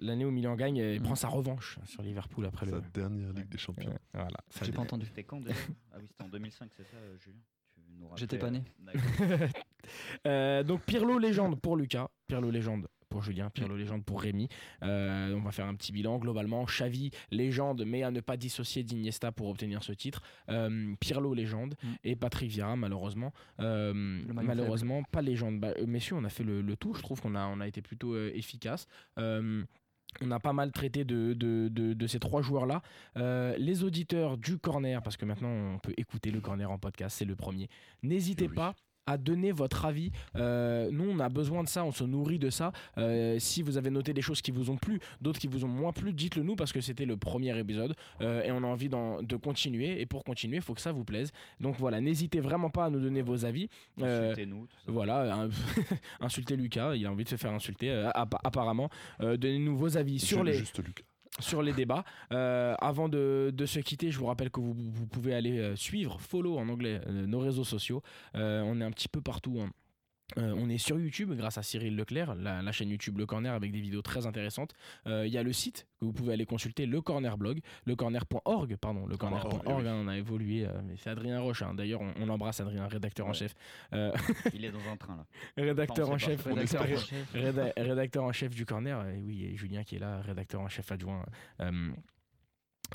L'année 0.00 0.24
où 0.24 0.30
Milan 0.30 0.56
gagne, 0.56 0.76
il 0.76 1.00
Mm. 1.00 1.02
prend 1.04 1.14
sa 1.14 1.28
revanche 1.28 1.78
sur 1.84 2.02
Liverpool 2.02 2.46
après 2.46 2.66
sa 2.66 2.76
le. 2.76 2.82
dernière 2.92 3.32
Ligue 3.32 3.48
des 3.48 3.58
Champions. 3.58 3.90
Ouais, 3.90 3.98
voilà. 4.14 4.38
Ça- 4.50 4.64
J'ai 4.64 4.72
pas 4.72 4.82
entendu. 4.82 5.06
C'était 5.06 5.24
quand 5.24 5.40
déjà? 5.44 5.54
Ah 5.92 5.96
oui, 6.00 6.06
c'était 6.08 6.22
en 6.24 6.28
2005, 6.28 6.70
c'est 6.76 6.84
ça, 6.84 6.96
euh, 6.96 7.16
Julien? 7.18 7.38
J'étais 8.16 8.38
pas 8.38 8.50
né. 8.50 8.62
euh, 8.80 8.82
d'accord. 9.36 9.62
Euh, 10.26 10.62
donc 10.62 10.82
Pirlo 10.86 11.18
légende 11.18 11.60
pour 11.60 11.76
Lucas, 11.76 12.08
Pirlo 12.26 12.50
légende 12.50 12.86
pour 13.10 13.22
Julien, 13.22 13.50
Pirlo 13.50 13.76
légende 13.76 14.04
pour 14.04 14.22
Rémi. 14.22 14.48
Euh, 14.84 15.34
on 15.34 15.40
va 15.40 15.50
faire 15.50 15.66
un 15.66 15.74
petit 15.74 15.90
bilan 15.92 16.18
globalement. 16.18 16.64
Xavi 16.64 17.10
légende, 17.32 17.84
mais 17.84 18.02
à 18.04 18.10
ne 18.12 18.20
pas 18.20 18.36
dissocier 18.36 18.84
d'Iniesta 18.84 19.32
pour 19.32 19.48
obtenir 19.48 19.82
ce 19.82 19.92
titre. 19.92 20.22
Euh, 20.48 20.94
Pirlo 21.00 21.34
légende 21.34 21.74
Mm. 21.82 21.88
et 22.04 22.16
Patrick 22.16 22.50
Vieira 22.50 22.76
malheureusement, 22.76 23.32
euh, 23.58 23.92
malheureusement 24.32 25.02
pas 25.02 25.22
légende. 25.22 25.58
Bah, 25.60 25.74
messieurs, 25.86 26.16
on 26.16 26.24
a 26.24 26.28
fait 26.30 26.44
le, 26.44 26.62
le 26.62 26.76
tout. 26.76 26.94
Je 26.94 27.02
trouve 27.02 27.20
qu'on 27.20 27.34
a 27.34 27.46
on 27.48 27.60
a 27.60 27.66
été 27.66 27.82
plutôt 27.82 28.14
euh, 28.14 28.30
efficace. 28.34 28.86
On 30.20 30.30
a 30.32 30.40
pas 30.40 30.52
mal 30.52 30.72
traité 30.72 31.04
de, 31.04 31.32
de, 31.34 31.68
de- 31.68 31.94
de 31.94 32.06
ces 32.06 32.18
trois 32.18 32.42
joueurs-là. 32.42 32.82
Euh, 33.16 33.54
les 33.58 33.84
auditeurs 33.84 34.36
du 34.38 34.58
corner, 34.58 35.02
parce 35.02 35.16
que 35.16 35.24
maintenant 35.24 35.48
on 35.48 35.78
peut 35.78 35.94
écouter 35.96 36.30
le 36.30 36.40
corner 36.40 36.70
en 36.70 36.78
podcast, 36.78 37.16
c'est 37.18 37.24
le 37.24 37.36
premier. 37.36 37.68
N'hésitez 38.02 38.48
Oui. 38.48 38.54
pas 38.54 38.74
à 39.06 39.16
donner 39.18 39.52
votre 39.52 39.84
avis. 39.84 40.10
Euh, 40.36 40.88
nous, 40.92 41.08
on 41.10 41.18
a 41.18 41.28
besoin 41.28 41.62
de 41.64 41.68
ça, 41.68 41.84
on 41.84 41.92
se 41.92 42.04
nourrit 42.04 42.38
de 42.38 42.50
ça. 42.50 42.72
Euh, 42.98 43.38
si 43.38 43.62
vous 43.62 43.76
avez 43.76 43.90
noté 43.90 44.12
des 44.12 44.22
choses 44.22 44.40
qui 44.42 44.50
vous 44.50 44.70
ont 44.70 44.76
plu, 44.76 45.00
d'autres 45.20 45.38
qui 45.40 45.46
vous 45.48 45.64
ont 45.64 45.68
moins 45.68 45.92
plu, 45.92 46.12
dites-le 46.12 46.42
nous 46.42 46.56
parce 46.56 46.72
que 46.72 46.80
c'était 46.80 47.06
le 47.06 47.16
premier 47.16 47.58
épisode 47.58 47.94
euh, 48.20 48.42
et 48.42 48.52
on 48.52 48.58
a 48.62 48.66
envie 48.66 48.88
d'en- 48.88 49.22
de 49.22 49.36
continuer. 49.36 50.00
Et 50.00 50.06
pour 50.06 50.22
continuer, 50.24 50.56
il 50.56 50.62
faut 50.62 50.74
que 50.74 50.80
ça 50.80 50.92
vous 50.92 51.04
plaise. 51.04 51.32
Donc 51.60 51.76
voilà, 51.78 52.00
n'hésitez 52.00 52.40
vraiment 52.40 52.70
pas 52.70 52.84
à 52.86 52.90
nous 52.90 53.00
donner 53.00 53.22
vos 53.22 53.44
avis. 53.44 53.68
Euh, 54.00 54.30
Insultez-nous, 54.32 54.66
voilà, 54.86 55.34
un- 55.44 55.48
insultez 56.20 56.56
Lucas, 56.56 56.94
il 56.94 57.04
a 57.06 57.10
envie 57.10 57.24
de 57.24 57.28
se 57.28 57.36
faire 57.36 57.52
insulter 57.52 57.90
euh, 57.90 58.10
app- 58.14 58.40
apparemment. 58.44 58.90
Euh, 59.20 59.36
Donnez-nous 59.36 59.76
vos 59.76 59.96
avis 59.96 60.18
sur 60.20 60.44
les, 60.44 60.54
Juste 60.54 60.78
Lucas. 60.84 61.02
Sur 61.38 61.62
les 61.62 61.72
débats. 61.72 62.04
Euh, 62.32 62.74
avant 62.80 63.08
de, 63.08 63.52
se 63.66 63.78
quitter, 63.80 64.10
je 64.10 64.18
vous 64.18 64.26
rappelle 64.26 64.50
que 64.50 64.60
vous, 64.60 64.74
pouvez 65.06 65.34
aller 65.34 65.58
euh, 65.58 65.76
suivre, 65.76 66.20
follow 66.20 66.58
en 66.58 66.68
anglais, 66.68 67.00
euh, 67.06 67.26
nos 67.26 67.38
réseaux 67.38 67.64
sociaux. 67.64 68.02
On 68.34 68.80
est 68.80 68.84
un 68.84 68.90
petit 68.90 69.08
peu 69.08 69.20
partout. 69.20 69.60
hein. 69.60 69.70
Euh, 70.38 70.54
on 70.56 70.68
est 70.68 70.78
sur 70.78 70.98
YouTube 70.98 71.32
grâce 71.34 71.58
à 71.58 71.62
Cyril 71.62 71.96
Leclerc, 71.96 72.34
la, 72.36 72.62
la 72.62 72.72
chaîne 72.72 72.88
YouTube 72.88 73.18
Le 73.18 73.26
Corner 73.26 73.52
avec 73.52 73.72
des 73.72 73.80
vidéos 73.80 74.02
très 74.02 74.26
intéressantes. 74.26 74.74
Euh, 75.06 75.26
Il 75.26 75.32
y 75.32 75.38
a 75.38 75.42
le 75.42 75.52
site 75.52 75.86
que 75.98 76.04
vous 76.04 76.12
pouvez 76.12 76.32
aller 76.34 76.46
consulter, 76.46 76.86
le 76.86 77.00
Corner 77.00 77.36
blog, 77.36 77.60
lecorner.org, 77.86 78.76
pardon, 78.76 79.06
lecorner.org. 79.06 79.62
Org, 79.66 79.82
oui. 79.82 79.88
hein, 79.88 79.94
on 80.04 80.08
a 80.08 80.16
évolué, 80.16 80.66
euh, 80.66 80.70
mais 80.84 80.94
c'est 80.96 81.10
Adrien 81.10 81.40
Roche. 81.40 81.62
hein. 81.62 81.74
D'ailleurs, 81.74 82.00
on, 82.00 82.12
on 82.20 82.28
embrasse 82.28 82.60
Adrien, 82.60 82.86
rédacteur 82.86 83.26
en 83.26 83.32
chef. 83.32 83.54
Il 84.54 84.64
est 84.64 84.70
dans 84.70 84.88
un 84.92 84.96
train 84.96 85.16
là. 85.16 85.26
rédacteur 85.62 86.06
Enfin, 86.06 86.14
en 86.14 86.18
chef, 86.18 86.44
Rédacteur 86.44 86.82
rédacteur- 86.82 87.02
en 87.02 87.06
chef. 87.06 87.34
Réda- 87.34 87.72
rédacteur 87.76 88.24
en 88.24 88.32
chef 88.32 88.54
du 88.54 88.64
corner, 88.64 89.08
et 89.08 89.20
oui, 89.22 89.44
et 89.44 89.56
Julien 89.56 89.82
qui 89.84 89.96
est 89.96 90.00
là, 90.00 90.20
rédacteur 90.20 90.60
en 90.60 90.68
chef 90.68 90.90
adjoint. 90.92 91.24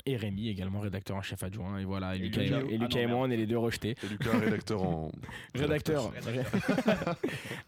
Et 0.04 0.16
Rémi 0.16 0.48
également 0.48 0.80
rédacteur 0.80 1.16
en 1.16 1.22
chef 1.22 1.42
adjoint. 1.42 1.78
Et 1.78 1.84
voilà, 1.84 2.14
et 2.14 2.18
Et 2.18 2.22
Lucas, 2.22 2.40
et, 2.42 2.44
Lucas. 2.44 2.58
et 2.60 2.74
Ah 2.74 2.82
Lucas 2.84 2.98
non, 2.98 3.04
et 3.04 3.06
moi, 3.06 3.18
on 3.26 3.30
est 3.30 3.36
les 3.36 3.46
deux 3.46 3.58
rejetés. 3.58 3.94
Et 4.02 4.06
Lucas, 4.08 4.38
rédacteur 4.38 4.82
en. 4.82 5.10
Rédacteur. 5.54 6.12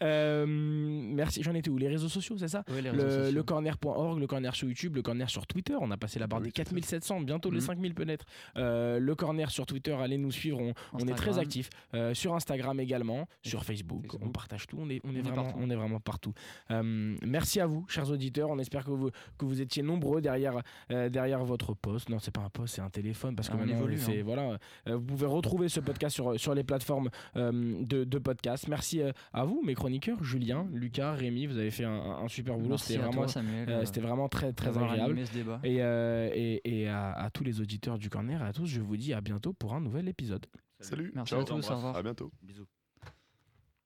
Euh, 0.03 0.47
merci, 0.47 1.43
j'en 1.43 1.55
étais 1.55 1.71
où? 1.71 1.79
Les 1.79 1.89
réseaux 1.89 2.09
sociaux, 2.09 2.37
c'est 2.39 2.49
ça? 2.49 2.65
Ouais, 2.71 2.83
les 2.83 2.91
le, 2.93 3.43
corner.org, 3.43 4.19
le 4.19 4.27
corner 4.27 4.55
sur 4.55 4.69
YouTube, 4.69 4.97
le 4.97 5.03
corner 5.03 5.29
sur 5.29 5.47
Twitter. 5.47 5.75
On 5.81 5.91
a 5.91 5.97
passé 5.97 6.19
la 6.19 6.27
barre 6.27 6.41
des 6.41 6.47
oui, 6.47 6.53
fait. 6.55 6.65
4700, 6.65 7.21
bientôt 7.23 7.51
les 7.51 7.59
Mhm. 7.59 7.67
5000 7.67 7.95
peut-être. 7.95 8.25
Euh, 8.57 8.99
le 8.99 9.15
corner 9.15 9.51
sur 9.51 9.67
Twitter, 9.67 9.93
allez 9.93 10.19
nous 10.19 10.31
suivre. 10.33 10.61
On, 10.61 10.73
on 10.93 11.07
est 11.09 11.15
très 11.15 11.39
actifs. 11.39 11.71
Euh, 11.95 12.15
sur 12.15 12.35
Instagram 12.35 12.79
également, 12.81 13.29
sur 13.43 13.65
Facebook, 13.65 14.17
on 14.21 14.29
partage 14.31 14.67
tout. 14.67 14.79
On 14.81 14.89
est, 14.91 15.01
on 15.05 15.15
est, 15.15 15.21
On 15.21 15.23
vraiment, 15.23 15.45
partout. 15.45 15.59
on 15.61 15.71
est 15.71 15.75
vraiment 15.77 16.01
partout. 16.01 16.33
Euh, 16.71 17.17
merci 17.23 17.61
à 17.61 17.67
vous, 17.67 17.85
chers 17.89 18.11
auditeurs. 18.11 18.51
On 18.51 18.59
espère 18.59 18.85
que 18.85 18.91
vous, 18.91 19.11
que 19.39 19.45
vous 19.45 19.61
étiez 19.61 19.83
nombreux 19.83 20.21
derrière, 20.21 20.61
euh, 20.91 21.09
derrière 21.09 21.45
votre 21.45 21.75
poste. 21.75 22.09
Non, 22.19 22.23
c'est 22.25 22.33
pas 22.35 22.41
un 22.41 22.51
poste, 22.51 22.75
c'est 22.75 22.81
un 22.81 22.91
téléphone 22.91 23.37
parce 23.37 23.49
que 23.49 23.55
Ah, 23.55 23.61
on 23.61 23.87
hein. 23.89 24.23
voilà. 24.25 24.59
Euh, 24.89 24.97
vous 24.97 25.05
pouvez 25.07 25.27
retrouver 25.27 25.69
ce 25.69 25.79
podcast 25.79 26.15
sur, 26.17 26.39
sur 26.39 26.53
les 26.53 26.65
plateformes 26.65 27.11
euh, 27.37 27.85
de, 27.85 28.03
de 28.03 28.19
podcast. 28.19 28.67
Merci 28.67 29.01
euh, 29.03 29.13
à 29.33 29.45
vous, 29.45 29.63
mes 29.65 29.75
chroniqueurs, 29.77 30.23
Julien, 30.25 30.67
Lucas, 30.73 31.13
Rémi. 31.13 31.47
Vous 31.47 31.59
avez 31.59 31.71
fait 31.71 31.85
un, 31.85 31.93
un 31.93 32.27
super 32.29 32.57
boulot. 32.57 32.71
Merci 32.71 32.87
C'était 32.95 32.99
à 32.99 33.03
vraiment, 33.07 33.23
toi, 33.23 33.29
Samuel. 33.29 33.87
c'était 33.87 34.01
vraiment 34.01 34.29
très, 34.29 34.53
très 34.53 34.71
agréable. 34.77 35.01
animé 35.13 35.27
ce 35.27 35.33
débat. 35.33 35.61
Et, 35.63 35.77
euh, 35.81 36.29
et, 36.35 36.61
et 36.83 36.89
à, 36.89 37.13
à 37.13 37.31
tous 37.31 37.45
les 37.45 37.61
auditeurs 37.61 37.99
du 37.99 38.11
corner, 38.11 38.43
à 38.43 38.53
tous, 38.53 38.67
je 38.67 38.81
vous 38.81 38.97
dis 38.97 39.15
à 39.15 39.21
bientôt 39.21 39.53
pour 39.53 39.75
un 39.75 39.81
nouvel 39.81 40.09
épisode. 40.09 40.45
Salut. 40.81 41.13
Merci 41.15 41.31
ciao. 41.35 41.43
à 41.43 41.45
tous, 41.45 41.71
au 41.71 41.75
revoir. 41.77 41.97
À 41.97 42.03
bientôt. 42.03 42.33
Bisous. 42.43 42.67